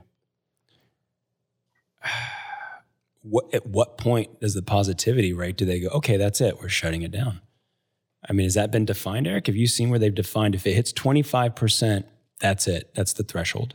what, 3.23 3.53
at 3.53 3.67
what 3.67 3.99
point 3.99 4.41
does 4.41 4.55
the 4.55 4.63
positivity 4.63 5.33
rate 5.33 5.57
do 5.57 5.65
they 5.65 5.81
go 5.81 5.89
okay 5.89 6.17
that's 6.17 6.41
it 6.41 6.61
we're 6.61 6.69
shutting 6.69 7.03
it 7.03 7.11
down 7.11 7.41
i 8.29 8.33
mean 8.33 8.45
has 8.45 8.55
that 8.55 8.71
been 8.71 8.85
defined 8.85 9.27
eric 9.27 9.49
have 9.49 9.57
you 9.57 9.67
seen 9.67 9.91
where 9.91 9.99
they've 9.99 10.15
defined 10.15 10.55
if 10.55 10.65
it 10.65 10.75
hits 10.75 10.93
25% 10.93 12.05
that's 12.39 12.69
it 12.69 12.91
that's 12.95 13.15
the 13.15 13.25
threshold 13.25 13.75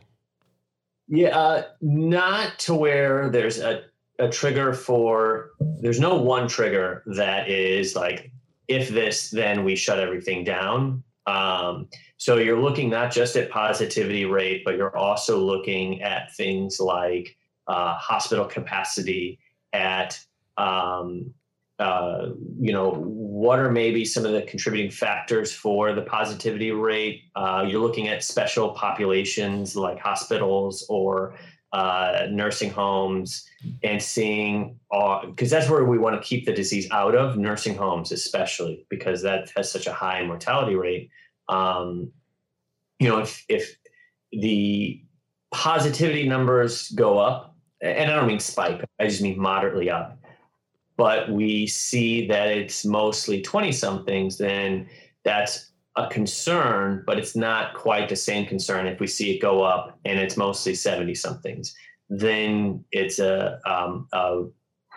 yeah 1.10 1.38
uh, 1.38 1.64
not 1.82 2.58
to 2.60 2.74
where 2.74 3.30
there's 3.30 3.60
a, 3.60 3.84
a 4.22 4.30
trigger 4.30 4.72
for 4.72 5.50
there's 5.82 6.00
no 6.00 6.16
one 6.16 6.48
trigger 6.48 7.04
that 7.06 7.50
is 7.50 7.96
like 7.96 8.32
if 8.68 8.90
this 8.90 9.30
then 9.30 9.64
we 9.64 9.76
shut 9.76 10.00
everything 10.00 10.44
down 10.44 11.04
um, 11.28 11.88
so 12.18 12.38
you're 12.38 12.62
looking 12.62 12.90
not 12.90 13.12
just 13.12 13.36
at 13.36 13.50
positivity 13.50 14.26
rate 14.26 14.64
but 14.64 14.76
you're 14.76 14.96
also 14.96 15.38
looking 15.38 16.02
at 16.02 16.34
things 16.36 16.80
like 16.80 17.36
uh, 17.68 17.94
hospital 17.98 18.46
capacity, 18.46 19.40
at 19.74 20.20
um, 20.58 21.34
uh, 21.80 22.28
you 22.60 22.74
know 22.74 22.92
what 22.92 23.58
are 23.60 23.72
maybe 23.72 24.06
some 24.06 24.26
of 24.26 24.34
the 24.34 24.42
contributing 24.44 24.92
factors 24.92 25.54
for 25.54 25.94
the 25.94 26.02
positivity 26.02 26.72
rate. 26.72 27.24
Uh, 27.36 27.66
you're 27.68 27.82
looking 27.82 28.08
at 28.10 28.24
special 28.24 28.72
populations 28.72 29.76
like 29.76 30.00
hospitals 30.00 30.86
or 30.90 31.36
uh, 31.74 32.28
nursing 32.30 32.70
homes 32.70 33.48
and 33.84 34.02
seeing 34.02 34.78
because 35.26 35.50
that's 35.50 35.70
where 35.70 35.86
we 35.86 35.98
want 35.98 36.16
to 36.16 36.28
keep 36.28 36.46
the 36.46 36.54
disease 36.54 36.88
out 36.92 37.16
of 37.16 37.38
nursing 37.38 37.76
homes 37.76 38.12
especially 38.12 38.86
because 38.90 39.22
that 39.22 39.50
has 39.56 39.72
such 39.72 39.88
a 39.88 39.94
high 39.94 40.26
mortality 40.26 40.76
rate 40.76 41.10
um, 41.48 42.12
you 43.00 43.08
know 43.08 43.20
if 43.20 43.46
if 43.48 43.76
the 44.32 45.02
positivity 45.52 46.28
numbers 46.28 46.90
go 46.92 47.18
up 47.18 47.52
and 47.82 48.12
I 48.12 48.16
don't 48.16 48.28
mean 48.28 48.40
spike, 48.40 48.84
I 49.00 49.08
just 49.08 49.22
mean 49.22 49.40
moderately 49.40 49.90
up. 49.90 50.18
But 50.98 51.32
we 51.32 51.68
see 51.68 52.28
that 52.28 52.50
it's 52.50 52.86
mostly 52.86 53.42
20 53.42 53.72
somethings, 53.72 54.38
then 54.38 54.88
that's 55.24 55.71
a 55.96 56.08
concern, 56.08 57.04
but 57.06 57.20
it's 57.20 57.36
not 57.36 57.74
quite 57.74 58.10
the 58.10 58.16
same 58.16 58.46
concern 58.46 58.88
if 58.88 59.00
we 59.00 59.08
see 59.08 59.36
it 59.36 59.42
go 59.42 59.64
up 59.64 60.00
and 60.06 60.20
it's 60.20 60.38
mostly 60.38 60.74
70 60.74 61.16
somethings. 61.16 61.74
Then 62.10 62.84
it's 62.92 63.20
a, 63.20 63.60
um, 63.66 64.08
a, 64.14 64.44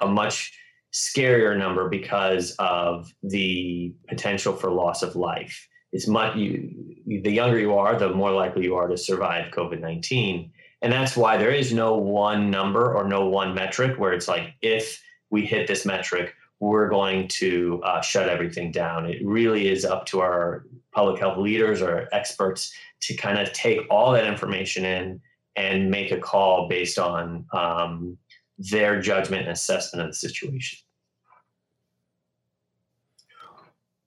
a 0.00 0.06
much 0.06 0.56
scarier 0.92 1.58
number 1.58 1.88
because 1.88 2.54
of 2.58 3.12
the 3.22 3.94
potential 4.08 4.54
for 4.54 4.70
loss 4.70 5.02
of 5.02 5.16
life. 5.16 5.68
It's 5.92 6.08
much 6.08 6.36
you, 6.36 6.94
the 7.06 7.30
younger 7.30 7.58
you 7.58 7.74
are, 7.74 7.98
the 7.98 8.10
more 8.10 8.32
likely 8.32 8.64
you 8.64 8.76
are 8.76 8.88
to 8.88 8.96
survive 8.96 9.52
COVID 9.52 9.80
19 9.80 10.52
and 10.84 10.92
that's 10.92 11.16
why 11.16 11.38
there 11.38 11.50
is 11.50 11.72
no 11.72 11.96
one 11.96 12.50
number 12.50 12.94
or 12.94 13.08
no 13.08 13.26
one 13.26 13.54
metric 13.54 13.98
where 13.98 14.12
it's 14.12 14.28
like, 14.28 14.54
if 14.60 15.02
we 15.30 15.46
hit 15.46 15.66
this 15.66 15.86
metric, 15.86 16.34
we're 16.60 16.90
going 16.90 17.26
to 17.28 17.80
uh, 17.82 18.02
shut 18.02 18.28
everything 18.28 18.70
down. 18.70 19.06
It 19.06 19.24
really 19.24 19.70
is 19.70 19.86
up 19.86 20.04
to 20.06 20.20
our 20.20 20.66
public 20.94 21.20
health 21.20 21.38
leaders 21.38 21.82
or 21.82 22.08
experts 22.12 22.72
to 23.00 23.14
kind 23.14 23.38
of 23.38 23.52
take 23.52 23.80
all 23.90 24.12
that 24.12 24.26
information 24.26 24.84
in 24.84 25.20
and 25.56 25.90
make 25.90 26.10
a 26.10 26.18
call 26.18 26.68
based 26.68 26.98
on 26.98 27.44
um, 27.52 28.16
their 28.58 29.00
judgment 29.00 29.42
and 29.42 29.50
assessment 29.50 30.04
of 30.04 30.10
the 30.10 30.16
situation. 30.16 30.78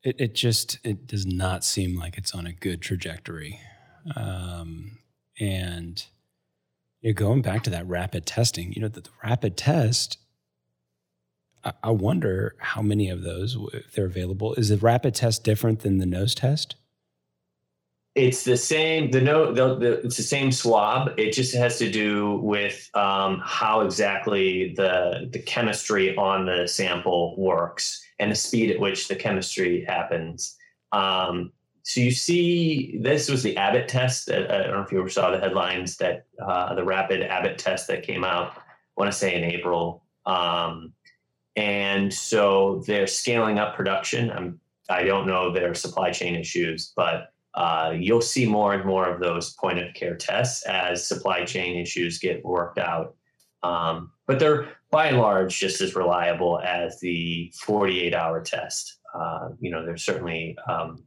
It, 0.04 0.16
it 0.20 0.36
just 0.36 0.80
it 0.84 1.08
does 1.08 1.26
not 1.26 1.64
seem 1.64 1.98
like 1.98 2.18
it's 2.18 2.34
on 2.34 2.46
a 2.46 2.54
good 2.54 2.82
trajectory, 2.82 3.60
um, 4.16 5.00
and 5.40 6.06
you're 7.02 7.14
going 7.14 7.42
back 7.42 7.64
to 7.64 7.70
that 7.72 7.88
rapid 7.88 8.26
testing, 8.26 8.72
you 8.74 8.82
know, 8.82 8.88
the, 8.88 9.02
the 9.02 9.10
rapid 9.24 9.58
test, 9.58 10.18
I, 11.84 11.92
wonder 11.92 12.56
how 12.60 12.82
many 12.82 13.10
of 13.10 13.24
those, 13.24 13.58
if 13.74 13.94
they're 13.94 14.06
available, 14.06 14.54
is 14.56 14.70
the 14.70 14.78
rapid 14.78 15.16
test 15.16 15.44
different 15.44 15.82
than 15.82 15.98
the 15.98 16.06
nose 16.06 16.36
test? 16.36 16.76
It's 18.16 18.44
the 18.44 18.58
same. 18.58 19.12
The 19.12 19.22
no, 19.22 19.54
the, 19.54 19.76
the, 19.76 19.92
it's 20.06 20.18
the 20.18 20.24
same 20.24 20.52
swab. 20.52 21.12
It 21.20 21.34
just 21.34 21.54
has 21.56 21.78
to 21.78 21.92
do 21.92 22.38
with 22.38 22.90
um, 22.96 23.42
how 23.44 23.82
exactly 23.82 24.74
the 24.76 25.30
the 25.32 25.40
chemistry 25.40 26.16
on 26.18 26.48
the 26.48 26.68
sample 26.68 27.36
works 27.38 28.04
and 28.18 28.32
the 28.32 28.36
speed 28.36 28.72
at 28.72 28.80
which 28.80 29.08
the 29.08 29.16
chemistry 29.16 29.86
happens. 29.88 30.56
Um, 30.92 31.52
so 31.84 32.02
you 32.02 32.12
see, 32.12 32.98
this 33.02 33.30
was 33.30 33.44
the 33.44 33.56
Abbott 33.56 33.88
test. 33.88 34.26
That, 34.26 34.52
I 34.52 34.64
don't 34.64 34.72
know 34.72 34.82
if 34.82 34.92
you 34.92 35.00
ever 35.00 35.10
saw 35.10 35.32
the 35.32 35.40
headlines 35.40 35.96
that 35.98 36.26
uh, 36.44 36.74
the 36.74 36.84
rapid 36.84 37.22
Abbott 37.22 37.58
test 37.58 37.88
that 37.88 38.04
came 38.04 38.24
out. 38.24 38.58
I 38.58 38.62
want 38.98 39.12
to 39.12 39.18
say 39.18 39.36
in 39.36 39.44
April, 39.44 40.04
um, 40.26 40.92
and 41.58 42.14
so 42.14 42.84
they're 42.86 43.08
scaling 43.08 43.58
up 43.58 43.76
production. 43.76 44.32
I'm, 44.32 44.60
I 44.90 45.04
don't 45.04 45.26
know 45.26 45.52
their 45.52 45.74
supply 45.74 46.12
chain 46.12 46.36
issues, 46.36 46.94
but 46.96 47.34
uh, 47.56 47.94
you'll 47.98 48.22
see 48.22 48.46
more 48.46 48.74
and 48.74 48.86
more 48.86 49.10
of 49.10 49.20
those 49.20 49.54
point 49.56 49.80
of 49.80 49.92
care 49.96 50.16
tests 50.16 50.64
as 50.68 51.06
supply 51.06 51.44
chain 51.44 51.76
issues 51.76 52.20
get 52.20 52.46
worked 52.46 52.78
out. 52.78 53.16
Um, 53.64 54.12
but 54.28 54.38
they're 54.38 54.70
by 54.92 55.08
and 55.08 55.18
large 55.18 55.60
just 55.60 55.82
as 55.82 55.96
reliable 55.96 56.60
as 56.60 57.00
the 57.00 57.52
48 57.56 58.14
hour 58.14 58.40
test. 58.40 59.00
Uh, 59.16 59.50
you 59.60 59.72
know, 59.72 59.84
there's 59.84 60.04
certainly 60.04 60.56
um, 60.70 61.04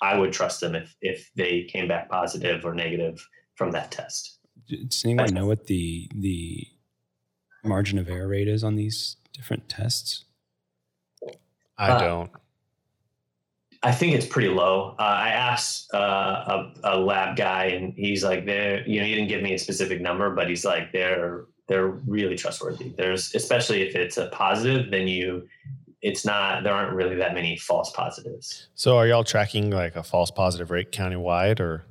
I 0.00 0.16
would 0.16 0.32
trust 0.32 0.60
them 0.60 0.76
if 0.76 0.94
if 1.00 1.28
they 1.34 1.64
came 1.64 1.88
back 1.88 2.08
positive 2.08 2.64
or 2.64 2.72
negative 2.72 3.26
from 3.56 3.72
that 3.72 3.90
test. 3.90 4.38
Does 4.68 5.04
anyone 5.04 5.34
know 5.34 5.46
what 5.46 5.66
the 5.66 6.08
the 6.14 6.68
margin 7.64 7.98
of 7.98 8.08
error 8.08 8.28
rate 8.28 8.46
is 8.46 8.62
on 8.62 8.76
these 8.76 9.16
different 9.38 9.68
tests? 9.68 10.24
I 11.78 11.90
uh, 11.90 12.00
don't. 12.00 12.30
I 13.82 13.92
think 13.92 14.14
it's 14.14 14.26
pretty 14.26 14.48
low. 14.48 14.96
Uh, 14.98 15.02
I 15.02 15.28
asked 15.28 15.94
uh, 15.94 15.98
a, 15.98 16.72
a, 16.82 16.98
lab 16.98 17.36
guy, 17.36 17.66
and 17.66 17.94
he's 17.94 18.24
like, 18.24 18.44
"There, 18.44 18.86
you 18.86 18.98
know, 18.98 19.06
he 19.06 19.14
didn't 19.14 19.28
give 19.28 19.40
me 19.40 19.54
a 19.54 19.58
specific 19.58 20.00
number, 20.00 20.34
but 20.34 20.48
he's 20.48 20.64
like, 20.64 20.92
they're 20.92 21.44
they're 21.68 21.86
really 21.86 22.34
trustworthy. 22.34 22.92
There's 22.96 23.34
especially 23.34 23.82
if 23.82 23.94
it's 23.94 24.16
a 24.16 24.26
positive, 24.28 24.90
then 24.90 25.06
you 25.06 25.48
it's 26.02 26.24
not 26.24 26.64
there 26.64 26.72
aren't 26.72 26.92
really 26.92 27.14
that 27.16 27.34
many 27.34 27.56
false 27.56 27.92
positives. 27.92 28.68
So 28.74 28.96
are 28.96 29.06
y'all 29.06 29.24
tracking 29.24 29.70
like 29.70 29.94
a 29.94 30.02
false 30.02 30.30
positive 30.30 30.70
rate 30.70 30.90
countywide 30.90 31.60
or? 31.60 31.84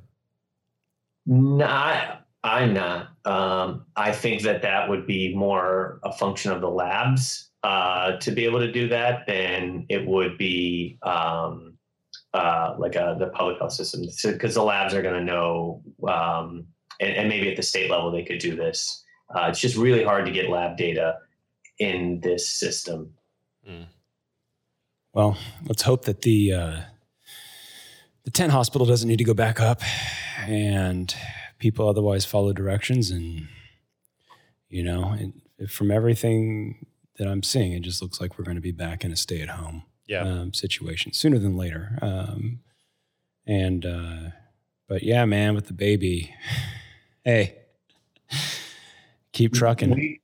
Not, 1.24 2.26
I'm 2.44 2.72
not. 2.72 3.08
Um, 3.24 3.86
I 3.96 4.12
think 4.12 4.42
that 4.42 4.62
that 4.62 4.88
would 4.88 5.06
be 5.06 5.34
more 5.34 6.00
a 6.04 6.12
function 6.12 6.52
of 6.52 6.60
the 6.60 6.70
labs 6.70 7.50
uh, 7.62 8.16
to 8.18 8.30
be 8.30 8.44
able 8.44 8.60
to 8.60 8.70
do 8.70 8.88
that 8.88 9.26
than 9.26 9.86
it 9.88 10.06
would 10.06 10.38
be 10.38 10.98
um, 11.02 11.76
uh, 12.32 12.74
like 12.78 12.94
a, 12.94 13.02
uh, 13.02 13.18
the 13.18 13.26
public 13.28 13.58
health 13.58 13.72
system 13.72 14.02
because 14.32 14.54
so, 14.54 14.60
the 14.60 14.62
labs 14.62 14.94
are 14.94 15.02
going 15.02 15.14
to 15.14 15.24
know 15.24 15.82
um, 16.06 16.66
and, 17.00 17.14
and, 17.14 17.28
maybe 17.28 17.50
at 17.50 17.56
the 17.56 17.62
state 17.62 17.90
level 17.90 18.10
they 18.10 18.22
could 18.22 18.38
do 18.38 18.54
this. 18.54 19.04
Uh, 19.34 19.46
it's 19.48 19.60
just 19.60 19.76
really 19.76 20.04
hard 20.04 20.24
to 20.24 20.30
get 20.30 20.48
lab 20.48 20.76
data 20.76 21.16
in 21.78 22.20
this 22.20 22.48
system. 22.48 23.14
Mm. 23.68 23.86
Well, 25.12 25.36
let's 25.66 25.82
hope 25.82 26.04
that 26.04 26.22
the 26.22 26.52
uh, 26.52 26.80
the 28.24 28.30
tent 28.30 28.52
hospital 28.52 28.86
doesn't 28.86 29.08
need 29.08 29.16
to 29.16 29.24
go 29.24 29.34
back 29.34 29.58
up, 29.58 29.82
and 30.46 31.14
people 31.58 31.88
otherwise 31.88 32.24
follow 32.24 32.52
directions. 32.52 33.10
And 33.10 33.48
you 34.68 34.82
know, 34.82 35.16
from 35.68 35.90
everything 35.90 36.86
that 37.18 37.26
I'm 37.28 37.42
seeing. 37.42 37.72
It 37.72 37.80
just 37.82 38.00
looks 38.00 38.20
like 38.20 38.38
we're 38.38 38.44
going 38.44 38.56
to 38.56 38.60
be 38.62 38.72
back 38.72 39.04
in 39.04 39.12
a 39.12 39.16
stay 39.16 39.40
at 39.42 39.48
home 39.50 39.82
Yeah. 40.06 40.22
um, 40.22 40.54
situation 40.54 41.12
sooner 41.12 41.38
than 41.38 41.56
later. 41.56 41.98
Um, 42.00 42.60
and 43.46 43.84
uh, 43.84 44.30
but 44.88 45.02
yeah, 45.02 45.24
man, 45.24 45.54
with 45.54 45.66
the 45.66 45.72
baby, 45.72 46.34
hey, 47.24 47.56
keep 49.32 49.52
trucking. 49.52 49.90
We, 49.90 50.20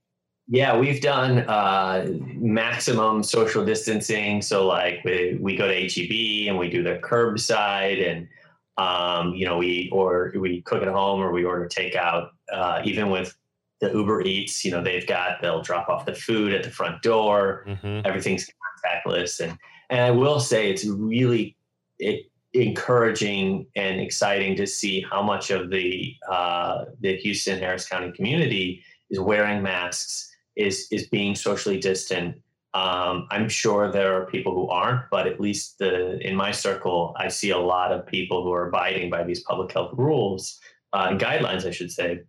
yeah, 0.47 0.79
we've 0.79 1.01
done 1.01 1.39
uh, 1.39 2.07
maximum 2.35 3.23
social 3.23 3.65
distancing. 3.65 4.43
So 4.43 4.67
like 4.67 5.01
we, 5.05 5.39
we 5.41 5.57
go 5.57 5.67
to 5.67 5.75
HEB 5.75 6.49
and 6.49 6.59
we 6.59 6.69
do 6.69 6.83
the 6.83 7.01
curbside 7.03 8.07
and 8.09 8.29
um, 8.77 9.35
you 9.35 9.47
know 9.47 9.59
we 9.59 9.89
or 9.93 10.33
we 10.37 10.63
cook 10.63 10.83
at 10.83 10.89
home 10.89 11.21
or 11.21 11.33
we 11.33 11.45
order 11.45 11.69
takeout. 11.69 12.31
Uh, 12.53 12.83
even 12.85 13.11
with 13.11 13.37
the 13.81 13.91
Uber 13.91 14.23
Eats, 14.23 14.65
you 14.65 14.71
know 14.71 14.83
they've 14.83 15.07
got 15.07 15.41
they'll 15.41 15.63
drop 15.63 15.89
off 15.89 16.07
the 16.07 16.15
food 16.15 16.53
at 16.53 16.63
the 16.63 16.71
front 16.71 17.03
door. 17.03 17.67
hmm 17.83 18.01
Everything's 18.05 18.47
contactless 18.47 19.41
and 19.41 19.59
and 19.91 20.01
I 20.01 20.11
will 20.11 20.41
say 20.41 20.71
it's 20.71 20.85
really 20.87 21.57
it, 21.99 22.27
encouraging 22.55 23.67
and 23.75 24.01
exciting 24.01 24.57
to 24.57 24.67
see 24.67 25.05
how 25.11 25.23
much 25.23 25.51
of 25.51 25.71
the 25.71 26.15
uh, 26.31 26.87
the 27.01 27.17
Houston 27.17 27.59
Harris 27.59 27.89
County 27.89 28.13
community 28.13 28.83
is 29.11 29.21
wearing 29.21 29.63
masks, 29.63 30.35
is 30.57 30.89
is 30.91 31.09
being 31.09 31.35
socially 31.35 31.79
distant. 31.79 32.41
Um, 32.75 33.29
I'm 33.31 33.49
sure 33.49 33.91
there 33.91 34.21
are 34.21 34.27
people 34.27 34.53
who 34.53 34.69
aren't, 34.69 35.09
but 35.09 35.29
at 35.29 35.41
least 35.41 35.79
the 35.79 36.19
in 36.27 36.35
my 36.35 36.51
circle, 36.51 37.15
I 37.17 37.29
see 37.29 37.51
a 37.51 37.59
lot 37.59 37.93
of 37.93 38.05
people 38.05 38.43
who 38.43 38.53
are 38.53 38.69
abiding 38.69 39.11
by 39.11 39.23
these 39.23 39.45
public 39.45 39.73
health 39.73 39.93
rules 39.97 40.59
uh, 40.93 41.07
and 41.11 41.21
guidelines, 41.21 41.65
I 41.67 41.71
should 41.71 41.93
say. 41.93 42.23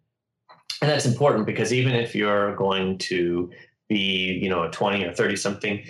And 0.82 0.92
that's 0.92 1.06
important 1.06 1.48
because 1.48 1.74
even 1.74 1.96
if 1.96 2.14
you're 2.14 2.56
going 2.56 3.00
to 3.00 3.50
be, 3.90 4.40
you 4.42 4.50
know, 4.50 4.64
a 4.64 4.70
20 4.70 5.04
or 5.04 5.14
30 5.14 5.36
something 5.36 5.84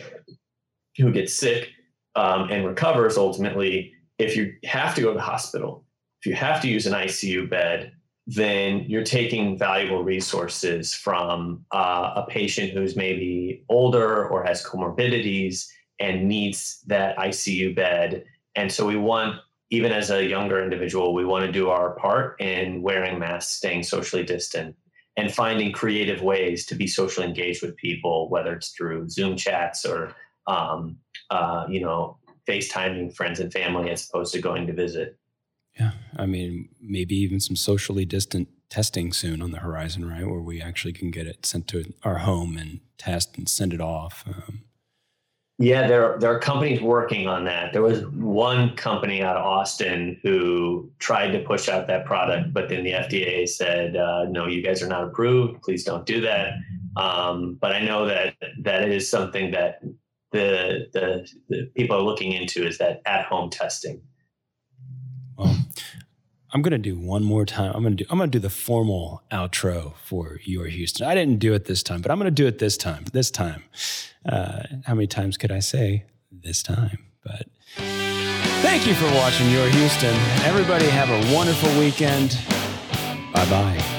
who 0.97 1.11
gets 1.11 1.33
sick 1.33 1.69
um, 2.15 2.49
and 2.49 2.65
recovers 2.65 3.17
ultimately, 3.17 3.93
if 4.19 4.37
you 4.37 4.53
have 4.63 4.95
to 4.95 5.01
go 5.01 5.09
to 5.09 5.15
the 5.15 5.21
hospital, 5.21 5.83
if 6.21 6.27
you 6.27 6.35
have 6.35 6.61
to 6.61 6.69
use 6.69 6.87
an 6.87 6.93
ICU 6.93 7.49
bed, 7.49 7.91
then 8.27 8.83
you're 8.87 9.03
taking 9.03 9.57
valuable 9.57 10.03
resources 10.03 10.93
from 10.93 11.63
uh, 11.71 12.13
a 12.15 12.25
patient 12.27 12.71
who's 12.71 12.95
maybe 12.95 13.63
older 13.69 14.27
or 14.27 14.43
has 14.43 14.65
comorbidities 14.65 15.67
and 15.99 16.27
needs 16.27 16.81
that 16.87 17.15
ICU 17.17 17.75
bed. 17.75 18.25
And 18.55 18.71
so 18.71 18.85
we 18.85 18.95
want, 18.95 19.39
even 19.69 19.91
as 19.91 20.09
a 20.09 20.25
younger 20.25 20.63
individual, 20.63 21.13
we 21.13 21.23
want 21.23 21.45
to 21.45 21.51
do 21.51 21.69
our 21.69 21.91
part 21.95 22.39
in 22.41 22.81
wearing 22.81 23.19
masks, 23.19 23.53
staying 23.53 23.83
socially 23.83 24.23
distant, 24.23 24.75
and 25.17 25.33
finding 25.33 25.71
creative 25.71 26.21
ways 26.21 26.65
to 26.65 26.75
be 26.75 26.87
socially 26.87 27.27
engaged 27.27 27.61
with 27.61 27.75
people, 27.77 28.29
whether 28.29 28.53
it's 28.53 28.69
through 28.69 29.07
Zoom 29.07 29.37
chats 29.37 29.85
or, 29.85 30.15
um, 30.47 30.97
uh, 31.29 31.65
you 31.69 31.79
know, 31.79 32.17
FaceTiming 32.47 33.15
friends 33.15 33.39
and 33.39 33.51
family 33.53 33.91
as 33.91 34.09
opposed 34.09 34.33
to 34.33 34.41
going 34.41 34.67
to 34.67 34.73
visit. 34.73 35.17
Yeah, 35.79 35.91
I 36.15 36.25
mean, 36.25 36.69
maybe 36.81 37.15
even 37.17 37.39
some 37.39 37.55
socially 37.55 38.05
distant 38.05 38.47
testing 38.69 39.13
soon 39.13 39.41
on 39.41 39.51
the 39.51 39.59
horizon, 39.59 40.07
right? 40.07 40.25
Where 40.25 40.39
we 40.39 40.61
actually 40.61 40.93
can 40.93 41.11
get 41.11 41.27
it 41.27 41.45
sent 41.45 41.67
to 41.69 41.93
our 42.03 42.19
home 42.19 42.57
and 42.57 42.79
test 42.97 43.37
and 43.37 43.47
send 43.47 43.73
it 43.73 43.81
off. 43.81 44.23
Um, 44.27 44.61
Yeah, 45.57 45.87
there 45.87 46.03
are, 46.03 46.19
there 46.19 46.33
are 46.33 46.39
companies 46.39 46.81
working 46.81 47.27
on 47.27 47.45
that. 47.45 47.71
There 47.71 47.81
was 47.81 48.05
one 48.07 48.75
company 48.75 49.21
out 49.21 49.37
of 49.37 49.45
Austin 49.45 50.19
who 50.23 50.91
tried 50.99 51.31
to 51.31 51.39
push 51.39 51.69
out 51.69 51.87
that 51.87 52.05
product, 52.05 52.53
but 52.53 52.67
then 52.67 52.83
the 52.83 52.91
FDA 52.91 53.47
said, 53.47 53.95
uh, 53.95 54.25
"No, 54.29 54.47
you 54.47 54.61
guys 54.61 54.81
are 54.81 54.87
not 54.87 55.03
approved. 55.03 55.61
Please 55.61 55.83
don't 55.83 56.05
do 56.05 56.21
that." 56.21 56.53
Um, 56.97 57.57
but 57.61 57.71
I 57.73 57.79
know 57.85 58.05
that 58.05 58.35
that 58.63 58.89
is 58.89 59.09
something 59.09 59.51
that 59.51 59.81
the, 60.31 60.87
the 60.93 61.27
the 61.49 61.71
people 61.75 61.97
are 61.97 62.01
looking 62.01 62.33
into 62.33 62.65
is 62.67 62.77
that 62.79 63.01
at 63.05 63.25
home 63.25 63.49
testing. 63.49 64.01
I'm 66.55 66.61
gonna 66.61 66.77
do 66.77 66.97
one 66.97 67.21
more 67.21 67.45
time. 67.45 67.73
I'm 67.75 67.83
gonna 67.83 67.95
do. 67.95 68.05
I'm 68.09 68.17
gonna 68.17 68.31
do 68.31 68.39
the 68.39 68.49
formal 68.49 69.21
outro 69.29 69.93
for 69.97 70.39
your 70.45 70.67
Houston. 70.67 71.05
I 71.05 71.13
didn't 71.13 71.39
do 71.39 71.53
it 71.53 71.65
this 71.65 71.83
time, 71.83 72.01
but 72.01 72.11
I'm 72.11 72.17
gonna 72.17 72.31
do 72.31 72.47
it 72.47 72.59
this 72.59 72.77
time. 72.77 73.03
This 73.11 73.29
time. 73.29 73.65
Uh, 74.25 74.63
how 74.85 74.95
many 74.95 75.05
times 75.05 75.35
could 75.35 75.51
I 75.51 75.59
say 75.59 76.05
this 76.31 76.63
time? 76.63 76.99
But 77.25 77.47
thank 77.75 78.87
you 78.87 78.93
for 78.93 79.13
watching 79.15 79.49
your 79.51 79.67
Houston. 79.67 80.15
Everybody 80.45 80.85
have 80.85 81.09
a 81.09 81.35
wonderful 81.35 81.77
weekend. 81.77 82.39
Bye 83.33 83.49
bye. 83.49 83.94